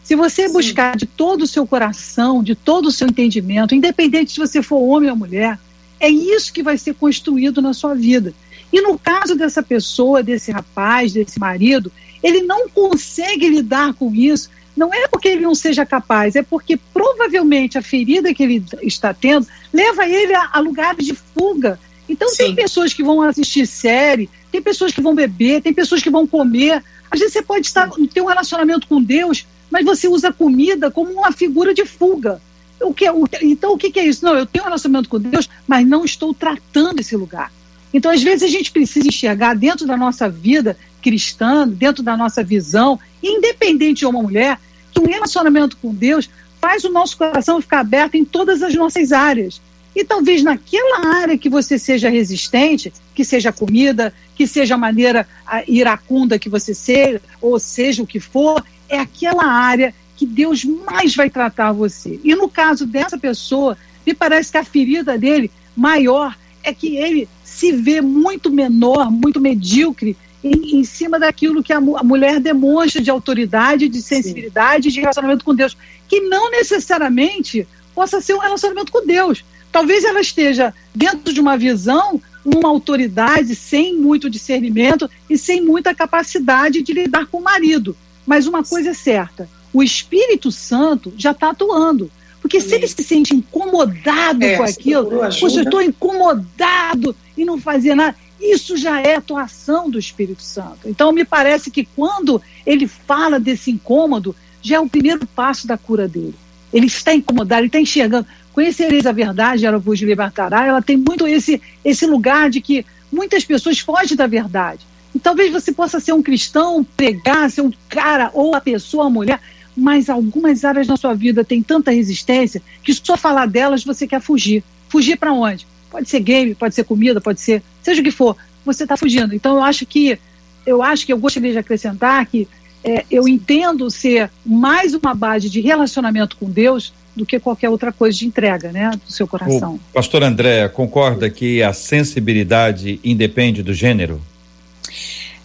Se 0.08 0.16
você 0.16 0.46
Sim. 0.46 0.54
buscar 0.54 0.96
de 0.96 1.04
todo 1.04 1.42
o 1.42 1.46
seu 1.46 1.66
coração, 1.66 2.42
de 2.42 2.54
todo 2.54 2.86
o 2.86 2.90
seu 2.90 3.06
entendimento, 3.06 3.74
independente 3.74 4.32
se 4.32 4.40
você 4.40 4.62
for 4.62 4.78
homem 4.78 5.10
ou 5.10 5.14
mulher, 5.14 5.58
é 6.00 6.08
isso 6.08 6.50
que 6.50 6.62
vai 6.62 6.78
ser 6.78 6.94
construído 6.94 7.60
na 7.60 7.74
sua 7.74 7.94
vida. 7.94 8.32
E 8.72 8.80
no 8.80 8.98
caso 8.98 9.34
dessa 9.34 9.62
pessoa, 9.62 10.22
desse 10.22 10.50
rapaz, 10.50 11.12
desse 11.12 11.38
marido, 11.38 11.92
ele 12.22 12.40
não 12.40 12.70
consegue 12.70 13.50
lidar 13.50 13.92
com 13.92 14.14
isso 14.14 14.48
não 14.74 14.94
é 14.94 15.06
porque 15.08 15.28
ele 15.28 15.42
não 15.42 15.54
seja 15.54 15.84
capaz, 15.84 16.36
é 16.36 16.42
porque 16.42 16.78
provavelmente 16.94 17.76
a 17.76 17.82
ferida 17.82 18.32
que 18.32 18.42
ele 18.42 18.64
está 18.84 19.12
tendo 19.12 19.46
leva 19.70 20.08
ele 20.08 20.32
a, 20.34 20.48
a 20.52 20.58
lugares 20.60 21.04
de 21.04 21.14
fuga. 21.14 21.78
Então, 22.08 22.30
Sim. 22.30 22.36
tem 22.36 22.54
pessoas 22.54 22.94
que 22.94 23.02
vão 23.02 23.20
assistir 23.20 23.66
série, 23.66 24.30
tem 24.50 24.62
pessoas 24.62 24.92
que 24.92 25.02
vão 25.02 25.14
beber, 25.14 25.60
tem 25.60 25.74
pessoas 25.74 26.00
que 26.00 26.08
vão 26.08 26.26
comer. 26.26 26.82
Às 27.10 27.18
vezes 27.18 27.34
você 27.34 27.42
pode 27.42 27.66
estar, 27.66 27.90
ter 28.14 28.22
um 28.22 28.26
relacionamento 28.26 28.86
com 28.86 29.02
Deus, 29.02 29.44
mas 29.70 29.84
você 29.84 30.08
usa 30.08 30.28
a 30.28 30.32
comida 30.32 30.90
como 30.90 31.12
uma 31.12 31.32
figura 31.32 31.74
de 31.74 31.84
fuga. 31.84 32.40
O 32.80 32.94
que, 32.94 33.08
o, 33.10 33.28
então, 33.42 33.72
o 33.72 33.78
que, 33.78 33.90
que 33.90 33.98
é 33.98 34.06
isso? 34.06 34.24
Não, 34.24 34.36
eu 34.36 34.46
tenho 34.46 34.64
um 34.64 34.66
relacionamento 34.66 35.08
com 35.08 35.18
Deus, 35.18 35.48
mas 35.66 35.86
não 35.86 36.04
estou 36.04 36.32
tratando 36.32 37.00
esse 37.00 37.16
lugar. 37.16 37.52
Então, 37.92 38.10
às 38.10 38.22
vezes, 38.22 38.42
a 38.42 38.48
gente 38.48 38.70
precisa 38.70 39.08
enxergar 39.08 39.54
dentro 39.54 39.86
da 39.86 39.96
nossa 39.96 40.28
vida 40.28 40.76
cristã, 41.02 41.66
dentro 41.66 42.02
da 42.02 42.16
nossa 42.16 42.42
visão, 42.42 42.98
independente 43.22 44.00
de 44.00 44.06
uma 44.06 44.22
mulher, 44.22 44.60
que 44.92 45.00
um 45.00 45.06
relacionamento 45.06 45.76
com 45.76 45.94
Deus 45.94 46.28
faz 46.60 46.84
o 46.84 46.90
nosso 46.90 47.16
coração 47.16 47.60
ficar 47.60 47.80
aberto 47.80 48.16
em 48.16 48.24
todas 48.24 48.62
as 48.62 48.74
nossas 48.74 49.12
áreas. 49.12 49.60
E 49.94 50.04
talvez 50.04 50.42
naquela 50.42 51.16
área 51.16 51.38
que 51.38 51.48
você 51.48 51.78
seja 51.78 52.08
resistente, 52.08 52.92
que 53.14 53.24
seja 53.24 53.52
comida, 53.52 54.14
que 54.34 54.46
seja 54.46 54.74
a 54.74 54.78
maneira 54.78 55.26
iracunda 55.66 56.38
que 56.38 56.48
você 56.48 56.74
seja, 56.74 57.20
ou 57.40 57.58
seja 57.58 58.02
o 58.02 58.06
que 58.06 58.20
for, 58.20 58.64
é 58.88 58.98
aquela 58.98 59.44
área 59.44 59.94
que 60.16 60.26
Deus 60.26 60.64
mais 60.64 61.14
vai 61.14 61.30
tratar 61.30 61.72
você. 61.72 62.18
E 62.24 62.34
no 62.34 62.48
caso 62.48 62.86
dessa 62.86 63.16
pessoa, 63.16 63.76
me 64.06 64.14
parece 64.14 64.50
que 64.50 64.58
a 64.58 64.64
ferida 64.64 65.16
dele 65.16 65.50
maior 65.76 66.36
é 66.62 66.74
que 66.74 66.96
ele 66.96 67.28
se 67.44 67.72
vê 67.72 68.00
muito 68.00 68.50
menor, 68.50 69.10
muito 69.10 69.40
medíocre 69.40 70.16
em, 70.42 70.80
em 70.80 70.84
cima 70.84 71.18
daquilo 71.18 71.62
que 71.62 71.72
a, 71.72 71.78
a, 71.78 72.04
mulher 72.04 72.40
demonstra 72.40 73.00
de 73.00 73.10
autoridade, 73.10 73.88
de 73.88 74.02
sensibilidade, 74.02 74.84
Sim. 74.84 74.94
de 74.94 75.00
relacionamento 75.00 75.44
com 75.44 75.54
Deus, 75.54 75.76
que 76.08 76.20
não 76.20 76.50
necessariamente 76.50 77.66
possa 77.94 78.20
ser 78.20 78.34
um 78.34 78.38
relacionamento 78.38 78.92
com 78.92 79.04
Deus. 79.04 79.44
Talvez 79.70 80.04
ela 80.04 80.20
esteja 80.20 80.74
dentro 80.94 81.32
de 81.32 81.40
uma 81.40 81.56
visão, 81.56 82.20
uma 82.44 82.68
autoridade 82.68 83.54
sem 83.54 83.96
muito 83.96 84.30
discernimento 84.30 85.10
e 85.28 85.36
sem 85.36 85.60
muita 85.60 85.94
capacidade 85.94 86.82
de 86.82 86.92
lidar 86.92 87.26
com 87.26 87.38
o 87.38 87.44
marido. 87.44 87.96
Mas 88.28 88.46
uma 88.46 88.62
coisa 88.62 88.90
é 88.90 88.94
certa: 88.94 89.48
o 89.72 89.82
Espírito 89.82 90.52
Santo 90.52 91.12
já 91.16 91.30
está 91.30 91.50
atuando. 91.50 92.10
Porque 92.42 92.60
se 92.60 92.74
ele 92.74 92.86
se 92.86 93.02
sente 93.02 93.34
incomodado 93.34 94.44
é, 94.44 94.56
com 94.56 94.62
aquilo, 94.62 95.10
poxa, 95.10 95.58
eu 95.58 95.62
estou 95.64 95.82
incomodado 95.82 97.16
e 97.36 97.44
não 97.44 97.58
fazia 97.58 97.96
nada, 97.96 98.14
isso 98.40 98.76
já 98.76 99.00
é 99.00 99.16
atuação 99.16 99.90
do 99.90 99.98
Espírito 99.98 100.42
Santo. 100.42 100.86
Então, 100.86 101.10
me 101.10 101.24
parece 101.24 101.68
que 101.68 101.84
quando 101.96 102.40
ele 102.64 102.86
fala 102.86 103.40
desse 103.40 103.72
incômodo, 103.72 104.36
já 104.62 104.76
é 104.76 104.80
o 104.80 104.88
primeiro 104.88 105.26
passo 105.26 105.66
da 105.66 105.76
cura 105.76 106.06
dele. 106.06 106.34
Ele 106.72 106.86
está 106.86 107.12
incomodado, 107.12 107.60
ele 107.60 107.66
está 107.66 107.80
enxergando. 107.80 108.26
Conhecereis 108.52 109.04
a 109.04 109.12
verdade, 109.12 109.66
ela 109.66 109.78
vos 109.78 110.00
libertará. 110.00 110.64
Ela 110.64 110.80
tem 110.80 110.96
muito 110.96 111.26
esse, 111.26 111.60
esse 111.84 112.06
lugar 112.06 112.50
de 112.50 112.60
que 112.60 112.86
muitas 113.10 113.44
pessoas 113.44 113.80
fogem 113.80 114.16
da 114.16 114.26
verdade. 114.26 114.86
Talvez 115.22 115.52
você 115.52 115.72
possa 115.72 116.00
ser 116.00 116.12
um 116.12 116.22
cristão, 116.22 116.84
pregar, 116.96 117.50
ser 117.50 117.62
um 117.62 117.72
cara 117.88 118.30
ou 118.34 118.54
a 118.54 118.60
pessoa, 118.60 119.06
a 119.06 119.10
mulher, 119.10 119.40
mas 119.76 120.10
algumas 120.10 120.64
áreas 120.64 120.86
na 120.86 120.96
sua 120.96 121.14
vida 121.14 121.44
têm 121.44 121.62
tanta 121.62 121.90
resistência 121.90 122.60
que 122.82 122.92
só 122.92 123.16
falar 123.16 123.46
delas 123.46 123.84
você 123.84 124.06
quer 124.06 124.20
fugir. 124.20 124.62
Fugir 124.88 125.16
para 125.16 125.32
onde? 125.32 125.66
Pode 125.90 126.08
ser 126.08 126.20
game, 126.20 126.54
pode 126.54 126.74
ser 126.74 126.84
comida, 126.84 127.20
pode 127.20 127.40
ser, 127.40 127.62
seja 127.82 128.00
o 128.00 128.04
que 128.04 128.10
for, 128.10 128.36
você 128.64 128.82
está 128.82 128.96
fugindo. 128.96 129.34
Então 129.34 129.56
eu 129.56 129.62
acho 129.62 129.86
que 129.86 130.18
eu 130.66 130.82
acho 130.82 131.06
que 131.06 131.12
eu 131.12 131.18
gostaria 131.18 131.52
de 131.52 131.58
acrescentar 131.58 132.26
que 132.26 132.46
é, 132.84 133.04
eu 133.10 133.26
entendo 133.26 133.90
ser 133.90 134.30
mais 134.44 134.94
uma 134.94 135.14
base 135.14 135.48
de 135.48 135.60
relacionamento 135.60 136.36
com 136.36 136.50
Deus 136.50 136.92
do 137.16 137.26
que 137.26 137.38
qualquer 137.40 137.68
outra 137.68 137.92
coisa 137.92 138.16
de 138.16 138.26
entrega, 138.26 138.70
né, 138.70 138.90
do 138.90 139.12
seu 139.12 139.26
coração. 139.26 139.74
O 139.74 139.94
pastor 139.94 140.22
André, 140.22 140.68
concorda 140.68 141.28
que 141.28 141.62
a 141.62 141.72
sensibilidade 141.72 143.00
independe 143.02 143.62
do 143.62 143.74
gênero? 143.74 144.20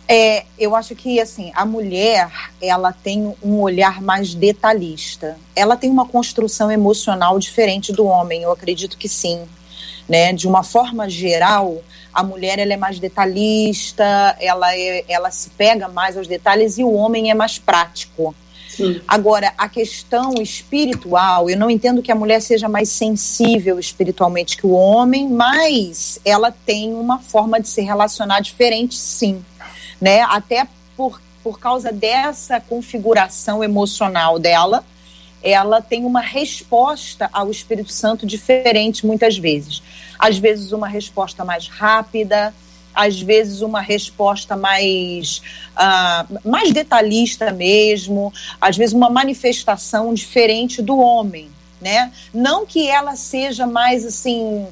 É, 0.07 0.45
eu 0.59 0.75
acho 0.75 0.95
que 0.95 1.19
assim 1.19 1.51
a 1.55 1.65
mulher 1.65 2.29
ela 2.61 2.91
tem 2.91 3.33
um 3.41 3.61
olhar 3.61 4.01
mais 4.01 4.33
detalhista. 4.33 5.37
Ela 5.55 5.77
tem 5.77 5.89
uma 5.89 6.07
construção 6.07 6.71
emocional 6.71 7.39
diferente 7.39 7.91
do 7.93 8.05
homem. 8.05 8.43
Eu 8.43 8.51
acredito 8.51 8.97
que 8.97 9.07
sim, 9.07 9.41
né? 10.07 10.33
De 10.33 10.47
uma 10.47 10.61
forma 10.63 11.09
geral, 11.09 11.81
a 12.13 12.21
mulher 12.21 12.59
ela 12.59 12.73
é 12.73 12.77
mais 12.77 12.99
detalhista, 12.99 14.35
ela 14.39 14.75
é, 14.75 15.05
ela 15.07 15.31
se 15.31 15.49
pega 15.51 15.87
mais 15.87 16.17
aos 16.17 16.27
detalhes 16.27 16.77
e 16.77 16.83
o 16.83 16.93
homem 16.93 17.31
é 17.31 17.33
mais 17.33 17.57
prático. 17.57 18.35
Agora, 19.07 19.53
a 19.57 19.69
questão 19.69 20.33
espiritual, 20.41 21.49
eu 21.49 21.57
não 21.57 21.69
entendo 21.69 22.01
que 22.01 22.11
a 22.11 22.15
mulher 22.15 22.41
seja 22.41 22.67
mais 22.67 22.89
sensível 22.89 23.79
espiritualmente 23.79 24.57
que 24.57 24.65
o 24.65 24.71
homem, 24.71 25.29
mas 25.29 26.19
ela 26.25 26.51
tem 26.51 26.93
uma 26.93 27.19
forma 27.19 27.59
de 27.59 27.67
se 27.67 27.81
relacionar 27.81 28.39
diferente, 28.39 28.95
sim. 28.95 29.43
Né? 30.01 30.21
Até 30.21 30.67
por, 30.97 31.21
por 31.43 31.59
causa 31.59 31.91
dessa 31.91 32.59
configuração 32.59 33.63
emocional 33.63 34.39
dela, 34.39 34.83
ela 35.41 35.81
tem 35.81 36.05
uma 36.05 36.21
resposta 36.21 37.29
ao 37.33 37.51
Espírito 37.51 37.91
Santo 37.91 38.25
diferente 38.25 39.05
muitas 39.05 39.37
vezes. 39.37 39.83
Às 40.17 40.37
vezes, 40.37 40.71
uma 40.71 40.87
resposta 40.87 41.43
mais 41.43 41.67
rápida, 41.67 42.53
às 42.93 43.21
vezes 43.21 43.61
uma 43.61 43.81
resposta 43.81 44.55
mais, 44.55 45.41
uh, 45.75 46.49
mais 46.49 46.71
detalhista 46.71 47.51
mesmo, 47.51 48.33
às 48.59 48.77
vezes 48.77 48.93
uma 48.93 49.09
manifestação 49.09 50.13
diferente 50.13 50.81
do 50.81 50.97
homem. 50.97 51.49
Né? 51.81 52.13
Não 52.33 52.65
que 52.65 52.87
ela 52.87 53.13
seja 53.17 53.67
mais 53.67 54.05
assim 54.05 54.65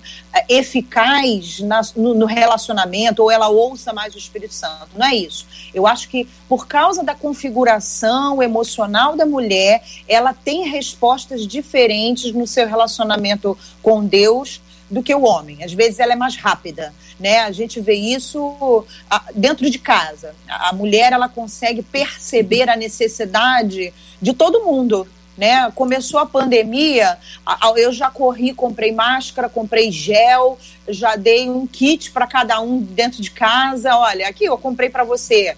eficaz 0.47 1.59
na, 1.59 1.81
no, 1.93 2.13
no, 2.13 2.25
relacionamento 2.25 3.21
ou 3.21 3.29
ela 3.29 3.49
ouça 3.49 3.91
mais 3.91 4.15
o 4.15 4.17
Espírito 4.17 4.53
Santo, 4.53 4.91
não 4.95 5.05
é 5.05 5.13
isso. 5.13 5.45
Eu 5.73 5.85
acho 5.85 6.07
que 6.07 6.25
por 6.47 6.67
causa 6.67 7.03
da 7.03 7.13
configuração 7.13 8.41
emocional 8.41 9.17
da 9.17 9.25
mulher, 9.25 9.83
ela 10.07 10.33
tem 10.33 10.69
respostas 10.69 11.45
diferentes 11.45 12.31
no 12.31 12.47
seu 12.47 12.65
relacionamento 12.65 13.57
com 13.83 14.05
Deus 14.05 14.61
do 14.91 15.01
que 15.01 15.15
o 15.15 15.23
homem. 15.23 15.63
Às 15.63 15.73
vezes 15.73 15.99
ela 15.99 16.13
é 16.13 16.15
mais 16.15 16.35
rápida, 16.35 16.93
né? 17.19 17.39
A 17.39 17.51
gente 17.51 17.79
vê 17.79 17.93
isso 17.93 18.85
dentro 19.33 19.69
de 19.69 19.79
casa. 19.79 20.35
A 20.47 20.73
mulher 20.73 21.13
ela 21.13 21.29
consegue 21.29 21.81
perceber 21.81 22.69
a 22.69 22.75
necessidade 22.75 23.93
de 24.21 24.33
todo 24.33 24.65
mundo. 24.65 25.07
Né? 25.37 25.71
Começou 25.71 26.19
a 26.19 26.25
pandemia, 26.25 27.17
eu 27.77 27.91
já 27.91 28.11
corri, 28.11 28.53
comprei 28.53 28.91
máscara, 28.91 29.49
comprei 29.49 29.89
gel, 29.89 30.59
já 30.87 31.15
dei 31.15 31.49
um 31.49 31.65
kit 31.65 32.11
para 32.11 32.27
cada 32.27 32.59
um 32.59 32.79
dentro 32.79 33.21
de 33.21 33.31
casa. 33.31 33.95
Olha, 33.95 34.27
aqui 34.27 34.43
eu 34.43 34.57
comprei 34.57 34.89
para 34.89 35.03
você 35.03 35.55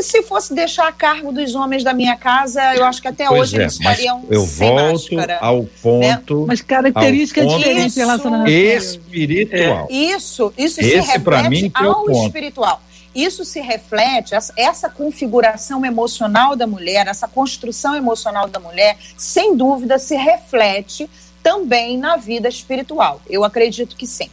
se 0.00 0.22
fosse 0.22 0.54
deixar 0.54 0.88
a 0.88 0.92
cargo 0.92 1.32
dos 1.32 1.54
homens 1.54 1.84
da 1.84 1.92
minha 1.92 2.16
casa, 2.16 2.74
eu 2.74 2.84
acho 2.84 3.00
que 3.00 3.08
até 3.08 3.26
pois 3.26 3.40
hoje 3.40 3.56
é, 3.56 3.60
eles 3.62 3.72
estariam 3.74 4.24
eu 4.28 4.40
sem 4.42 4.68
volto 4.68 5.14
máscara, 5.14 5.38
ao 5.40 5.62
né? 5.62 5.68
ponto. 5.82 6.40
Né? 6.40 6.44
Mas 6.48 6.60
característica 6.62 7.42
ponto 7.42 7.58
diferente 7.58 7.96
em 7.96 7.98
relação 7.98 8.34
ao 8.34 8.46
espiritual. 8.46 9.86
É. 9.90 9.94
Isso, 9.94 10.52
isso 10.56 10.80
Esse, 10.80 11.02
se 11.02 11.12
reflete 11.12 11.48
mim, 11.48 11.72
é 11.74 11.84
ao 11.84 12.10
espiritual. 12.10 12.82
Isso 13.14 13.44
se 13.44 13.60
reflete, 13.60 14.34
essa, 14.34 14.52
essa 14.56 14.88
configuração 14.88 15.84
emocional 15.84 16.54
da 16.54 16.66
mulher, 16.66 17.06
essa 17.06 17.26
construção 17.26 17.94
emocional 17.94 18.48
da 18.48 18.60
mulher, 18.60 18.96
sem 19.16 19.56
dúvida 19.56 19.98
se 19.98 20.14
reflete 20.14 21.08
também 21.42 21.96
na 21.96 22.16
vida 22.16 22.48
espiritual. 22.48 23.20
Eu 23.28 23.44
acredito 23.44 23.96
que 23.96 24.06
sim. 24.06 24.30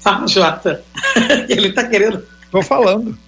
Fala, 0.00 0.26
Jota. 0.26 0.82
Ele 1.48 1.68
está 1.68 1.86
querendo. 1.86 2.26
Estou 2.44 2.62
falando. 2.62 3.18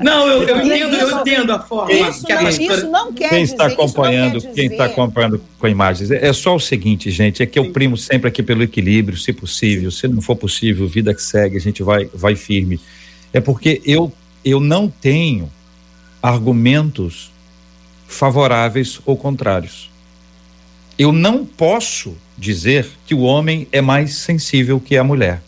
Não, 0.00 0.28
eu, 0.28 0.42
eu 0.44 0.62
entendo, 0.62 0.94
eu 0.94 1.20
entendo 1.20 1.52
a 1.52 1.58
forma 1.58 1.92
isso 1.92 2.24
que 2.24 2.32
não, 2.32 2.48
Isso 2.48 2.86
não 2.86 3.12
quer 3.12 3.30
quem 3.30 3.42
está 3.42 3.66
acompanhando, 3.66 4.40
quer 4.40 4.52
quem 4.54 4.66
está 4.66 4.84
acompanhando 4.84 5.42
com 5.58 5.66
imagens, 5.66 6.10
é 6.10 6.32
só 6.32 6.54
o 6.54 6.60
seguinte, 6.60 7.10
gente, 7.10 7.42
é 7.42 7.46
que 7.46 7.58
eu 7.58 7.72
primo 7.72 7.96
sempre 7.96 8.28
aqui 8.28 8.42
pelo 8.42 8.62
equilíbrio, 8.62 9.18
se 9.18 9.32
possível, 9.32 9.90
se 9.90 10.06
não 10.06 10.22
for 10.22 10.36
possível, 10.36 10.86
vida 10.86 11.12
que 11.12 11.22
segue, 11.22 11.56
a 11.56 11.60
gente 11.60 11.82
vai, 11.82 12.08
vai 12.14 12.36
firme. 12.36 12.80
É 13.32 13.40
porque 13.40 13.82
eu, 13.84 14.12
eu 14.44 14.60
não 14.60 14.88
tenho 14.88 15.50
argumentos 16.22 17.32
favoráveis 18.06 19.00
ou 19.04 19.16
contrários. 19.16 19.90
Eu 20.98 21.12
não 21.12 21.44
posso 21.44 22.16
dizer 22.38 22.86
que 23.06 23.14
o 23.14 23.20
homem 23.20 23.66
é 23.72 23.80
mais 23.80 24.14
sensível 24.14 24.80
que 24.80 24.96
a 24.96 25.04
mulher. 25.04 25.42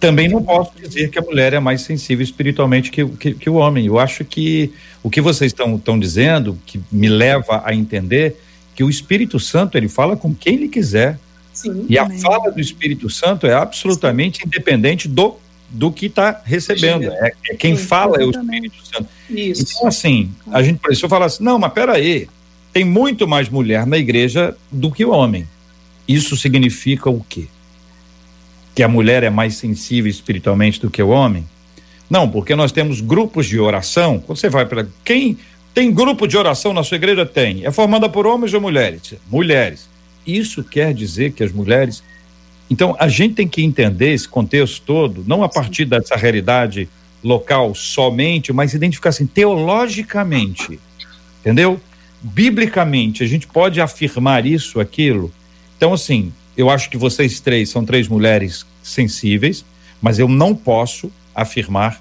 Também 0.00 0.28
não 0.28 0.42
posso 0.42 0.72
dizer 0.76 1.10
que 1.10 1.18
a 1.18 1.22
mulher 1.22 1.52
é 1.52 1.60
mais 1.60 1.82
sensível 1.82 2.22
espiritualmente 2.22 2.90
que, 2.90 3.04
que, 3.06 3.34
que 3.34 3.50
o 3.50 3.54
homem. 3.54 3.86
Eu 3.86 3.98
acho 3.98 4.24
que 4.24 4.72
o 5.02 5.10
que 5.10 5.20
vocês 5.20 5.52
estão 5.52 5.98
dizendo, 5.98 6.58
que 6.66 6.80
me 6.90 7.08
leva 7.08 7.62
a 7.64 7.74
entender 7.74 8.36
que 8.74 8.82
o 8.82 8.90
Espírito 8.90 9.38
Santo 9.38 9.76
ele 9.78 9.88
fala 9.88 10.16
com 10.16 10.34
quem 10.34 10.54
ele 10.54 10.68
quiser. 10.68 11.18
Sim, 11.52 11.86
e 11.88 11.96
a 11.96 12.10
fala 12.18 12.50
do 12.50 12.60
Espírito 12.60 13.08
Santo 13.08 13.46
é 13.46 13.54
absolutamente 13.54 14.38
Sim. 14.38 14.44
independente 14.46 15.06
do, 15.06 15.36
do 15.70 15.92
que 15.92 16.06
está 16.06 16.42
recebendo. 16.44 17.04
É, 17.12 17.32
é, 17.50 17.54
quem 17.54 17.76
Sim, 17.76 17.84
fala 17.84 18.20
é 18.20 18.24
o 18.24 18.30
Espírito 18.30 18.76
Santo. 18.84 19.08
Isso. 19.30 19.62
Então, 19.62 19.86
assim, 19.86 20.32
a 20.50 20.62
gente 20.62 20.80
precisou 20.80 21.08
falar 21.08 21.26
assim: 21.26 21.44
não, 21.44 21.58
mas 21.58 21.72
peraí, 21.72 22.28
tem 22.72 22.84
muito 22.84 23.28
mais 23.28 23.48
mulher 23.48 23.86
na 23.86 23.96
igreja 23.96 24.56
do 24.70 24.90
que 24.90 25.04
o 25.04 25.10
homem. 25.10 25.46
Isso 26.08 26.36
significa 26.36 27.08
o 27.08 27.24
quê? 27.28 27.46
Que 28.74 28.82
a 28.82 28.88
mulher 28.88 29.22
é 29.22 29.30
mais 29.30 29.54
sensível 29.54 30.10
espiritualmente 30.10 30.80
do 30.80 30.90
que 30.90 31.02
o 31.02 31.08
homem? 31.08 31.46
Não, 32.08 32.28
porque 32.28 32.54
nós 32.54 32.72
temos 32.72 33.00
grupos 33.00 33.46
de 33.46 33.58
oração. 33.58 34.18
Quando 34.18 34.38
você 34.38 34.48
vai 34.48 34.66
para. 34.66 34.86
Quem 35.04 35.38
tem 35.72 35.92
grupo 35.92 36.26
de 36.26 36.36
oração 36.36 36.72
na 36.72 36.82
sua 36.82 36.96
igreja? 36.96 37.24
Tem. 37.24 37.64
É 37.64 37.70
formada 37.70 38.08
por 38.08 38.26
homens 38.26 38.52
ou 38.52 38.60
mulheres? 38.60 39.14
Mulheres. 39.30 39.88
Isso 40.26 40.62
quer 40.62 40.92
dizer 40.92 41.32
que 41.32 41.42
as 41.42 41.52
mulheres. 41.52 42.02
Então, 42.70 42.96
a 42.98 43.08
gente 43.08 43.34
tem 43.34 43.48
que 43.48 43.62
entender 43.62 44.12
esse 44.12 44.26
contexto 44.26 44.82
todo, 44.86 45.22
não 45.26 45.42
a 45.42 45.48
partir 45.48 45.84
dessa 45.84 46.16
realidade 46.16 46.88
local 47.22 47.74
somente, 47.74 48.52
mas 48.52 48.74
identificar 48.74 49.10
assim, 49.10 49.26
teologicamente. 49.26 50.78
Entendeu? 51.40 51.80
biblicamente, 52.24 53.22
a 53.22 53.26
gente 53.26 53.46
pode 53.46 53.80
afirmar 53.82 54.46
isso, 54.46 54.80
aquilo? 54.80 55.30
Então, 55.76 55.92
assim, 55.92 56.32
eu 56.56 56.70
acho 56.70 56.90
que 56.90 56.96
vocês 56.96 57.40
três 57.40 57.68
são 57.70 57.84
três 57.84 58.08
mulheres 58.08 58.64
sensíveis, 58.82 59.64
mas 60.00 60.18
eu 60.18 60.28
não 60.28 60.54
posso 60.54 61.10
afirmar 61.34 61.94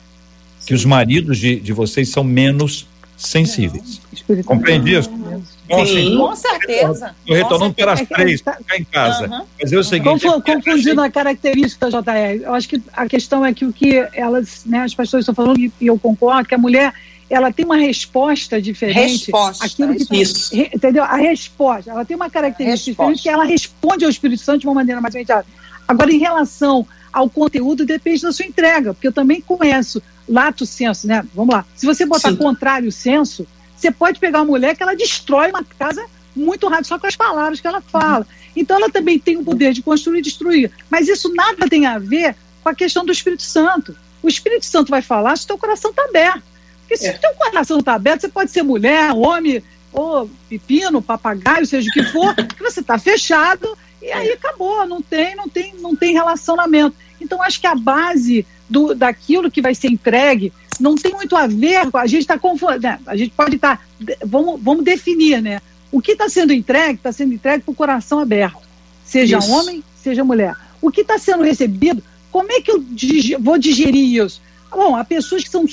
Sim. 0.60 0.68
que 0.68 0.74
os 0.74 0.86
maridos 0.86 1.38
de, 1.38 1.60
de 1.60 1.74
vocês 1.74 2.10
são 2.10 2.24
menos 2.24 2.88
sensíveis. 3.18 4.01
Compreende 4.45 4.95
isso? 4.95 5.10
Sim, 5.86 6.18
com 6.18 6.36
certeza. 6.36 7.16
Estou 7.22 7.36
retornando 7.36 7.74
pelas 7.74 8.01
é 8.01 8.06
três, 8.06 8.41
tá... 8.41 8.54
ficar 8.54 8.78
em 8.78 8.84
casa. 8.84 9.28
Uhum. 9.28 9.45
Mas 9.62 9.74
é 9.74 9.78
o 9.78 9.84
seguinte. 9.84 10.26
Conf, 10.26 10.43
confundindo 10.43 11.01
a 11.01 11.10
característica 11.10 11.89
da 11.89 12.01
JR, 12.01 12.43
eu 12.43 12.54
acho 12.54 12.70
que 12.70 12.82
a 12.93 13.08
questão 13.08 13.45
é 13.45 13.54
que 13.54 13.66
o 13.66 13.74
que 13.74 14.06
elas, 14.14 14.64
né, 14.66 14.84
as 14.84 14.93
pessoas 14.93 15.22
estão 15.22 15.34
falando, 15.34 15.60
e 15.60 15.72
eu 15.82 15.97
concordo, 15.97 16.47
que 16.47 16.56
a 16.56 16.58
mulher 16.58 16.93
ela 17.34 17.51
tem 17.51 17.65
uma 17.65 17.77
resposta 17.77 18.61
diferente. 18.61 19.25
Resposta. 19.25 19.65
Aquilo 19.65 19.95
que, 19.95 20.21
isso. 20.21 20.55
Re, 20.55 20.69
entendeu? 20.73 21.03
A 21.03 21.15
resposta. 21.15 21.91
Ela 21.91 22.05
tem 22.05 22.15
uma 22.15 22.29
característica 22.29 22.91
diferente 22.91 23.23
que 23.23 23.29
ela 23.29 23.43
responde 23.43 24.05
ao 24.05 24.11
Espírito 24.11 24.41
Santo 24.41 24.61
de 24.61 24.67
uma 24.67 24.75
maneira 24.75 25.01
mais 25.01 25.15
imediata. 25.15 25.47
Agora, 25.88 26.11
em 26.11 26.19
relação 26.19 26.88
ao 27.11 27.29
conteúdo, 27.29 27.86
depende 27.86 28.21
da 28.21 28.31
sua 28.31 28.45
entrega, 28.45 28.93
porque 28.93 29.07
eu 29.07 29.11
também 29.11 29.41
conheço 29.41 30.01
lato 30.27 30.65
senso, 30.65 31.07
né? 31.07 31.25
Vamos 31.34 31.53
lá. 31.53 31.65
Se 31.75 31.86
você 31.86 32.05
botar 32.05 32.29
Sim. 32.29 32.38
contrário 32.38 32.91
senso, 32.91 33.47
você 33.75 33.91
pode 33.91 34.19
pegar 34.19 34.39
uma 34.39 34.45
mulher 34.45 34.75
que 34.75 34.84
ela 34.84 34.95
destrói 34.95 35.49
uma 35.49 35.63
casa 35.63 36.05
muito 36.36 36.67
rápido, 36.67 36.88
só 36.88 36.97
com 36.97 37.07
as 37.07 37.15
palavras 37.15 37.59
que 37.59 37.67
ela 37.67 37.81
fala. 37.81 38.25
Então, 38.55 38.77
ela 38.77 38.89
também 38.89 39.19
tem 39.19 39.38
o 39.38 39.43
poder 39.43 39.73
de 39.73 39.81
construir 39.81 40.19
e 40.19 40.21
destruir. 40.21 40.71
Mas 40.89 41.07
isso 41.07 41.34
nada 41.34 41.67
tem 41.67 41.86
a 41.86 41.97
ver 41.97 42.36
com 42.63 42.69
a 42.69 42.75
questão 42.75 43.05
do 43.05 43.11
Espírito 43.11 43.43
Santo. 43.43 43.95
O 44.21 44.27
Espírito 44.27 44.65
Santo 44.65 44.89
vai 44.89 45.01
falar 45.01 45.36
se 45.36 45.43
o 45.43 45.47
teu 45.47 45.57
coração 45.57 45.91
está 45.91 46.03
aberto. 46.03 46.53
Porque 46.94 46.98
se 46.98 47.08
é. 47.08 47.16
o 47.16 47.20
teu 47.20 47.34
coração 47.34 47.80
está 47.80 47.96
aberto, 47.96 48.22
você 48.22 48.30
pode 48.30 48.52
ser 48.52 48.62
mulher, 48.62 49.12
homem, 49.14 49.64
ou 49.91 50.30
pepino, 50.48 51.02
papagaio, 51.02 51.66
seja 51.66 51.89
o 51.89 51.91
que 51.91 52.04
for, 52.04 52.36
que 52.36 52.62
você 52.62 52.82
está 52.82 53.00
fechado 53.00 53.78
e 54.02 54.12
aí 54.12 54.32
acabou, 54.32 54.86
não 54.86 55.02
tem, 55.02 55.36
não 55.36 55.50
tem, 55.50 55.74
não 55.80 55.96
tem 55.96 56.14
relacionamento. 56.14 56.96
Então 57.20 57.41
acho 57.41 57.60
que 57.60 57.66
a 57.66 57.74
base 57.74 58.46
do, 58.70 58.94
daquilo 58.94 59.50
que 59.50 59.62
vai 59.62 59.74
ser 59.74 59.88
entregue 59.88 60.54
não 60.80 60.96
tem 60.96 61.14
muito 61.14 61.36
a 61.36 61.48
ver 61.48 61.89
com 61.89 61.98
a 61.98 62.06
gente 62.06 62.22
está 62.22 62.38
confundindo, 62.38 62.82
né? 62.82 63.00
a 63.08 63.16
gente 63.16 63.32
pode 63.32 63.56
estar, 63.56 63.78
tá, 63.78 64.16
vamos, 64.24 64.62
vamos 64.62 64.84
definir, 64.84 65.41
né? 65.41 65.62
O 65.91 66.02
que 66.02 66.12
está 66.12 66.28
sendo 66.28 66.54
entregue 66.54 66.96
está 66.96 67.12
sendo 67.12 67.34
entregue 67.34 67.64
para 67.64 67.72
o 67.72 67.76
coração 67.76 68.20
aberto, 68.20 68.62
seja 69.06 69.38
isso. 69.38 69.52
homem, 69.52 69.84
seja 69.96 70.24
mulher. 70.24 70.56
O 70.82 70.91
que 70.91 71.02
está 71.02 71.18
sendo 71.18 71.44
recebido, 71.44 72.04
como 72.32 72.52
é 72.52 72.62
que 72.62 72.72
eu 72.72 72.84
vou 73.39 73.58
digerir 73.58 74.24
isso? 74.24 74.43
Bom, 74.74 74.95
há 74.95 75.03
pessoas 75.03 75.43
que 75.43 75.49
são 75.49 75.65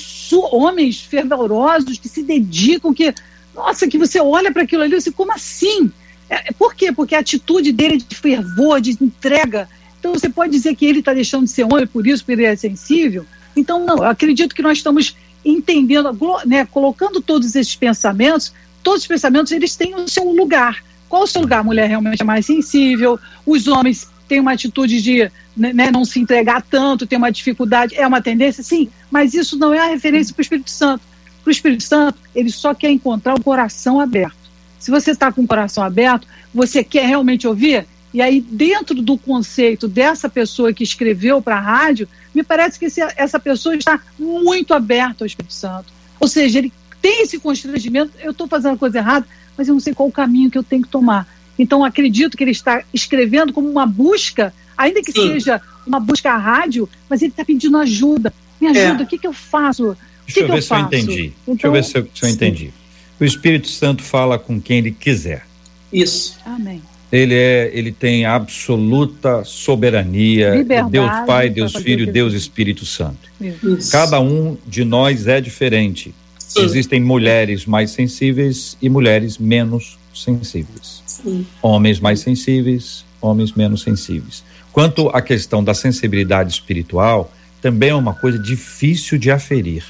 homens 0.53 1.01
fervorosos, 1.01 1.99
que 1.99 2.09
se 2.09 2.23
dedicam, 2.23 2.93
que, 2.93 3.15
nossa, 3.55 3.89
que 3.89 3.99
você 3.99 4.21
olha 4.21 4.53
para 4.53 4.63
aquilo 4.63 4.83
ali 4.83 4.93
e 4.93 4.97
assim, 4.97 5.11
como 5.11 5.33
assim? 5.33 5.91
É, 6.29 6.53
por 6.53 6.75
quê? 6.75 6.93
Porque 6.93 7.15
a 7.15 7.21
atitude 7.21 7.73
dele 7.73 7.95
é 7.95 7.97
de 7.97 8.15
fervor, 8.15 8.81
de 8.81 8.97
entrega. 9.01 9.69
Então 9.99 10.13
você 10.13 10.29
pode 10.29 10.53
dizer 10.53 10.77
que 10.77 10.85
ele 10.85 11.01
está 11.01 11.13
deixando 11.15 11.45
de 11.45 11.51
ser 11.51 11.65
homem 11.65 11.87
por 11.87 12.07
isso, 12.07 12.23
porque 12.23 12.33
ele 12.33 12.45
é 12.45 12.55
sensível? 12.55 13.27
Então, 13.57 13.85
não, 13.85 14.03
acredito 14.03 14.55
que 14.55 14.63
nós 14.63 14.79
estamos 14.79 15.17
entendendo, 15.45 16.17
né, 16.47 16.67
colocando 16.67 17.21
todos 17.21 17.55
esses 17.55 17.75
pensamentos, 17.75 18.53
todos 18.83 19.03
os 19.03 19.09
pensamentos 19.09 19.51
eles 19.53 19.75
têm 19.77 19.95
o 19.95 20.09
seu 20.09 20.25
lugar. 20.31 20.83
Qual 21.09 21.25
o 21.25 21.27
seu 21.27 21.41
lugar? 21.41 21.61
A 21.61 21.65
mulher 21.65 21.89
realmente 21.89 22.23
é 22.23 22.25
mais 22.25 22.47
sensível, 22.47 23.19
os 23.45 23.67
homens 23.67 24.09
têm 24.29 24.41
uma 24.41 24.53
atitude 24.53 25.03
de 25.03 25.31
né, 25.61 25.75
né, 25.75 25.91
não 25.91 26.07
se 26.07 26.19
entregar 26.19 26.63
tanto, 26.63 27.07
tem 27.07 27.19
uma 27.19 27.31
dificuldade, 27.31 27.95
é 27.95 28.07
uma 28.07 28.23
tendência, 28.23 28.63
sim, 28.63 28.89
mas 29.11 29.35
isso 29.35 29.59
não 29.59 29.75
é 29.75 29.79
a 29.79 29.87
referência 29.87 30.35
para 30.35 30.41
o 30.41 30.43
Espírito 30.43 30.71
Santo. 30.71 31.03
Para 31.45 31.51
o 31.51 31.53
Espírito 31.53 31.83
Santo, 31.83 32.19
ele 32.35 32.51
só 32.51 32.75
quer 32.75 32.91
encontrar 32.91 33.35
o 33.35 33.43
coração 33.43 34.01
aberto. 34.01 34.37
Se 34.79 34.91
você 34.91 35.11
está 35.11 35.31
com 35.31 35.43
o 35.43 35.47
coração 35.47 35.85
aberto, 35.85 36.27
você 36.55 36.83
quer 36.83 37.07
realmente 37.07 37.47
ouvir, 37.47 37.87
e 38.13 38.21
aí, 38.21 38.41
dentro 38.41 39.01
do 39.03 39.17
conceito 39.17 39.87
dessa 39.87 40.29
pessoa 40.29 40.73
que 40.73 40.83
escreveu 40.83 41.41
para 41.41 41.57
a 41.57 41.61
rádio, 41.61 42.09
me 42.35 42.43
parece 42.43 42.79
que 42.79 42.87
esse, 42.87 43.01
essa 43.17 43.39
pessoa 43.39 43.77
está 43.77 44.01
muito 44.19 44.75
aberta 44.75 45.23
ao 45.23 45.27
Espírito 45.27 45.53
Santo. 45.53 45.93
Ou 46.19 46.27
seja, 46.27 46.59
ele 46.59 46.73
tem 47.01 47.23
esse 47.23 47.39
constrangimento, 47.39 48.13
eu 48.19 48.33
estou 48.33 48.49
fazendo 48.49 48.75
a 48.75 48.79
coisa 48.79 48.99
errada, 48.99 49.27
mas 49.57 49.69
eu 49.69 49.75
não 49.75 49.81
sei 49.81 49.95
qual 49.95 50.09
o 50.09 50.13
caminho 50.13 50.51
que 50.51 50.59
eu 50.59 50.63
tenho 50.63 50.83
que 50.83 50.89
tomar. 50.89 51.29
Então, 51.59 51.85
acredito 51.85 52.37
que 52.37 52.43
ele 52.43 52.51
está 52.51 52.83
escrevendo 52.93 53.53
como 53.53 53.69
uma 53.69 53.87
busca, 53.87 54.53
ainda 54.81 55.03
que 55.03 55.13
Sim. 55.13 55.33
seja 55.33 55.61
uma 55.87 56.01
busca 56.01 56.33
à 56.33 56.37
rádio, 56.37 56.89
mas 57.09 57.21
ele 57.23 57.31
está 57.33 57.45
pedindo 57.45 57.77
ajuda. 57.77 58.33
Me 58.61 58.69
ajuda, 58.69 59.03
é. 59.03 59.05
o 59.05 59.07
que, 59.07 59.19
que 59.19 59.27
eu 59.27 59.33
faço? 59.33 59.91
O 59.91 59.97
Deixa 60.27 60.35
que 60.35 60.41
eu 60.41 60.45
que 60.47 60.53
ver 60.53 60.59
eu 60.59 60.63
se 60.63 60.69
faço? 60.69 60.83
eu 60.83 60.87
entendi. 60.87 61.33
Então, 61.43 61.55
Deixa 61.55 61.67
eu 61.67 61.73
ver 61.73 61.85
se 61.85 61.99
eu, 61.99 62.09
se 62.15 62.25
eu 62.25 62.29
entendi. 62.29 62.71
O 63.19 63.25
Espírito 63.25 63.69
Santo 63.69 64.03
fala 64.03 64.39
com 64.39 64.61
quem 64.61 64.79
ele 64.79 64.91
quiser. 64.91 65.47
Isso. 65.93 66.39
Amém. 66.45 66.81
Ele 67.13 67.35
é, 67.35 67.71
ele 67.75 67.91
tem 67.91 68.25
absoluta 68.25 69.43
soberania. 69.45 70.55
Liberdade, 70.55 70.91
Deus 70.93 71.11
Pai, 71.27 71.51
Deus 71.51 71.75
Filho, 71.75 72.11
Deus 72.11 72.33
Espírito 72.33 72.87
Santo. 72.87 73.29
Isso. 73.41 73.91
Cada 73.91 74.21
um 74.21 74.57
de 74.67 74.85
nós 74.85 75.27
é 75.27 75.41
diferente. 75.41 76.15
Sim. 76.39 76.63
Existem 76.63 77.01
mulheres 77.01 77.67
mais 77.67 77.91
sensíveis 77.91 78.77
e 78.81 78.89
mulheres 78.89 79.39
menos 79.39 79.99
sensíveis. 80.15 81.03
Sim. 81.05 81.47
Homens 81.61 81.99
mais 81.99 82.21
sensíveis, 82.21 83.05
homens 83.21 83.53
menos 83.53 83.83
sensíveis. 83.83 84.43
Quanto 84.73 85.09
à 85.09 85.21
questão 85.21 85.63
da 85.63 85.75
sensibilidade 85.75 86.53
espiritual, 86.53 87.33
também 87.61 87.91
é 87.91 87.95
uma 87.95 88.15
coisa 88.15 88.39
difícil 88.39 89.19
de 89.19 89.31
aferir. 89.31 89.85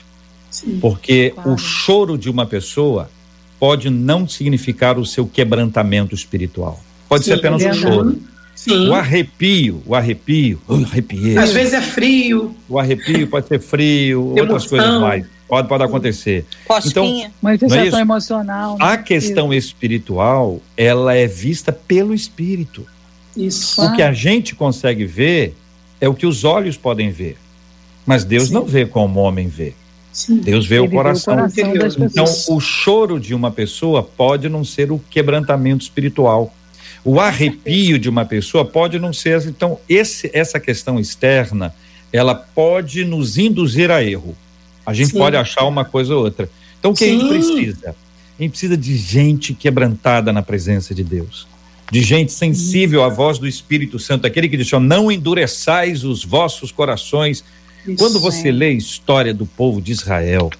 Sim, 0.50 0.78
porque 0.80 1.30
claro. 1.30 1.52
o 1.52 1.58
choro 1.58 2.18
de 2.18 2.28
uma 2.28 2.44
pessoa 2.44 3.10
pode 3.58 3.90
não 3.90 4.26
significar 4.26 4.98
o 4.98 5.06
seu 5.06 5.26
quebrantamento 5.26 6.14
espiritual. 6.14 6.82
Pode 7.08 7.24
Sim, 7.24 7.30
ser 7.30 7.38
apenas 7.38 7.62
é 7.62 7.70
um 7.70 7.74
choro. 7.74 8.18
Sim. 8.54 8.88
O 8.88 8.94
arrepio, 8.94 9.82
o 9.86 9.94
arrepio, 9.94 10.60
uh, 10.68 10.84
arrepiei. 10.84 11.38
Às 11.38 11.52
vezes 11.52 11.72
é 11.72 11.80
frio. 11.80 12.54
O 12.68 12.78
arrepio 12.78 13.26
pode 13.26 13.48
ser 13.48 13.58
frio, 13.58 14.34
outras 14.38 14.66
coisas 14.66 15.00
mais. 15.00 15.24
Pode, 15.48 15.66
pode 15.66 15.82
acontecer. 15.82 16.44
Então, 16.86 17.28
Mas 17.42 17.60
isso 17.60 17.74
é, 17.74 17.88
é 17.88 18.00
emocional. 18.00 18.78
Né? 18.78 18.84
A 18.84 18.96
questão 18.96 19.52
espiritual, 19.52 20.60
ela 20.76 21.14
é 21.14 21.26
vista 21.26 21.72
pelo 21.72 22.14
espírito. 22.14 22.86
Isso. 23.36 23.82
O 23.82 23.94
que 23.94 24.02
a 24.02 24.12
gente 24.12 24.54
consegue 24.54 25.04
ver 25.04 25.54
é 26.00 26.08
o 26.08 26.14
que 26.14 26.26
os 26.26 26.44
olhos 26.44 26.76
podem 26.76 27.10
ver. 27.10 27.36
Mas 28.06 28.24
Deus 28.24 28.48
Sim. 28.48 28.54
não 28.54 28.64
vê 28.64 28.86
como 28.86 29.20
o 29.20 29.22
homem 29.22 29.48
vê. 29.48 29.74
Sim. 30.12 30.38
Deus 30.38 30.66
vê 30.66 30.76
Ele 30.76 30.88
o 30.88 30.90
coração. 30.90 31.48
Vê 31.48 31.62
o 31.62 31.72
coração 31.72 32.06
então, 32.06 32.24
o 32.48 32.60
choro 32.60 33.20
de 33.20 33.34
uma 33.34 33.50
pessoa 33.50 34.02
pode 34.02 34.48
não 34.48 34.64
ser 34.64 34.90
o 34.90 34.98
quebrantamento 34.98 35.82
espiritual. 35.82 36.52
O 37.04 37.20
arrepio 37.20 37.98
de 37.98 38.08
uma 38.08 38.24
pessoa 38.24 38.64
pode 38.64 38.98
não 38.98 39.12
ser. 39.12 39.46
Então, 39.46 39.78
esse, 39.88 40.30
essa 40.34 40.58
questão 40.58 40.98
externa, 40.98 41.74
ela 42.12 42.34
pode 42.34 43.04
nos 43.04 43.38
induzir 43.38 43.90
a 43.90 44.02
erro. 44.02 44.36
A 44.84 44.92
gente 44.92 45.12
Sim. 45.12 45.18
pode 45.18 45.36
achar 45.36 45.64
uma 45.64 45.84
coisa 45.84 46.14
ou 46.14 46.24
outra. 46.24 46.50
Então, 46.78 46.90
o 46.90 46.94
que 46.94 47.04
Sim. 47.04 47.16
a 47.16 47.20
gente 47.20 47.28
precisa? 47.28 47.96
A 48.38 48.42
gente 48.42 48.50
precisa 48.50 48.76
de 48.76 48.96
gente 48.96 49.54
quebrantada 49.54 50.32
na 50.32 50.42
presença 50.42 50.94
de 50.94 51.04
Deus. 51.04 51.46
De 51.90 52.02
gente 52.02 52.32
sensível 52.32 53.02
à 53.02 53.08
voz 53.08 53.38
do 53.38 53.48
Espírito 53.48 53.98
Santo, 53.98 54.26
aquele 54.26 54.48
que 54.48 54.56
disse: 54.56 54.78
Não 54.78 55.10
endureçais 55.10 56.04
os 56.04 56.24
vossos 56.24 56.70
corações. 56.70 57.44
Isso, 57.86 57.96
Quando 57.96 58.20
você 58.20 58.48
é. 58.48 58.52
lê 58.52 58.66
a 58.66 58.72
história 58.72 59.34
do 59.34 59.46
povo 59.46 59.80
de 59.80 59.90
Israel, 59.90 60.50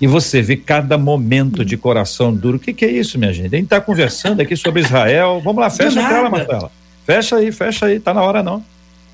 e 0.00 0.06
você 0.06 0.42
vê 0.42 0.56
cada 0.56 0.98
momento 0.98 1.64
de 1.64 1.76
coração 1.76 2.34
duro. 2.34 2.56
O 2.56 2.60
que, 2.60 2.72
que 2.72 2.84
é 2.84 2.90
isso, 2.90 3.18
minha 3.18 3.32
gente? 3.32 3.54
A 3.54 3.56
gente 3.56 3.66
está 3.66 3.80
conversando 3.80 4.40
aqui 4.40 4.56
sobre 4.56 4.80
Israel. 4.80 5.40
Vamos 5.44 5.60
lá, 5.60 5.70
fecha 5.70 6.00
a 6.04 6.08
tela, 6.08 6.28
Marcela. 6.28 6.72
Fecha 7.06 7.36
aí, 7.36 7.52
fecha 7.52 7.86
aí, 7.86 8.00
tá 8.00 8.12
na 8.12 8.22
hora 8.22 8.42
não. 8.42 8.64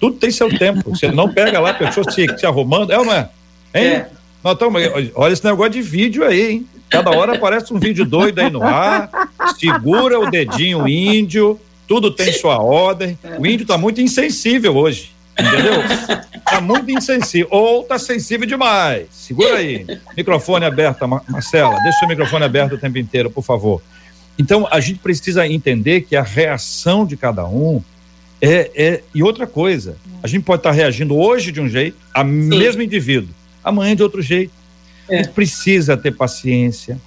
Tudo 0.01 0.17
tem 0.17 0.31
seu 0.31 0.49
tempo. 0.57 0.91
Você 0.91 1.09
não 1.09 1.29
pega 1.33 1.61
lá 1.61 1.71
a 1.71 1.75
pessoa 1.75 2.11
se, 2.11 2.27
se 2.39 2.47
arrumando. 2.47 2.93
É 2.93 2.99
ou 2.99 3.05
não 3.05 3.13
é? 3.13 3.29
Hein? 3.75 3.85
É. 3.85 4.09
Nós 4.43 4.57
tamo, 4.57 4.79
olha 5.15 5.33
esse 5.33 5.45
negócio 5.45 5.73
de 5.73 5.83
vídeo 5.83 6.25
aí, 6.25 6.53
hein? 6.53 6.67
Cada 6.89 7.11
hora 7.11 7.35
aparece 7.35 7.73
um 7.73 7.79
vídeo 7.79 8.05
doido 8.05 8.39
aí 8.39 8.51
no 8.51 8.63
ar. 8.63 9.11
Segura 9.59 10.19
o 10.19 10.31
dedinho 10.31 10.89
índio. 10.89 11.61
Tudo 11.87 12.11
tem 12.11 12.33
sua 12.33 12.63
ordem. 12.63 13.19
O 13.39 13.47
índio 13.47 13.63
está 13.63 13.79
muito 13.79 14.01
insensível 14.01 14.77
hoje. 14.77 15.13
Entendeu? 15.39 15.83
Tá 16.45 16.61
muito 16.61 16.91
insensível. 16.91 17.49
Ou 17.51 17.85
tá 17.85 17.99
sensível 17.99 18.47
demais. 18.47 19.07
Segura 19.13 19.57
aí. 19.57 19.87
Microfone 20.17 20.65
aberto, 20.65 21.07
Marcela. 21.07 21.79
Deixa 21.83 22.05
o 22.05 22.09
microfone 22.09 22.45
aberto 22.45 22.75
o 22.75 22.79
tempo 22.79 22.99
inteiro, 22.99 23.31
por 23.31 23.45
favor. 23.45 23.83
Então, 24.39 24.67
a 24.71 24.81
gente 24.81 24.99
precisa 25.01 25.47
entender 25.47 26.03
que 26.03 26.17
a 26.17 26.23
reação 26.23 27.05
de 27.05 27.17
cada 27.17 27.47
um 27.47 27.83
é. 28.41 28.71
é 28.75 29.03
e 29.15 29.23
outra 29.23 29.47
coisa, 29.47 29.97
a 30.23 30.27
gente 30.27 30.45
pode 30.45 30.61
estar 30.61 30.71
tá 30.71 30.77
reagindo 30.77 31.17
hoje 31.17 31.53
de 31.53 31.61
um 31.61 31.69
jeito, 31.69 31.97
a 32.15 32.23
Sim. 32.23 32.31
mesmo 32.31 32.83
indivíduo, 32.83 33.31
amanhã 33.63 33.95
de 33.95 34.03
outro 34.03 34.23
jeito. 34.23 34.53
É. 35.09 35.27
Precisa 35.27 35.97
ter 35.97 36.13
paciência, 36.13 36.99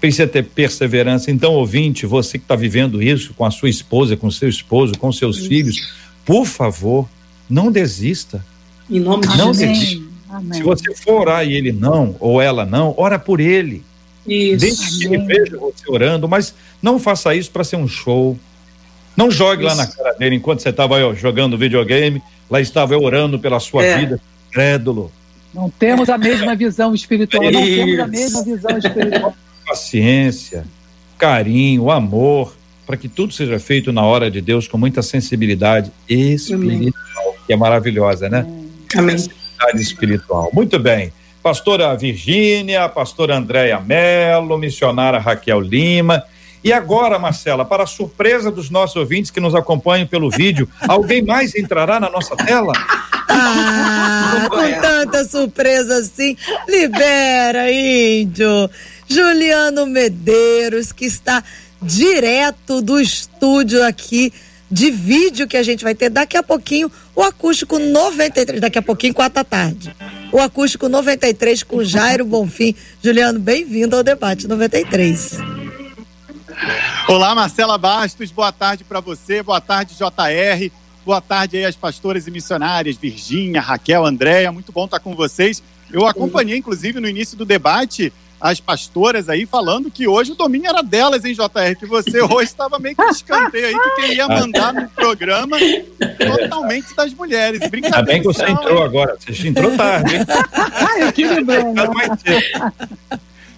precisa 0.00 0.26
ter 0.26 0.42
perseverança. 0.42 1.30
Então, 1.30 1.52
ouvinte, 1.52 2.06
você 2.06 2.38
que 2.38 2.44
está 2.44 2.56
vivendo 2.56 3.02
isso 3.02 3.34
com 3.34 3.44
a 3.44 3.50
sua 3.50 3.68
esposa, 3.68 4.16
com 4.16 4.30
seu 4.30 4.48
esposo, 4.48 4.94
com 4.98 5.10
seus 5.12 5.38
isso. 5.38 5.48
filhos, 5.48 5.94
por 6.24 6.46
favor, 6.46 7.08
não 7.48 7.70
desista. 7.70 8.44
Em 8.90 9.00
nome 9.00 9.26
de 9.26 9.36
não 9.36 9.52
Jesus. 9.54 9.78
desista. 9.78 10.14
Se 10.52 10.62
você 10.62 10.94
for 10.96 11.20
orar 11.20 11.46
e 11.46 11.54
ele 11.54 11.72
não, 11.72 12.16
ou 12.18 12.40
ela 12.42 12.66
não, 12.66 12.94
ora 12.96 13.18
por 13.18 13.40
ele. 13.40 13.84
Isso. 14.26 14.58
Deixe 14.58 15.08
que 15.08 15.18
veja 15.18 15.56
você 15.58 15.84
orando, 15.88 16.28
mas 16.28 16.54
não 16.82 16.98
faça 16.98 17.34
isso 17.34 17.50
para 17.50 17.62
ser 17.62 17.76
um 17.76 17.86
show. 17.86 18.38
Não 19.16 19.30
jogue 19.30 19.64
isso. 19.64 19.76
lá 19.76 19.84
na 19.84 19.86
cara 19.86 20.12
dele 20.14 20.36
enquanto 20.36 20.60
você 20.60 20.70
estava 20.70 21.14
jogando 21.14 21.56
videogame, 21.58 22.22
lá 22.50 22.60
estava 22.60 22.94
eu 22.94 23.02
orando 23.02 23.38
pela 23.38 23.60
sua 23.60 23.84
é. 23.84 23.98
vida, 23.98 24.20
crédulo. 24.50 25.12
Não 25.54 25.70
temos 25.70 26.08
a 26.08 26.18
mesma 26.18 26.56
visão 26.56 26.94
espiritual, 26.94 27.44
não 27.44 27.62
temos 27.62 27.98
a 28.00 28.06
mesma 28.08 28.42
visão 28.42 28.76
espiritual. 28.76 29.34
Paciência, 29.64 30.64
carinho, 31.16 31.90
amor, 31.90 32.54
para 32.84 32.96
que 32.96 33.08
tudo 33.08 33.32
seja 33.32 33.58
feito 33.60 33.92
na 33.92 34.02
hora 34.02 34.30
de 34.30 34.40
Deus 34.40 34.66
com 34.66 34.76
muita 34.76 35.00
sensibilidade 35.00 35.92
espiritual, 36.08 36.74
Amém. 36.76 36.92
que 37.46 37.52
é 37.52 37.56
maravilhosa, 37.56 38.28
né? 38.28 38.44
Amém. 38.96 39.16
Sensibilidade 39.16 39.80
espiritual. 39.80 40.50
Muito 40.52 40.78
bem. 40.78 41.12
Pastora 41.40 41.94
Virgínia, 41.94 42.88
pastora 42.88 43.36
Andréia 43.36 43.78
Mello, 43.78 44.58
missionária 44.58 45.20
Raquel 45.20 45.60
Lima. 45.60 46.24
E 46.64 46.72
agora, 46.72 47.18
Marcela, 47.18 47.64
para 47.64 47.84
a 47.84 47.86
surpresa 47.86 48.50
dos 48.50 48.70
nossos 48.70 48.96
ouvintes 48.96 49.30
que 49.30 49.38
nos 49.38 49.54
acompanham 49.54 50.06
pelo 50.06 50.30
vídeo, 50.30 50.68
alguém 50.88 51.22
mais 51.22 51.54
entrará 51.54 52.00
na 52.00 52.08
nossa 52.08 52.34
tela? 52.34 52.72
Ah, 53.28 54.46
com 54.48 54.80
tanta 54.80 55.24
surpresa 55.24 55.98
assim, 55.98 56.36
libera, 56.68 57.70
índio. 57.70 58.70
Juliano 59.08 59.86
Medeiros, 59.86 60.92
que 60.92 61.04
está 61.04 61.42
direto 61.80 62.80
do 62.80 63.00
estúdio 63.00 63.84
aqui 63.84 64.32
de 64.70 64.90
vídeo 64.90 65.46
que 65.46 65.56
a 65.56 65.62
gente 65.62 65.84
vai 65.84 65.94
ter 65.94 66.10
daqui 66.10 66.36
a 66.36 66.42
pouquinho, 66.42 66.90
o 67.14 67.22
acústico 67.22 67.78
93, 67.78 68.60
daqui 68.60 68.78
a 68.78 68.82
pouquinho, 68.82 69.14
quatro 69.14 69.36
da 69.36 69.44
tarde. 69.44 69.94
O 70.32 70.40
acústico 70.40 70.88
93 70.88 71.62
com 71.62 71.84
Jairo 71.84 72.24
Bonfim. 72.24 72.74
Juliano, 73.02 73.38
bem-vindo 73.38 73.94
ao 73.94 74.02
debate 74.02 74.48
93. 74.48 75.38
Olá, 77.06 77.34
Marcela 77.34 77.78
Bastos, 77.78 78.32
boa 78.32 78.50
tarde 78.50 78.82
para 78.82 78.98
você, 78.98 79.42
boa 79.42 79.60
tarde, 79.60 79.94
JR, 79.94 80.72
boa 81.04 81.20
tarde 81.20 81.58
aí 81.58 81.64
às 81.64 81.76
pastoras 81.76 82.26
e 82.26 82.30
missionárias, 82.30 82.96
Virgínia, 82.96 83.60
Raquel, 83.60 84.06
Andréia, 84.06 84.50
muito 84.50 84.72
bom 84.72 84.86
estar 84.86 84.98
com 84.98 85.14
vocês. 85.14 85.62
Eu 85.92 86.06
acompanhei, 86.06 86.56
inclusive, 86.56 86.98
no 86.98 87.08
início 87.08 87.36
do 87.36 87.44
debate, 87.44 88.12
as 88.40 88.58
pastoras 88.58 89.28
aí 89.28 89.46
falando 89.46 89.90
que 89.90 90.08
hoje 90.08 90.32
o 90.32 90.34
domínio 90.34 90.68
era 90.68 90.82
delas, 90.82 91.24
hein, 91.24 91.34
JR? 91.34 91.76
Que 91.78 91.86
você 91.86 92.20
hoje 92.24 92.50
estava 92.50 92.78
meio 92.78 92.96
que 92.96 93.02
escanteio 93.02 93.66
aí, 93.66 93.74
que 93.74 93.90
quem 94.00 94.14
ia 94.14 94.26
mandar 94.26 94.72
no 94.72 94.88
programa 94.88 95.56
totalmente 96.18 96.94
das 96.96 97.12
mulheres. 97.12 97.60
Brincadeira. 97.70 97.98
Ainda 97.98 98.12
bem 98.12 98.20
que 98.22 98.26
você 98.26 98.46
entrou 98.46 98.82
agora. 98.82 99.16
Você 99.18 99.48
entrou 99.48 99.76
tarde, 99.76 100.16
hein? 100.16 100.26
Eu 101.00 101.12
tive 101.12 101.44
bem. 101.44 101.64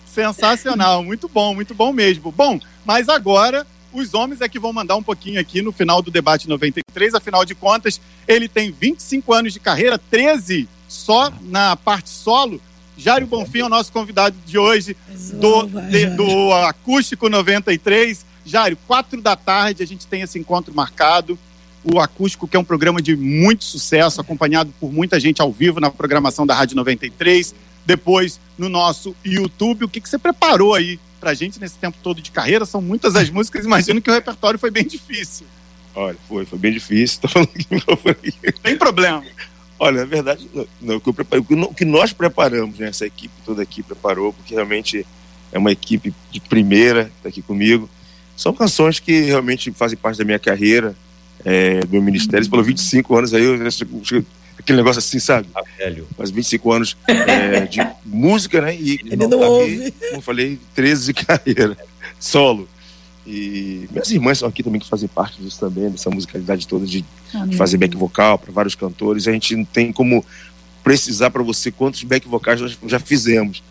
Sensacional, 0.05 1.03
muito 1.03 1.28
bom, 1.28 1.55
muito 1.55 1.74
bom 1.74 1.92
mesmo. 1.92 2.32
Bom, 2.32 2.59
mas 2.84 3.09
agora 3.09 3.66
os 3.99 4.14
homens 4.14 4.40
é 4.40 4.49
que 4.49 4.59
vão 4.59 4.72
mandar 4.72 4.97
um 4.97 5.03
pouquinho 5.03 5.40
aqui 5.40 5.62
no 5.62 5.72
final 5.72 6.03
do 6.03 6.11
debate 6.11 6.49
93. 6.49 7.14
Afinal 7.14 7.44
de 7.44 7.55
contas, 7.55 8.01
ele 8.28 8.49
tem 8.49 8.70
25 8.70 9.32
anos 9.32 9.53
de 9.53 9.61
carreira, 9.61 9.99
13 9.99 10.68
só 10.88 11.32
na 11.42 11.74
parte 11.76 12.09
solo 12.09 12.61
Jário 12.97 13.26
Bonfim 13.26 13.59
é 13.59 13.64
o 13.64 13.68
nosso 13.68 13.92
convidado 13.92 14.34
de 14.47 14.57
hoje 14.57 14.97
do, 15.34 15.66
de, 15.66 16.07
do 16.07 16.53
Acústico 16.53 17.28
93. 17.28 18.24
Jário, 18.44 18.78
quatro 18.86 19.20
da 19.20 19.36
tarde 19.36 19.82
a 19.82 19.86
gente 19.86 20.07
tem 20.07 20.22
esse 20.22 20.38
encontro 20.38 20.74
marcado. 20.74 21.38
O 21.84 22.01
Acústico, 22.01 22.49
que 22.49 22.57
é 22.57 22.61
um 22.61 22.64
programa 22.64 23.03
de 23.03 23.14
muito 23.14 23.64
sucesso, 23.64 24.20
acompanhado 24.20 24.72
por 24.80 24.90
muita 24.90 25.20
gente 25.20 25.42
ao 25.42 25.53
vivo 25.53 25.78
na 25.78 25.90
programação 25.90 26.47
da 26.47 26.55
Rádio 26.55 26.74
93. 26.76 27.55
Depois 27.84 28.40
no 28.57 28.68
nosso 28.68 29.14
YouTube. 29.24 29.84
O 29.84 29.88
que, 29.88 30.01
que 30.01 30.09
você 30.09 30.18
preparou 30.18 30.74
aí 30.74 30.99
pra 31.20 31.34
gente 31.34 31.60
nesse 31.60 31.76
tempo 31.76 31.98
todo 32.02 32.20
de 32.20 32.30
carreira? 32.30 32.64
São 32.64 32.80
muitas 32.80 33.16
as 33.16 33.30
músicas, 33.30 33.64
imagino 33.64 34.00
que 34.00 34.10
o 34.10 34.12
repertório 34.12 34.58
foi 34.58 34.70
bem 34.70 34.86
difícil. 34.86 35.46
Olha, 35.94 36.16
foi, 36.28 36.44
foi 36.44 36.58
bem 36.58 36.72
difícil. 36.72 37.20
Tô 37.22 37.28
falando 37.28 37.48
que 37.48 38.52
Tem 38.62 38.76
problema. 38.76 39.24
Olha, 39.78 40.00
na 40.00 40.06
verdade, 40.06 40.48
não, 40.80 40.96
o, 40.96 41.00
que 41.00 41.12
preparo, 41.12 41.44
o, 41.48 41.74
que 41.74 41.84
nós 41.84 42.12
preparamos, 42.12 42.78
né, 42.78 42.88
essa 42.88 43.06
equipe 43.06 43.34
toda 43.44 43.62
aqui 43.62 43.82
preparou, 43.82 44.32
porque 44.32 44.54
realmente 44.54 45.06
é 45.52 45.58
uma 45.58 45.70
equipe 45.70 46.14
de 46.30 46.40
primeira, 46.40 47.10
está 47.16 47.28
aqui 47.28 47.42
comigo. 47.42 47.88
São 48.36 48.52
canções 48.52 48.98
que 48.98 49.22
realmente 49.22 49.70
fazem 49.72 49.96
parte 49.96 50.18
da 50.18 50.24
minha 50.24 50.38
carreira, 50.38 50.94
é, 51.44 51.80
do 51.80 51.88
meu 51.92 52.02
ministério. 52.02 52.44
Você 52.44 52.50
falou 52.50 52.64
25 52.64 53.16
anos 53.16 53.34
aí, 53.34 53.42
eu, 53.42 53.56
aquele 54.66 54.78
negócio 54.78 54.98
assim, 54.98 55.20
sabe? 55.20 55.48
Ah, 55.54 55.62
velho. 55.78 56.08
Mas 56.18 56.30
25 56.30 56.72
anos 56.72 56.96
é, 57.06 57.60
de 57.66 57.78
música, 58.04 58.60
né? 58.60 58.74
E, 58.74 58.98
Ele 59.04 59.28
não, 59.28 59.38
ouve. 59.38 59.92
Como 59.92 60.16
eu 60.16 60.20
falei, 60.20 60.58
13 60.74 61.12
de 61.12 61.24
carreira, 61.24 61.78
solo. 62.18 62.68
E 63.24 63.88
minhas 63.90 64.10
irmãs 64.10 64.38
são 64.38 64.48
aqui 64.48 64.62
também 64.62 64.80
que 64.80 64.88
fazem 64.88 65.08
parte 65.08 65.40
disso 65.40 65.58
também, 65.58 65.88
dessa 65.90 66.10
musicalidade 66.10 66.66
toda 66.66 66.84
de, 66.84 67.04
de 67.46 67.56
fazer 67.56 67.76
back 67.76 67.96
vocal 67.96 68.38
para 68.38 68.52
vários 68.52 68.74
cantores. 68.74 69.28
A 69.28 69.32
gente 69.32 69.54
não 69.54 69.64
tem 69.64 69.92
como 69.92 70.24
precisar 70.82 71.30
para 71.30 71.42
você 71.42 71.70
quantos 71.70 72.02
back 72.02 72.26
vocais 72.28 72.60
nós 72.60 72.76
já 72.86 72.98
fizemos. 72.98 73.62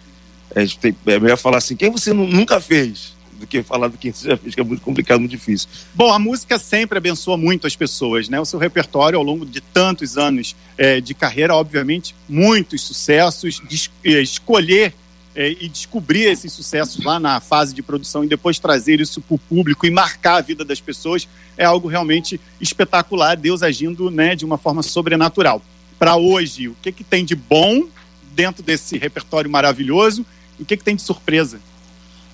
A 0.55 0.61
gente 0.61 0.79
tem, 0.79 0.95
é 1.07 1.19
melhor 1.19 1.37
falar 1.37 1.57
assim, 1.57 1.75
quem 1.75 1.89
você 1.89 2.13
nunca 2.13 2.61
fez? 2.61 3.14
Do 3.45 3.47
que 3.47 3.63
falar 3.63 3.87
do 3.87 3.97
que 3.97 4.11
você 4.11 4.29
já 4.29 4.37
fez, 4.37 4.55
que 4.55 4.61
é 4.61 4.63
muito 4.63 4.81
complicado, 4.81 5.19
muito 5.19 5.31
difícil. 5.31 5.69
Bom, 5.93 6.11
a 6.11 6.19
música 6.19 6.57
sempre 6.57 6.97
abençoa 6.97 7.37
muito 7.37 7.67
as 7.67 7.75
pessoas, 7.75 8.27
né? 8.27 8.39
O 8.39 8.45
seu 8.45 8.59
repertório 8.59 9.17
ao 9.17 9.23
longo 9.23 9.45
de 9.45 9.61
tantos 9.61 10.17
anos 10.17 10.55
é, 10.77 10.99
de 10.99 11.13
carreira, 11.13 11.55
obviamente, 11.55 12.15
muitos 12.27 12.81
sucessos, 12.81 13.61
de, 13.67 13.89
é, 14.03 14.21
escolher 14.21 14.93
é, 15.35 15.51
e 15.51 15.69
descobrir 15.69 16.23
esses 16.23 16.51
sucessos 16.51 17.03
lá 17.03 17.19
na 17.19 17.39
fase 17.39 17.73
de 17.73 17.83
produção 17.83 18.23
e 18.23 18.27
depois 18.27 18.57
trazer 18.57 18.99
isso 18.99 19.21
para 19.21 19.35
o 19.35 19.39
público 19.39 19.85
e 19.85 19.91
marcar 19.91 20.37
a 20.37 20.41
vida 20.41 20.65
das 20.65 20.81
pessoas 20.81 21.27
é 21.57 21.65
algo 21.65 21.87
realmente 21.87 22.39
espetacular, 22.59 23.37
Deus 23.37 23.61
agindo 23.61 24.09
né, 24.09 24.35
de 24.35 24.45
uma 24.45 24.57
forma 24.57 24.81
sobrenatural. 24.81 25.61
Para 25.99 26.15
hoje, 26.15 26.67
o 26.67 26.75
que, 26.81 26.91
que 26.91 27.03
tem 27.03 27.23
de 27.23 27.35
bom 27.35 27.87
dentro 28.33 28.63
desse 28.63 28.97
repertório 28.97 29.49
maravilhoso 29.49 30.25
e 30.59 30.63
o 30.63 30.65
que, 30.65 30.75
que 30.75 30.83
tem 30.83 30.95
de 30.95 31.01
surpresa? 31.01 31.59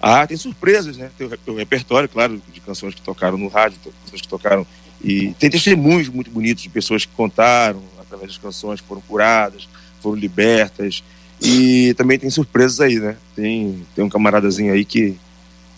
Ah, 0.01 0.25
tem 0.25 0.35
surpresas, 0.35 0.97
né? 0.97 1.11
Tem 1.17 1.27
o, 1.27 1.55
repertório, 1.55 2.09
claro, 2.09 2.41
de 2.51 2.59
canções 2.59 2.95
que 2.95 3.01
tocaram 3.01 3.37
no 3.37 3.47
rádio, 3.47 3.77
canções 4.03 4.21
que 4.21 4.27
tocaram. 4.27 4.65
E 5.03 5.33
tem 5.39 5.49
testemunhos 5.49 6.09
muito 6.09 6.31
bonitos 6.31 6.63
de 6.63 6.69
pessoas 6.69 7.05
que 7.05 7.13
contaram 7.13 7.81
através 7.99 8.31
das 8.31 8.37
canções, 8.37 8.79
foram 8.79 9.01
curadas, 9.01 9.69
foram 10.01 10.15
libertas. 10.15 11.03
E 11.39 11.93
também 11.95 12.17
tem 12.17 12.29
surpresas 12.29 12.81
aí, 12.81 12.99
né? 12.99 13.15
Tem, 13.35 13.85
tem 13.95 14.03
um 14.03 14.09
camaradazinho 14.09 14.73
aí 14.73 14.83
que 14.83 15.17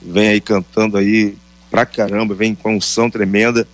vem 0.01 0.30
aí 0.30 0.41
cantando 0.41 0.97
aí 0.97 1.38
pra 1.69 1.86
caramba, 1.86 2.34
vem 2.34 2.55
com 2.55 2.76
unção 2.76 3.09
tremenda 3.09 3.67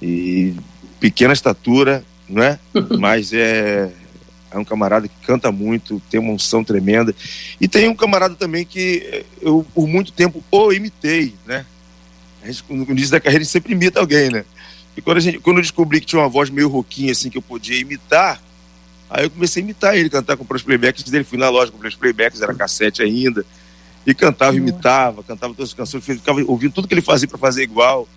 e 0.00 0.54
pequena 0.98 1.32
estatura, 1.32 2.04
não 2.28 2.42
é? 2.42 2.58
Mas 2.98 3.32
é, 3.32 3.92
é 4.54 4.58
um 4.58 4.64
camarada 4.64 5.08
que 5.08 5.14
canta 5.26 5.50
muito, 5.50 6.00
tem 6.10 6.20
uma 6.20 6.32
unção 6.32 6.62
tremenda. 6.62 7.14
E 7.60 7.66
tem 7.66 7.88
um 7.88 7.94
camarada 7.94 8.34
também 8.34 8.64
que 8.64 9.24
eu, 9.40 9.66
por 9.74 9.86
muito 9.86 10.12
tempo, 10.12 10.42
o 10.50 10.72
imitei, 10.72 11.34
né? 11.46 11.66
A 12.42 12.46
gente, 12.46 12.64
no 12.68 12.90
início 12.90 13.10
da 13.10 13.20
carreira, 13.20 13.42
a 13.42 13.44
gente 13.44 13.52
sempre 13.52 13.72
imita 13.72 14.00
alguém, 14.00 14.30
né? 14.30 14.44
E 14.96 15.02
quando, 15.02 15.16
a 15.16 15.20
gente, 15.20 15.38
quando 15.38 15.56
eu 15.56 15.62
descobri 15.62 16.00
que 16.00 16.06
tinha 16.06 16.22
uma 16.22 16.28
voz 16.28 16.50
meio 16.50 16.68
rouquinha, 16.68 17.12
assim, 17.12 17.28
que 17.28 17.36
eu 17.36 17.42
podia 17.42 17.78
imitar, 17.80 18.40
Aí 19.14 19.24
eu 19.24 19.30
comecei 19.30 19.62
a 19.62 19.64
imitar 19.64 19.96
ele, 19.96 20.10
cantar 20.10 20.36
com 20.36 20.44
os 20.52 20.62
playbacks 20.62 21.04
dele. 21.04 21.22
Fui 21.22 21.38
na 21.38 21.48
loja 21.48 21.70
com 21.70 21.86
os 21.86 21.94
playbacks, 21.94 22.42
era 22.42 22.52
cassete 22.52 23.00
ainda. 23.00 23.46
E 24.04 24.12
cantava, 24.12 24.56
imitava, 24.56 25.22
cantava 25.22 25.54
todas 25.54 25.70
as 25.70 25.74
canções, 25.74 26.04
ficava 26.04 26.42
ouvindo 26.46 26.72
tudo 26.72 26.88
que 26.88 26.94
ele 26.94 27.00
fazia 27.00 27.28
para 27.28 27.38
fazer 27.38 27.62
igual. 27.62 28.08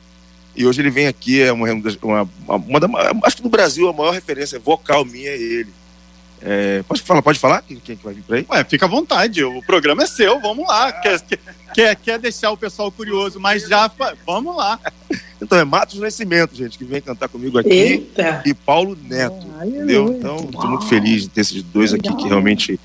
E 0.55 0.65
hoje 0.65 0.81
ele 0.81 0.89
vem 0.89 1.05
aqui, 1.05 1.39
é 1.39 1.51
uma, 1.51 1.71
uma, 1.71 2.29
uma, 2.47 2.85
uma 2.85 3.27
acho 3.27 3.37
que 3.37 3.43
no 3.43 3.49
Brasil 3.49 3.87
a 3.87 3.93
maior 3.93 4.11
referência 4.11 4.57
vocal 4.57 5.05
minha 5.05 5.29
é 5.29 5.37
ele. 5.37 5.71
É, 6.41 6.83
pode 6.83 7.01
falar, 7.01 7.21
pode 7.21 7.39
falar? 7.39 7.61
Quem, 7.61 7.77
quem 7.77 7.95
vai 8.03 8.13
vir 8.13 8.23
por 8.23 8.35
aí? 8.35 8.45
Ué, 8.49 8.63
fica 8.63 8.85
à 8.85 8.89
vontade, 8.89 9.43
o 9.43 9.61
programa 9.63 10.03
é 10.03 10.07
seu, 10.07 10.39
vamos 10.39 10.67
lá. 10.67 10.91
Quer, 10.91 11.21
quer, 11.73 11.95
quer 11.95 12.19
deixar 12.19 12.51
o 12.51 12.57
pessoal 12.57 12.91
curioso, 12.91 13.39
mas 13.39 13.67
já 13.67 13.91
vamos 14.25 14.55
lá. 14.55 14.79
Então 15.39 15.55
é 15.55 15.63
Matos 15.63 15.99
Nascimento, 15.99 16.55
gente, 16.55 16.79
que 16.79 16.83
vem 16.83 16.99
cantar 16.99 17.27
comigo 17.27 17.59
aqui. 17.59 17.69
Eita. 17.69 18.41
E 18.43 18.55
Paulo 18.55 18.97
Neto. 19.03 19.45
entendeu? 19.63 20.15
Então, 20.17 20.35
estou 20.37 20.67
muito 20.67 20.87
feliz 20.87 21.21
de 21.21 21.29
ter 21.29 21.41
esses 21.41 21.61
dois 21.61 21.93
aqui 21.93 22.11
que 22.15 22.27
realmente 22.27 22.79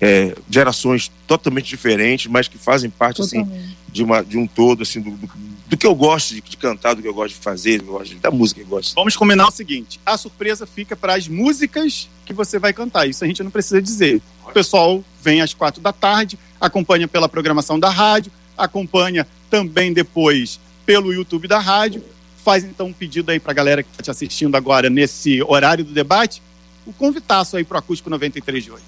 é, 0.00 0.34
gerações 0.48 1.10
totalmente 1.26 1.66
diferentes, 1.66 2.26
mas 2.26 2.48
que 2.48 2.56
fazem 2.56 2.88
parte 2.88 3.20
assim 3.20 3.46
de, 3.92 4.02
uma, 4.02 4.22
de 4.22 4.38
um 4.38 4.46
todo 4.46 4.82
assim 4.82 5.00
do, 5.00 5.10
do, 5.10 5.28
do 5.68 5.76
que 5.76 5.86
eu 5.86 5.94
gosto 5.94 6.34
de, 6.34 6.40
de, 6.40 6.56
cantar, 6.56 6.94
do 6.94 7.02
que 7.02 7.08
eu 7.08 7.14
gosto 7.14 7.34
de 7.34 7.40
fazer, 7.40 7.80
eu 7.80 7.86
gosto 7.86 8.14
de, 8.14 8.20
da 8.20 8.30
música 8.30 8.60
que 8.60 8.66
eu 8.66 8.70
gosto. 8.70 8.94
Vamos 8.94 9.16
combinar 9.16 9.48
o 9.48 9.50
seguinte: 9.50 10.00
a 10.04 10.16
surpresa 10.16 10.66
fica 10.66 10.96
para 10.96 11.14
as 11.14 11.28
músicas 11.28 12.08
que 12.24 12.32
você 12.32 12.58
vai 12.58 12.72
cantar. 12.72 13.06
Isso 13.06 13.22
a 13.22 13.26
gente 13.26 13.42
não 13.42 13.50
precisa 13.50 13.80
dizer. 13.80 14.22
O 14.46 14.50
pessoal 14.50 15.04
vem 15.22 15.42
às 15.42 15.52
quatro 15.52 15.82
da 15.82 15.92
tarde, 15.92 16.38
acompanha 16.58 17.06
pela 17.06 17.28
programação 17.28 17.78
da 17.78 17.90
rádio, 17.90 18.32
acompanha 18.56 19.26
também 19.50 19.92
depois 19.92 20.58
pelo 20.86 21.12
YouTube 21.12 21.46
da 21.46 21.58
rádio. 21.58 22.02
Faz 22.42 22.64
então 22.64 22.86
um 22.86 22.92
pedido 22.92 23.30
aí 23.30 23.38
para 23.38 23.52
a 23.52 23.54
galera 23.54 23.82
que 23.82 23.90
está 23.90 24.02
te 24.02 24.10
assistindo 24.10 24.56
agora 24.56 24.88
nesse 24.88 25.42
horário 25.42 25.84
do 25.84 25.92
debate, 25.92 26.40
o 26.86 26.92
convitaço 26.94 27.58
aí 27.58 27.64
para 27.64 27.76
o 27.76 27.78
Acústico 27.78 28.08
93 28.08 28.64
de 28.64 28.70
hoje. 28.70 28.84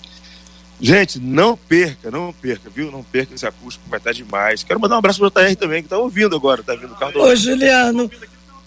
Gente, 0.81 1.19
não 1.19 1.57
perca, 1.57 2.11
não 2.11 2.33
perca, 2.33 2.71
viu? 2.71 2.91
Não 2.91 3.03
perca 3.03 3.35
esse 3.35 3.47
acústico, 3.47 3.85
vai 3.89 3.99
estar 3.99 4.13
demais. 4.13 4.63
Quero 4.63 4.81
mandar 4.81 4.95
um 4.95 4.99
abraço 4.99 5.19
pro 5.19 5.31
JR 5.31 5.55
também, 5.55 5.83
que 5.83 5.89
tá 5.89 5.99
ouvindo 5.99 6.35
agora, 6.35 6.63
tá 6.63 6.75
vindo 6.75 6.93
o 6.93 6.97
carro 6.97 7.13
do 7.13 7.21
Ô, 7.21 7.37
Juliano, 7.37 8.11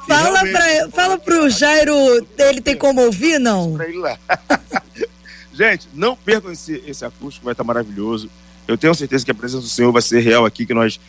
fala, 0.08 0.42
pra, 0.42 0.90
fala 0.92 1.18
pro 1.18 1.50
Jairo, 1.50 1.96
ele 2.38 2.62
tem 2.62 2.78
como 2.78 3.02
ouvir, 3.02 3.40
não? 3.40 3.74
Pra 3.74 3.88
ele 3.88 3.98
lá. 3.98 4.18
Gente, 5.54 5.88
não 5.94 6.16
percam 6.16 6.52
esse, 6.52 6.84
esse 6.86 7.04
acústico, 7.04 7.46
vai 7.46 7.54
estar 7.54 7.64
maravilhoso. 7.64 8.30
Eu 8.68 8.78
tenho 8.78 8.94
certeza 8.96 9.26
que 9.26 9.32
a 9.32 9.36
presença 9.36 9.62
do 9.62 9.70
Senhor 9.70 9.92
vai 9.92 10.02
ser 10.02 10.20
real 10.20 10.46
aqui, 10.46 10.66
que 10.66 10.74
nós 10.74 11.00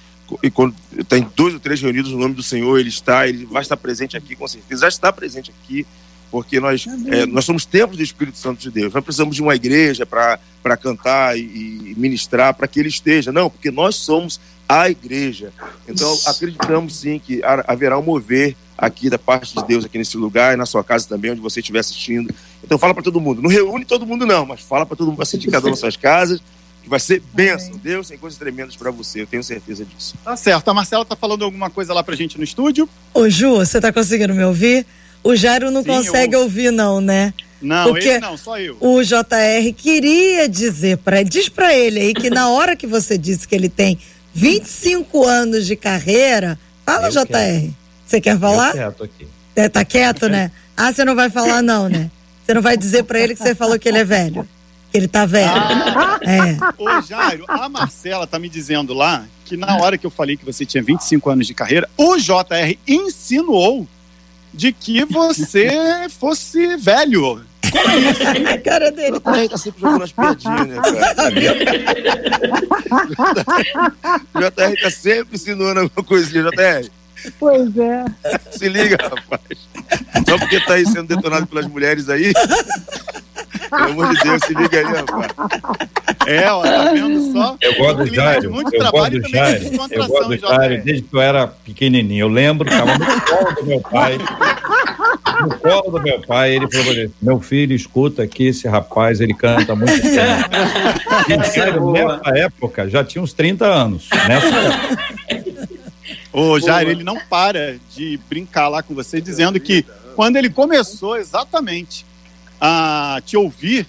e 0.42 0.50
quando 0.50 0.74
tem 1.06 1.28
dois 1.36 1.54
ou 1.54 1.60
três 1.60 1.80
reunidos 1.80 2.10
no 2.10 2.18
nome 2.18 2.34
do 2.34 2.42
Senhor, 2.42 2.78
ele 2.78 2.88
está, 2.88 3.28
ele 3.28 3.44
vai 3.44 3.62
estar 3.62 3.76
presente 3.76 4.16
aqui, 4.16 4.34
com 4.34 4.48
certeza, 4.48 4.82
já 4.82 4.88
está 4.88 5.12
presente 5.12 5.52
aqui, 5.52 5.86
porque 6.34 6.58
nós, 6.58 6.84
é, 7.06 7.26
nós 7.26 7.44
somos 7.44 7.64
templos 7.64 7.96
do 7.96 8.02
Espírito 8.02 8.36
Santo 8.38 8.60
de 8.60 8.68
Deus. 8.68 8.92
Nós 8.92 9.04
precisamos 9.04 9.36
de 9.36 9.40
uma 9.40 9.54
igreja 9.54 10.04
para 10.04 10.76
cantar 10.76 11.38
e, 11.38 11.42
e 11.42 11.94
ministrar, 11.96 12.52
para 12.54 12.66
que 12.66 12.80
ele 12.80 12.88
esteja. 12.88 13.30
Não, 13.30 13.48
porque 13.48 13.70
nós 13.70 13.94
somos 13.94 14.40
a 14.68 14.90
igreja. 14.90 15.52
Então, 15.86 16.12
acreditamos 16.26 16.96
sim 16.96 17.20
que 17.20 17.40
haverá 17.68 17.96
um 18.00 18.02
mover 18.02 18.56
aqui 18.76 19.08
da 19.08 19.16
parte 19.16 19.54
de 19.54 19.64
Deus 19.64 19.84
aqui 19.84 19.96
nesse 19.96 20.16
lugar 20.16 20.54
e 20.54 20.56
na 20.56 20.66
sua 20.66 20.82
casa 20.82 21.08
também, 21.08 21.30
onde 21.30 21.40
você 21.40 21.60
estiver 21.60 21.78
assistindo. 21.78 22.34
Então, 22.64 22.78
fala 22.78 22.92
para 22.92 23.04
todo 23.04 23.20
mundo. 23.20 23.40
Não 23.40 23.48
reúne 23.48 23.84
todo 23.84 24.04
mundo, 24.04 24.26
não, 24.26 24.44
mas 24.44 24.60
fala 24.60 24.84
para 24.84 24.96
todo 24.96 25.12
mundo 25.12 25.22
assistir 25.22 25.48
cada 25.52 25.66
uma 25.66 25.70
das 25.70 25.78
suas 25.78 25.96
casas 25.96 26.40
que 26.82 26.90
vai 26.90 26.98
ser 26.98 27.22
bênção. 27.32 27.76
Deus 27.80 28.08
tem 28.08 28.18
coisas 28.18 28.36
tremendas 28.36 28.74
para 28.74 28.90
você, 28.90 29.22
eu 29.22 29.26
tenho 29.28 29.44
certeza 29.44 29.84
disso. 29.84 30.16
Tá 30.24 30.36
certo. 30.36 30.66
A 30.68 30.74
Marcela 30.74 31.04
tá 31.04 31.14
falando 31.14 31.44
alguma 31.44 31.70
coisa 31.70 31.94
lá 31.94 32.02
pra 32.02 32.16
gente 32.16 32.36
no 32.38 32.42
estúdio. 32.42 32.88
Ô, 33.14 33.28
Ju, 33.28 33.54
você 33.54 33.80
tá 33.80 33.92
conseguindo 33.92 34.34
me 34.34 34.42
ouvir? 34.42 34.84
O 35.24 35.34
Jairo 35.34 35.70
não 35.70 35.82
Sim, 35.82 35.88
consegue 35.88 36.36
eu... 36.36 36.42
ouvir, 36.42 36.70
não, 36.70 37.00
né? 37.00 37.32
Não, 37.60 37.84
Porque 37.84 38.08
ele 38.08 38.20
não, 38.20 38.36
só 38.36 38.58
eu. 38.58 38.76
O 38.78 39.02
JR 39.02 39.72
queria 39.74 40.46
dizer 40.46 40.98
para 40.98 41.22
diz 41.22 41.48
para 41.48 41.74
ele 41.74 41.98
aí 41.98 42.14
que 42.14 42.28
na 42.28 42.50
hora 42.52 42.76
que 42.76 42.86
você 42.86 43.16
disse 43.16 43.48
que 43.48 43.54
ele 43.54 43.70
tem 43.70 43.98
25 44.34 45.24
anos 45.24 45.66
de 45.66 45.74
carreira, 45.74 46.58
fala 46.84 47.08
eu 47.08 47.10
JR. 47.10 47.26
Quero. 47.26 47.74
Você 48.04 48.20
quer 48.20 48.38
falar? 48.38 48.68
Eu 48.68 48.72
quieto 48.72 49.04
aqui. 49.04 49.26
É, 49.56 49.68
tá 49.68 49.84
quieto, 49.84 50.28
né? 50.28 50.50
Ah, 50.76 50.92
você 50.92 51.04
não 51.04 51.14
vai 51.14 51.30
falar 51.30 51.62
não, 51.62 51.88
né? 51.88 52.10
Você 52.44 52.52
não 52.52 52.60
vai 52.60 52.76
dizer 52.76 53.04
para 53.04 53.20
ele 53.20 53.36
que 53.36 53.40
você 53.40 53.54
falou 53.54 53.78
que 53.78 53.88
ele 53.88 53.98
é 53.98 54.04
velho. 54.04 54.44
Ele 54.92 55.06
tá 55.06 55.24
velho. 55.24 55.52
Ah. 55.52 56.18
É. 56.20 56.82
Ô, 56.82 57.00
Jairo, 57.00 57.44
a 57.46 57.68
Marcela 57.68 58.26
tá 58.26 58.40
me 58.40 58.48
dizendo 58.48 58.92
lá 58.92 59.24
que 59.44 59.56
na 59.56 59.76
hora 59.76 59.96
que 59.96 60.04
eu 60.04 60.10
falei 60.10 60.36
que 60.36 60.44
você 60.44 60.66
tinha 60.66 60.82
25 60.82 61.30
anos 61.30 61.46
de 61.46 61.54
carreira, 61.54 61.88
o 61.96 62.16
JR 62.16 62.76
insinuou 62.88 63.86
de 64.54 64.72
que 64.72 65.04
você 65.04 66.08
fosse 66.18 66.76
velho. 66.76 67.44
Como 67.70 67.90
é 67.90 67.98
isso? 67.98 68.22
A 68.48 68.58
cara 68.58 68.90
dele. 68.92 69.16
O 69.16 69.20
JR 69.20 69.48
tá 69.48 69.58
sempre 69.58 69.80
jogando 69.80 70.04
as 70.04 70.12
piadinhas, 70.12 70.66
né, 70.66 70.80
cara? 70.80 71.30
O 74.34 74.40
JR 74.40 74.80
tá 74.82 74.90
sempre 74.90 75.34
insinuando 75.34 75.80
alguma 75.80 76.04
coisinha, 76.04 76.44
JR. 76.44 76.90
Pois 77.38 77.76
é. 77.76 78.04
Se 78.52 78.68
liga, 78.68 78.96
rapaz. 79.00 79.58
Só 80.28 80.38
porque 80.38 80.60
tá 80.60 80.74
aí 80.74 80.86
sendo 80.86 81.08
detonado 81.08 81.46
pelas 81.46 81.66
mulheres 81.66 82.08
aí. 82.08 82.32
Pelo 83.76 83.90
amor 83.90 84.14
de 84.14 84.22
Deus, 84.22 84.42
se 84.44 84.54
liga 84.54 84.78
aí, 84.78 84.84
rapaz. 84.84 85.28
É, 86.26 86.50
ó, 86.50 86.62
tá 86.62 86.92
vendo 86.92 87.32
só? 87.32 87.56
Eu 87.60 87.74
gosto 87.74 87.96
do 87.96 88.14
Jairo. 88.14 88.44
Eu 88.72 88.90
gosto 88.90 89.20
do 89.20 89.28
Jairo. 89.28 89.64
Eu 89.90 90.08
gosto 90.08 90.28
do 90.28 90.38
Jairo 90.38 90.84
desde 90.84 91.02
que 91.02 91.14
eu 91.14 91.20
era 91.20 91.46
pequenininho. 91.46 92.24
Eu 92.24 92.28
lembro, 92.28 92.68
tava 92.68 92.96
no 92.98 93.20
colo 93.22 93.54
do 93.54 93.66
meu 93.66 93.80
pai. 93.80 94.18
No 95.40 95.58
colo 95.58 95.90
do 95.90 96.02
meu 96.02 96.20
pai, 96.22 96.54
ele 96.54 96.70
falou 96.70 96.92
assim, 96.92 97.12
meu 97.20 97.40
filho, 97.40 97.74
escuta 97.74 98.22
aqui 98.22 98.46
esse 98.46 98.68
rapaz, 98.68 99.20
ele 99.20 99.34
canta 99.34 99.74
muito 99.74 100.02
bem. 100.02 100.14
E 101.26 101.44
sério, 101.46 101.90
nessa 101.90 102.38
época, 102.38 102.88
já 102.88 103.02
tinha 103.02 103.22
uns 103.22 103.32
30 103.32 103.64
anos. 103.64 104.08
Nessa 104.28 104.46
época. 104.46 105.14
O 106.32 106.58
Jair, 106.58 106.88
ele 106.88 107.04
não 107.04 107.16
para 107.30 107.76
de 107.94 108.18
brincar 108.28 108.68
lá 108.68 108.82
com 108.82 108.94
você, 108.94 109.20
dizendo 109.20 109.58
que 109.58 109.84
quando 110.14 110.36
ele 110.36 110.50
começou 110.50 111.16
exatamente 111.16 112.04
a 112.60 113.20
te 113.24 113.36
ouvir, 113.36 113.86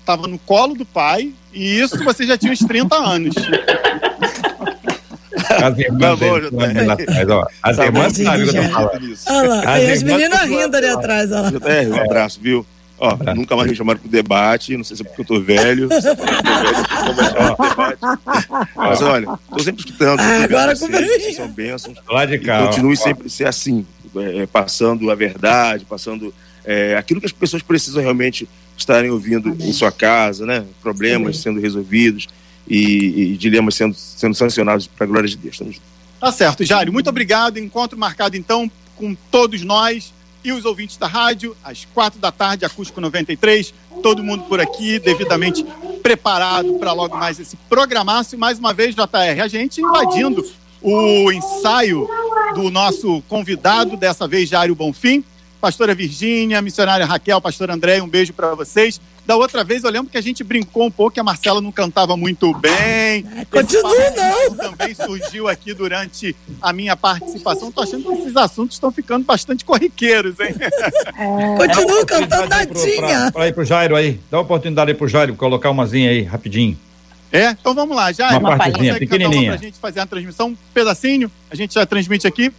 estava 0.00 0.26
no 0.26 0.38
colo 0.38 0.74
do 0.74 0.84
pai, 0.84 1.32
e 1.52 1.80
isso 1.80 2.02
você 2.04 2.26
já 2.26 2.36
tinha 2.36 2.52
uns 2.52 2.60
30 2.60 2.96
anos. 2.96 3.34
As 5.62 5.78
irmãs, 5.78 6.18
tá 6.18 6.92
atrás, 6.92 7.30
ó. 7.30 7.46
As 7.62 7.76
tá 7.76 7.84
irmãs 7.86 8.12
tô 8.12 8.24
falando. 8.24 9.18
Olha 9.28 9.48
lá, 9.48 9.62
as, 9.62 9.90
as 9.90 10.02
meninas 10.02 10.40
rindo 10.42 10.76
ali 10.76 10.88
atrás, 10.88 11.30
ó. 11.32 11.44
É, 11.68 11.88
um 11.88 12.04
abraço, 12.04 12.40
viu? 12.40 12.66
Ó, 13.00 13.16
é. 13.24 13.34
nunca 13.34 13.54
mais 13.54 13.70
me 13.70 13.76
chamaram 13.76 14.00
pro 14.00 14.08
debate, 14.08 14.76
não 14.76 14.82
sei 14.82 14.96
se 14.96 15.02
é 15.02 15.04
porque 15.04 15.20
eu 15.20 15.24
tô 15.24 15.40
velho, 15.40 15.88
se 16.00 16.08
é 16.08 16.14
porque 16.16 16.34
eu 16.34 16.42
tô 16.42 17.14
velho, 17.14 17.56
debate. 17.68 17.98
Mas 18.74 19.02
olha, 19.02 19.28
tô 19.50 19.58
sempre 19.60 19.84
escutando, 19.84 20.18
ah, 20.20 20.42
agora 20.42 20.74
vocês, 20.74 21.36
são 21.36 21.48
bênçãos. 21.48 21.96
Lá 22.10 22.26
de 22.26 22.38
cá. 22.40 22.66
Continue 22.66 22.94
ó. 22.94 22.96
sempre 22.96 23.30
ser 23.30 23.46
assim, 23.46 23.86
é, 24.16 24.46
passando 24.46 25.10
a 25.12 25.14
verdade, 25.14 25.84
passando 25.84 26.34
é, 26.68 26.94
aquilo 26.98 27.18
que 27.18 27.24
as 27.24 27.32
pessoas 27.32 27.62
precisam 27.62 28.02
realmente 28.02 28.46
estarem 28.76 29.10
ouvindo 29.10 29.48
Amém. 29.48 29.70
em 29.70 29.72
sua 29.72 29.90
casa, 29.90 30.44
né? 30.44 30.66
Problemas 30.82 31.28
Amém. 31.28 31.32
sendo 31.32 31.60
resolvidos 31.60 32.28
e, 32.68 33.32
e 33.32 33.36
dilemas 33.38 33.74
sendo, 33.74 33.94
sendo 33.94 34.34
sancionados 34.34 34.86
para 34.86 35.04
a 35.04 35.08
glória 35.08 35.26
de 35.26 35.36
Deus. 35.38 35.58
Tá 36.20 36.30
certo, 36.30 36.62
Jário. 36.66 36.92
Muito 36.92 37.08
obrigado. 37.08 37.58
Encontro 37.58 37.98
marcado 37.98 38.36
então 38.36 38.70
com 38.96 39.14
todos 39.30 39.62
nós 39.62 40.12
e 40.44 40.52
os 40.52 40.66
ouvintes 40.66 40.98
da 40.98 41.06
rádio, 41.06 41.56
às 41.64 41.86
quatro 41.86 42.20
da 42.20 42.30
tarde, 42.30 42.66
Acústico 42.66 43.00
93. 43.00 43.72
Todo 44.02 44.22
mundo 44.22 44.44
por 44.44 44.60
aqui, 44.60 44.98
devidamente 44.98 45.64
preparado 46.02 46.74
para 46.74 46.92
logo 46.92 47.16
mais 47.16 47.40
esse 47.40 47.56
programaço. 47.68 48.34
E 48.34 48.38
mais 48.38 48.58
uma 48.58 48.74
vez, 48.74 48.94
JR, 48.94 49.42
a 49.42 49.48
gente 49.48 49.80
invadindo 49.80 50.46
o 50.82 51.32
ensaio 51.32 52.06
do 52.54 52.70
nosso 52.70 53.22
convidado, 53.22 53.96
dessa 53.96 54.28
vez, 54.28 54.50
Jário 54.50 54.74
Bonfim. 54.74 55.24
Pastora 55.60 55.94
Virgínia, 55.94 56.62
missionária 56.62 57.04
Raquel, 57.04 57.40
pastor 57.40 57.70
André, 57.70 58.00
um 58.00 58.08
beijo 58.08 58.32
para 58.32 58.54
vocês. 58.54 59.00
Da 59.26 59.36
outra 59.36 59.62
vez 59.62 59.84
eu 59.84 59.90
lembro 59.90 60.10
que 60.10 60.16
a 60.16 60.22
gente 60.22 60.42
brincou 60.42 60.86
um 60.86 60.90
pouco 60.90 61.12
que 61.12 61.20
a 61.20 61.24
Marcela 61.24 61.60
não 61.60 61.70
cantava 61.70 62.16
muito 62.16 62.54
bem. 62.54 63.26
Continua 63.50 64.10
não. 64.16 64.54
Também 64.54 64.94
surgiu 64.94 65.48
aqui 65.48 65.74
durante 65.74 66.34
a 66.62 66.72
minha 66.72 66.96
participação. 66.96 67.70
Tô 67.70 67.82
achando 67.82 68.04
que 68.04 68.20
esses 68.20 68.36
assuntos 68.36 68.76
estão 68.76 68.90
ficando 68.90 69.26
bastante 69.26 69.64
corriqueiros, 69.64 70.40
hein? 70.40 70.54
É. 71.18 71.56
Continua 71.56 72.06
cantando 72.06 72.48
nadinha. 72.48 73.30
Para 73.32 73.48
ir 73.48 73.52
pro 73.52 73.64
Jairo 73.64 73.96
aí. 73.96 74.18
Dá 74.30 74.38
uma 74.38 74.44
oportunidade 74.44 74.92
aí 74.92 74.96
pro 74.96 75.08
Jairo 75.08 75.34
colocar 75.34 75.70
umazinha 75.70 76.08
aí, 76.08 76.22
rapidinho. 76.22 76.78
É? 77.30 77.50
Então 77.50 77.74
vamos 77.74 77.94
lá, 77.94 78.10
Jairo. 78.12 78.38
Uma, 78.38 78.50
uma 78.50 78.56
partezinha, 78.56 78.94
pequenininha. 78.94 79.52
Pra 79.52 79.60
gente 79.60 79.78
fazer 79.78 80.00
a 80.00 80.06
transmissão, 80.06 80.48
um 80.48 80.56
pedacinho. 80.72 81.30
A 81.50 81.54
gente 81.54 81.74
já 81.74 81.84
transmite 81.84 82.26
aqui. 82.26 82.50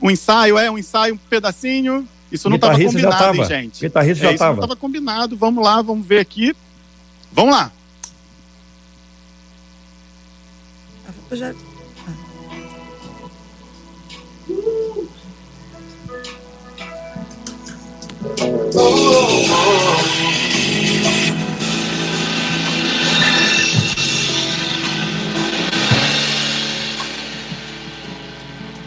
Um 0.00 0.10
ensaio, 0.10 0.58
é, 0.58 0.70
um 0.70 0.78
ensaio, 0.78 1.14
um 1.14 1.18
pedacinho. 1.18 2.06
Isso 2.32 2.48
não 2.48 2.56
estava 2.56 2.78
combinado, 2.78 3.36
hein, 3.36 3.44
gente? 3.44 3.80
Guitarrista 3.80 4.24
é, 4.24 4.28
já 4.28 4.32
estava. 4.32 4.52
Isso 4.52 4.60
não 4.60 4.64
estava 4.64 4.80
combinado. 4.80 5.36
Vamos 5.36 5.62
lá, 5.62 5.80
vamos 5.82 6.06
ver 6.06 6.18
aqui. 6.18 6.54
Vamos 7.32 7.54
lá. 7.54 7.72
Eu 11.30 11.36
já... 11.36 11.54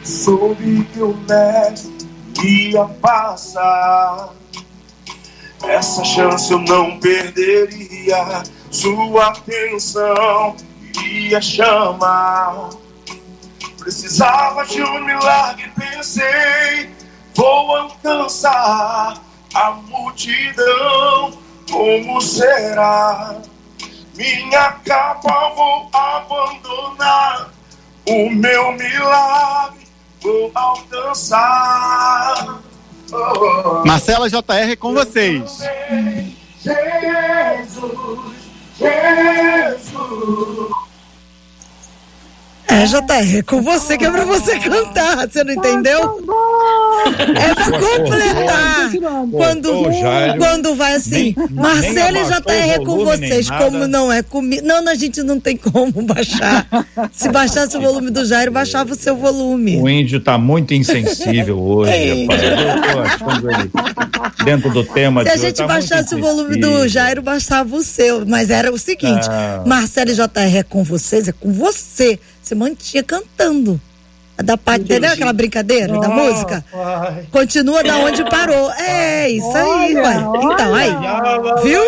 Soube 0.04 0.84
que 0.94 1.02
o 1.02 1.16
mestre 1.28 1.97
ia 2.44 2.86
passar. 2.86 4.30
Essa 5.64 6.04
chance 6.04 6.52
eu 6.52 6.60
não 6.60 7.00
perderia. 7.00 8.44
Sua 8.70 9.28
atenção 9.28 10.56
iria 10.82 11.42
chamar. 11.42 12.70
Precisava 13.80 14.66
de 14.66 14.82
um 14.84 15.06
milagre, 15.06 15.72
pensei. 15.76 16.90
Vou 17.34 17.76
alcançar 17.76 19.22
a 19.54 19.72
multidão. 19.72 21.38
Como 21.72 22.22
será? 22.22 23.36
Minha 24.16 24.72
capa 24.86 25.54
vou 25.56 25.90
abandonar. 25.94 27.52
O 28.08 28.30
meu 28.30 28.72
milagre 28.72 29.87
vou 30.22 30.52
alcançar. 30.54 32.60
Oh, 33.12 33.84
Marcela 33.86 34.30
JR 34.30 34.78
com 34.80 34.94
vocês. 34.94 35.60
Jesus, 36.64 37.92
Jesus. 38.78 40.87
É, 42.70 42.86
JR, 42.86 43.38
é 43.38 43.42
com 43.42 43.62
você 43.62 43.98
que 43.98 44.06
é 44.06 44.12
pra 44.12 44.26
você 44.26 44.60
cantar. 44.60 45.28
Você 45.28 45.44
não 45.44 45.54
entendeu? 45.54 46.22
É 47.36 47.56
pra 47.56 47.72
completar. 47.80 48.92
Quando, 49.32 49.84
quando 50.38 50.76
vai 50.76 50.96
assim, 50.96 51.34
Marcelo 51.52 52.18
e 52.18 52.26
JR 52.26 52.72
é 52.74 52.80
com 52.80 53.06
vocês. 53.06 53.50
Como 53.50 53.88
não 53.88 54.12
é 54.12 54.22
comigo. 54.22 54.66
Não, 54.66 54.88
a 54.88 54.96
gente 54.96 55.24
não 55.24 55.40
tem 55.40 55.56
como 55.56 56.02
baixar. 56.04 56.68
Se 57.12 57.30
baixasse 57.30 57.78
o 57.78 57.82
volume 57.82 58.12
do 58.12 58.26
Jairo, 58.26 58.52
baixava 58.52 58.92
o 58.92 58.96
seu 58.96 59.16
volume. 59.16 59.78
O 59.78 59.90
índio 59.90 60.20
tá 60.20 60.38
muito 60.38 60.74
insensível 60.74 61.60
hoje, 61.64 62.26
rapaz. 62.26 62.44
Eu 62.44 62.94
tô 62.94 63.00
achando 63.00 63.52
ele 63.52 63.72
dentro 64.44 64.70
do 64.72 64.84
tema 64.84 65.24
Se 65.24 65.30
a 65.30 65.38
gente 65.38 65.58
tá 65.58 65.68
baixasse 65.68 66.16
o 66.16 66.20
volume 66.20 66.60
do 66.60 66.88
Jairo, 66.88 67.22
baixava 67.22 67.76
o 67.76 67.84
seu. 67.84 68.26
Mas 68.26 68.50
era 68.50 68.72
o 68.72 68.78
seguinte: 68.78 69.28
ah. 69.30 69.64
Marcelo 69.66 70.12
e 70.12 70.14
JR 70.14 70.58
é 70.58 70.64
com 70.64 70.84
vocês, 70.84 71.28
é 71.28 71.32
com 71.32 71.52
você. 71.52 72.20
Você 72.48 72.56
mantinha 72.56 73.04
cantando. 73.04 73.80
Da 74.38 74.56
parte, 74.56 74.84
entendeu 74.84 75.12
aquela 75.12 75.34
brincadeira 75.34 75.98
oh, 75.98 76.00
da 76.00 76.08
música? 76.08 76.64
Pai. 76.72 77.26
Continua 77.32 77.84
da 77.84 77.98
onde 77.98 78.24
parou. 78.30 78.72
É, 78.72 79.28
isso 79.30 79.58
aí, 79.58 79.96
ué. 79.96 80.16
Então, 80.44 80.76
aí. 80.76 80.92
Viu? 81.64 81.82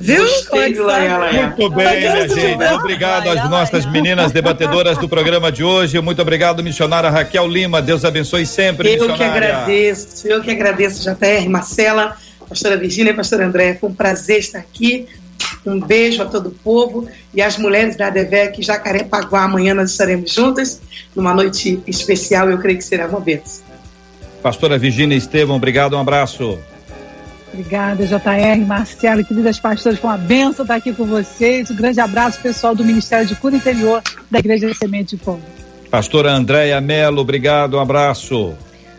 Viu? 0.00 0.24
Muito 0.24 1.70
bem, 1.70 1.98
minha 1.98 2.28
gente. 2.28 2.74
Obrigado 2.74 3.28
às 3.28 3.50
nossas 3.50 3.84
meninas 3.86 4.30
debatedoras 4.32 4.96
do 4.96 5.08
programa 5.08 5.50
de 5.52 5.64
hoje. 5.64 6.00
Muito 6.00 6.22
obrigado, 6.22 6.62
missionária 6.62 7.10
Raquel 7.10 7.46
Lima. 7.48 7.82
Deus 7.82 8.04
abençoe 8.04 8.46
sempre, 8.46 8.94
Eu 8.94 9.12
que 9.14 9.24
agradeço, 9.24 10.28
eu 10.28 10.40
que 10.40 10.50
agradeço, 10.50 11.02
JR, 11.02 11.48
Marcela, 11.50 12.16
pastora 12.48 12.76
Virgínia 12.76 13.10
e 13.10 13.14
pastor 13.14 13.42
André. 13.42 13.74
Foi 13.74 13.90
um 13.90 13.94
prazer 13.94 14.38
estar 14.38 14.60
aqui. 14.60 15.08
Um 15.66 15.80
beijo 15.80 16.22
a 16.22 16.26
todo 16.26 16.48
o 16.48 16.50
povo 16.50 17.08
e 17.32 17.40
as 17.40 17.56
mulheres 17.56 17.96
da 17.96 18.08
ADVEC 18.08 18.62
Jacarepaguá. 18.62 19.44
Amanhã 19.44 19.74
nós 19.74 19.90
estaremos 19.90 20.30
juntas 20.32 20.80
numa 21.16 21.32
noite 21.32 21.80
especial. 21.86 22.50
Eu 22.50 22.58
creio 22.58 22.76
que 22.76 22.84
será 22.84 23.06
uma 23.06 23.20
bênção. 23.20 23.64
Pastora 24.42 24.78
Virginia 24.78 25.16
Estevam, 25.16 25.56
obrigado, 25.56 25.96
um 25.96 26.00
abraço. 26.00 26.58
Obrigada, 27.50 28.04
JR, 28.04 28.66
Marcelo 28.66 29.20
e 29.20 29.24
queridas 29.24 29.58
pastoras. 29.58 29.98
Foi 29.98 30.10
uma 30.10 30.18
benção 30.18 30.64
estar 30.64 30.74
aqui 30.74 30.92
com 30.92 31.06
vocês. 31.06 31.70
Um 31.70 31.76
grande 31.76 32.00
abraço, 32.00 32.40
pessoal 32.40 32.74
do 32.74 32.84
Ministério 32.84 33.26
de 33.26 33.36
Cura 33.36 33.56
Interior 33.56 34.02
da 34.30 34.40
Igreja 34.40 34.66
de 34.66 34.74
Semente 34.76 35.16
de 35.16 35.22
Povo. 35.22 35.40
Pastora 35.88 36.32
Andréia 36.32 36.80
Melo, 36.80 37.20
obrigado, 37.20 37.76
um 37.76 37.80
abraço. 37.80 38.54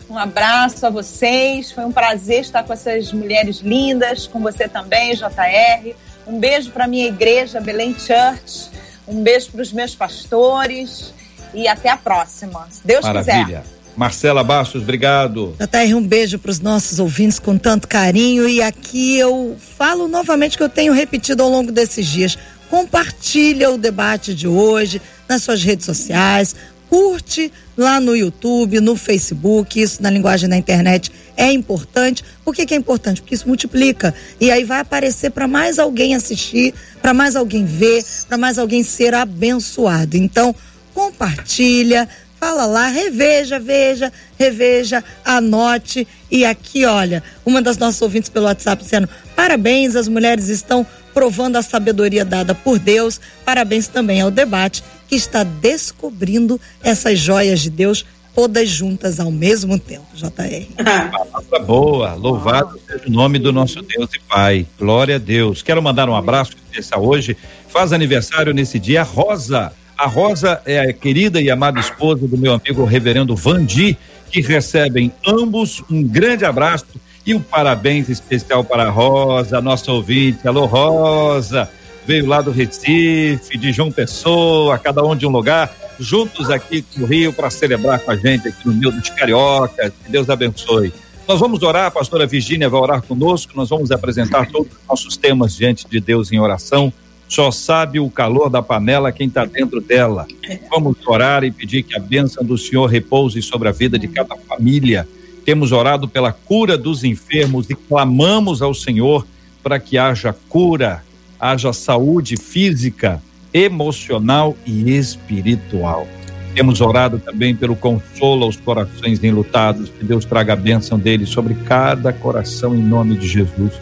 Um 0.08 0.16
abraço 0.16 0.86
a 0.86 0.90
vocês. 0.90 1.70
Foi 1.70 1.84
um 1.84 1.92
prazer 1.92 2.40
estar 2.40 2.62
com 2.62 2.72
essas 2.72 3.12
mulheres 3.12 3.58
lindas, 3.58 4.26
com 4.26 4.40
você 4.40 4.66
também, 4.66 5.14
JR. 5.14 5.94
Um 6.26 6.38
beijo 6.40 6.70
para 6.70 6.86
minha 6.88 7.06
igreja, 7.06 7.60
Belém 7.60 7.94
Church. 7.94 8.70
Um 9.06 9.22
beijo 9.22 9.50
para 9.52 9.62
os 9.62 9.72
meus 9.72 9.94
pastores. 9.94 11.14
E 11.54 11.68
até 11.68 11.88
a 11.88 11.96
próxima, 11.96 12.66
se 12.70 12.84
Deus 12.84 13.04
Maravilha. 13.04 13.44
quiser. 13.44 13.76
Marcela 13.96 14.44
Bastos, 14.44 14.82
obrigado. 14.82 15.56
JR, 15.58 15.96
um 15.96 16.02
beijo 16.02 16.38
para 16.38 16.50
os 16.50 16.60
nossos 16.60 16.98
ouvintes 16.98 17.38
com 17.38 17.56
tanto 17.56 17.88
carinho. 17.88 18.46
E 18.46 18.60
aqui 18.60 19.16
eu 19.16 19.56
falo 19.58 20.06
novamente 20.06 20.56
que 20.56 20.62
eu 20.62 20.68
tenho 20.68 20.92
repetido 20.92 21.42
ao 21.42 21.48
longo 21.48 21.72
desses 21.72 22.06
dias. 22.06 22.36
Compartilha 22.68 23.70
o 23.70 23.78
debate 23.78 24.34
de 24.34 24.46
hoje 24.46 25.00
nas 25.26 25.42
suas 25.42 25.62
redes 25.62 25.86
sociais, 25.86 26.54
curte 26.90 27.50
lá 27.76 27.98
no 27.98 28.14
YouTube, 28.14 28.80
no 28.80 28.96
Facebook, 28.96 29.80
isso 29.80 30.02
na 30.02 30.10
linguagem 30.10 30.48
da 30.48 30.56
internet 30.56 31.10
é 31.36 31.52
importante. 31.52 32.24
Por 32.44 32.54
que, 32.54 32.64
que 32.64 32.74
é 32.74 32.76
importante? 32.76 33.20
Porque 33.20 33.34
isso 33.34 33.46
multiplica. 33.46 34.14
E 34.40 34.50
aí 34.50 34.64
vai 34.64 34.80
aparecer 34.80 35.30
para 35.30 35.46
mais 35.46 35.78
alguém 35.78 36.14
assistir, 36.14 36.74
para 37.02 37.12
mais 37.12 37.36
alguém 37.36 37.64
ver, 37.64 38.04
para 38.28 38.38
mais 38.38 38.58
alguém 38.58 38.82
ser 38.82 39.14
abençoado. 39.14 40.16
Então, 40.16 40.54
compartilha, 40.94 42.08
fala 42.40 42.64
lá, 42.64 42.88
reveja, 42.88 43.58
veja, 43.58 44.12
reveja, 44.38 45.04
anote. 45.24 46.06
E 46.30 46.44
aqui, 46.44 46.84
olha, 46.84 47.22
uma 47.44 47.60
das 47.60 47.76
nossas 47.76 48.00
ouvintes 48.02 48.30
pelo 48.30 48.46
WhatsApp 48.46 48.82
dizendo: 48.82 49.08
parabéns, 49.34 49.96
as 49.96 50.08
mulheres 50.08 50.48
estão 50.48 50.86
provando 51.12 51.56
a 51.56 51.62
sabedoria 51.62 52.24
dada 52.24 52.54
por 52.54 52.78
Deus. 52.78 53.20
Parabéns 53.44 53.88
também 53.88 54.20
ao 54.20 54.30
debate 54.30 54.82
que 55.08 55.16
está 55.16 55.44
descobrindo 55.44 56.60
essas 56.82 57.18
joias 57.18 57.60
de 57.60 57.70
Deus 57.70 58.04
todas 58.36 58.68
juntas 58.68 59.18
ao 59.18 59.32
mesmo 59.32 59.78
tempo, 59.78 60.04
JR. 60.14 60.66
Palavra 61.10 61.58
boa, 61.60 62.12
louvado 62.12 62.78
seja 62.86 63.04
o 63.06 63.10
nome 63.10 63.38
do 63.38 63.50
nosso 63.50 63.80
Deus 63.80 64.10
e 64.14 64.20
Pai. 64.20 64.66
Glória 64.78 65.16
a 65.16 65.18
Deus. 65.18 65.62
Quero 65.62 65.82
mandar 65.82 66.06
um 66.06 66.14
abraço 66.14 66.52
especial 66.52 67.02
hoje. 67.02 67.34
Faz 67.66 67.94
aniversário 67.94 68.52
nesse 68.52 68.78
dia 68.78 69.02
Rosa. 69.02 69.72
A 69.96 70.06
Rosa 70.06 70.60
é 70.66 70.78
a 70.78 70.92
querida 70.92 71.40
e 71.40 71.50
amada 71.50 71.80
esposa 71.80 72.28
do 72.28 72.36
meu 72.36 72.52
amigo 72.52 72.84
reverendo 72.84 73.34
Vandi, 73.34 73.96
que 74.30 74.42
recebem 74.42 75.10
ambos 75.26 75.82
um 75.90 76.02
grande 76.02 76.44
abraço 76.44 77.00
e 77.24 77.34
um 77.34 77.40
parabéns 77.40 78.10
especial 78.10 78.62
para 78.62 78.84
a 78.84 78.90
Rosa, 78.90 79.62
nossa 79.62 79.90
ouvinte. 79.90 80.46
Alô, 80.46 80.66
Rosa! 80.66 81.70
Veio 82.06 82.26
lá 82.26 82.40
do 82.40 82.52
Recife, 82.52 83.58
de 83.58 83.72
João 83.72 83.90
Pessoa, 83.90 84.78
cada 84.78 85.04
um 85.04 85.16
de 85.16 85.26
um 85.26 85.30
lugar 85.30 85.74
juntos 85.98 86.50
aqui 86.50 86.84
no 86.96 87.04
Rio 87.04 87.32
para 87.32 87.50
celebrar 87.50 87.98
com 87.98 88.12
a 88.12 88.16
gente 88.16 88.46
aqui 88.46 88.64
no 88.64 88.72
meio 88.72 88.92
dos 88.92 89.10
cariocas. 89.10 89.92
Que 90.04 90.12
Deus 90.12 90.30
abençoe. 90.30 90.92
Nós 91.26 91.40
vamos 91.40 91.64
orar, 91.64 91.86
a 91.86 91.90
pastora 91.90 92.24
Virgínia 92.24 92.68
vai 92.68 92.80
orar 92.80 93.02
conosco, 93.02 93.52
nós 93.56 93.70
vamos 93.70 93.90
apresentar 93.90 94.46
todos 94.48 94.70
os 94.72 94.78
nossos 94.88 95.16
temas 95.16 95.56
diante 95.56 95.88
de 95.88 95.98
Deus 95.98 96.30
em 96.30 96.38
oração. 96.38 96.92
Só 97.28 97.50
sabe 97.50 97.98
o 97.98 98.08
calor 98.08 98.48
da 98.48 98.62
panela 98.62 99.10
quem 99.10 99.26
está 99.26 99.44
dentro 99.44 99.80
dela. 99.80 100.28
Vamos 100.70 100.96
orar 101.04 101.42
e 101.42 101.50
pedir 101.50 101.82
que 101.82 101.96
a 101.96 102.00
bênção 102.00 102.44
do 102.44 102.56
Senhor 102.56 102.86
repouse 102.86 103.42
sobre 103.42 103.68
a 103.68 103.72
vida 103.72 103.98
de 103.98 104.06
cada 104.06 104.36
família. 104.36 105.08
Temos 105.44 105.72
orado 105.72 106.06
pela 106.06 106.32
cura 106.32 106.78
dos 106.78 107.02
enfermos 107.02 107.68
e 107.68 107.74
clamamos 107.74 108.62
ao 108.62 108.72
Senhor 108.72 109.26
para 109.60 109.80
que 109.80 109.98
haja 109.98 110.32
cura, 110.48 111.02
haja 111.38 111.72
saúde 111.72 112.36
física, 112.36 113.22
emocional 113.52 114.56
e 114.66 114.96
espiritual. 114.96 116.06
Temos 116.54 116.80
orado 116.80 117.18
também 117.18 117.54
pelo 117.54 117.76
consolo 117.76 118.44
aos 118.44 118.56
corações 118.56 119.22
enlutados, 119.22 119.90
que 119.90 120.04
Deus 120.04 120.24
traga 120.24 120.54
a 120.54 120.56
bênção 120.56 120.98
dele 120.98 121.26
sobre 121.26 121.54
cada 121.54 122.12
coração 122.12 122.74
em 122.74 122.82
nome 122.82 123.16
de 123.16 123.28
Jesus. 123.28 123.72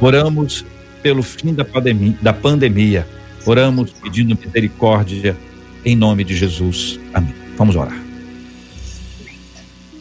Oramos 0.00 0.64
pelo 1.02 1.22
fim 1.22 1.52
da 1.52 1.66
da 2.22 2.32
pandemia. 2.32 3.06
Oramos 3.44 3.92
pedindo 3.92 4.38
misericórdia 4.42 5.36
em 5.84 5.94
nome 5.94 6.24
de 6.24 6.34
Jesus. 6.34 6.98
Amém. 7.12 7.34
Vamos 7.58 7.76
orar. 7.76 8.03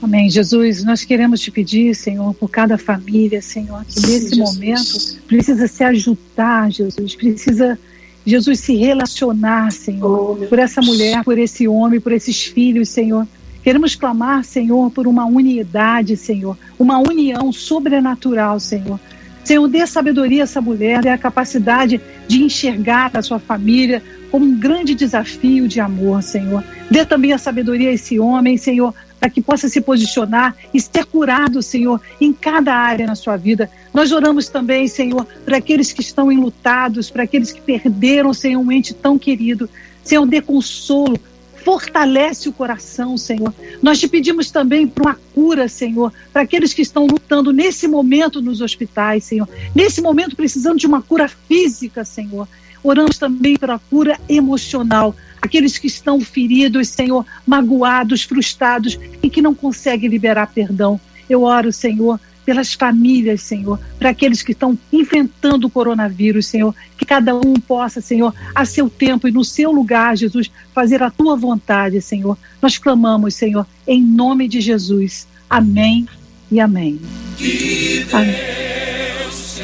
Amém. 0.04 0.30
Jesus, 0.30 0.84
nós 0.84 1.06
queremos 1.06 1.40
te 1.40 1.50
pedir, 1.50 1.96
Senhor, 1.96 2.34
por 2.34 2.50
cada 2.50 2.78
família, 2.78 3.42
Senhor, 3.42 3.86
que 3.86 4.02
nesse 4.02 4.38
momento 4.38 5.18
precisa 5.26 5.66
se 5.66 5.82
ajudar, 5.82 6.70
Jesus, 6.70 7.16
precisa 7.16 7.80
Jesus, 8.26 8.60
se 8.60 8.76
relacionar, 8.76 9.72
Senhor, 9.72 10.42
oh, 10.42 10.46
por 10.46 10.60
essa 10.60 10.82
mulher, 10.82 11.24
por 11.24 11.40
esse 11.40 11.70
homem, 11.70 12.02
por 12.02 12.12
esses 12.12 12.44
filhos, 12.44 12.90
Senhor. 12.90 13.26
Queremos 13.64 13.96
clamar, 13.96 14.44
Senhor, 14.44 14.92
por 14.92 15.08
uma 15.08 15.26
unidade, 15.26 16.18
Senhor, 16.18 16.58
uma 16.78 17.00
união 17.00 17.54
sobrenatural, 17.54 18.60
Senhor. 18.60 19.00
Senhor, 19.42 19.66
dê 19.70 19.88
sabedoria 19.88 20.44
a 20.44 20.46
essa 20.46 20.60
mulher, 20.60 21.02
dê 21.02 21.10
a 21.10 21.18
capacidade 21.18 22.02
de 22.28 22.44
enxergar 22.44 23.10
a 23.14 23.22
sua 23.22 23.40
família 23.40 24.04
como 24.30 24.46
um 24.46 24.60
grande 24.60 24.96
desafio 24.96 25.68
de 25.68 25.80
amor, 25.80 26.24
Senhor. 26.24 26.64
Dê 26.90 27.06
também 27.06 27.34
a 27.34 27.38
sabedoria 27.38 27.90
a 27.90 27.94
esse 27.94 28.20
homem, 28.20 28.58
Senhor, 28.58 28.94
para 29.24 29.30
que 29.30 29.42
possa 29.42 29.70
se 29.70 29.80
posicionar 29.80 30.54
e 30.74 30.82
ser 30.82 31.06
curado, 31.06 31.62
Senhor, 31.64 32.02
em 32.20 32.34
cada 32.34 32.76
área 32.76 33.08
na 33.08 33.16
sua 33.16 33.38
vida. 33.38 33.72
Nós 33.94 34.12
oramos 34.12 34.50
também, 34.50 34.86
Senhor, 34.86 35.26
para 35.46 35.56
aqueles 35.56 35.94
que 35.94 36.02
estão 36.02 36.30
enlutados, 36.30 37.10
para 37.10 37.24
aqueles 37.24 37.50
que 37.50 37.62
perderam, 37.62 38.34
Senhor, 38.34 38.60
um 38.60 38.70
ente 38.70 38.94
tão 38.94 39.18
querido. 39.18 39.70
Senhor, 40.04 40.26
dê 40.26 40.42
consolo, 40.42 41.18
fortalece 41.64 42.50
o 42.50 42.52
coração, 42.52 43.18
Senhor. 43.18 43.54
Nós 43.82 43.98
te 43.98 44.10
pedimos 44.10 44.52
também 44.52 44.86
por 44.86 45.04
uma 45.04 45.18
cura, 45.34 45.70
Senhor, 45.70 46.12
para 46.34 46.42
aqueles 46.42 46.74
que 46.74 46.82
estão 46.82 47.08
lutando 47.08 47.54
nesse 47.54 47.88
momento 47.88 48.42
nos 48.42 48.60
hospitais, 48.60 49.24
Senhor. 49.24 49.48
Nesse 49.74 50.02
momento 50.02 50.36
precisando 50.36 50.80
de 50.80 50.86
uma 50.86 51.02
cura 51.02 51.30
física, 51.30 52.04
Senhor. 52.04 52.46
Oramos 52.84 53.18
também 53.18 53.56
pela 53.56 53.80
cura 53.80 54.20
emocional, 54.28 55.16
aqueles 55.44 55.78
que 55.78 55.88
estão 55.88 56.22
feridos, 56.22 56.88
Senhor, 56.88 57.26
magoados, 57.46 58.24
frustrados 58.24 58.98
e 59.22 59.30
que 59.30 59.42
não 59.42 59.54
conseguem 59.54 60.10
liberar 60.10 60.48
perdão. 60.48 60.98
Eu 61.30 61.44
oro, 61.44 61.70
Senhor, 61.72 62.18
pelas 62.46 62.74
famílias, 62.74 63.42
Senhor, 63.42 63.78
para 64.00 64.12
aqueles 64.12 64.42
que 64.42 64.54
estão 64.54 64.80
enfrentando 64.92 65.68
o 65.68 65.70
coronavírus, 65.70 66.46
Senhor, 66.46 66.74
que 66.98 67.06
cada 67.06 67.36
um 67.36 67.56
possa, 67.56 68.00
Senhor, 68.00 68.34
a 68.56 68.64
seu 68.64 68.90
tempo 68.90 69.28
e 69.28 69.32
no 69.32 69.44
seu 69.44 69.70
lugar, 69.72 70.16
Jesus, 70.16 70.50
fazer 70.74 71.04
a 71.04 71.12
tua 71.12 71.36
vontade, 71.36 72.02
Senhor. 72.02 72.38
Nós 72.62 72.78
clamamos, 72.78 73.36
Senhor, 73.36 73.68
em 73.86 74.02
nome 74.02 74.48
de 74.48 74.62
Jesus. 74.62 75.28
Amém 75.50 76.08
e 76.50 76.62
amém. 76.62 77.02
Que 77.38 78.06
Deus 78.10 78.14
amém. 78.14 78.34
te 78.34 79.64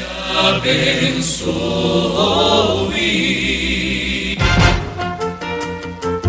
abençoe. 1.16 1.80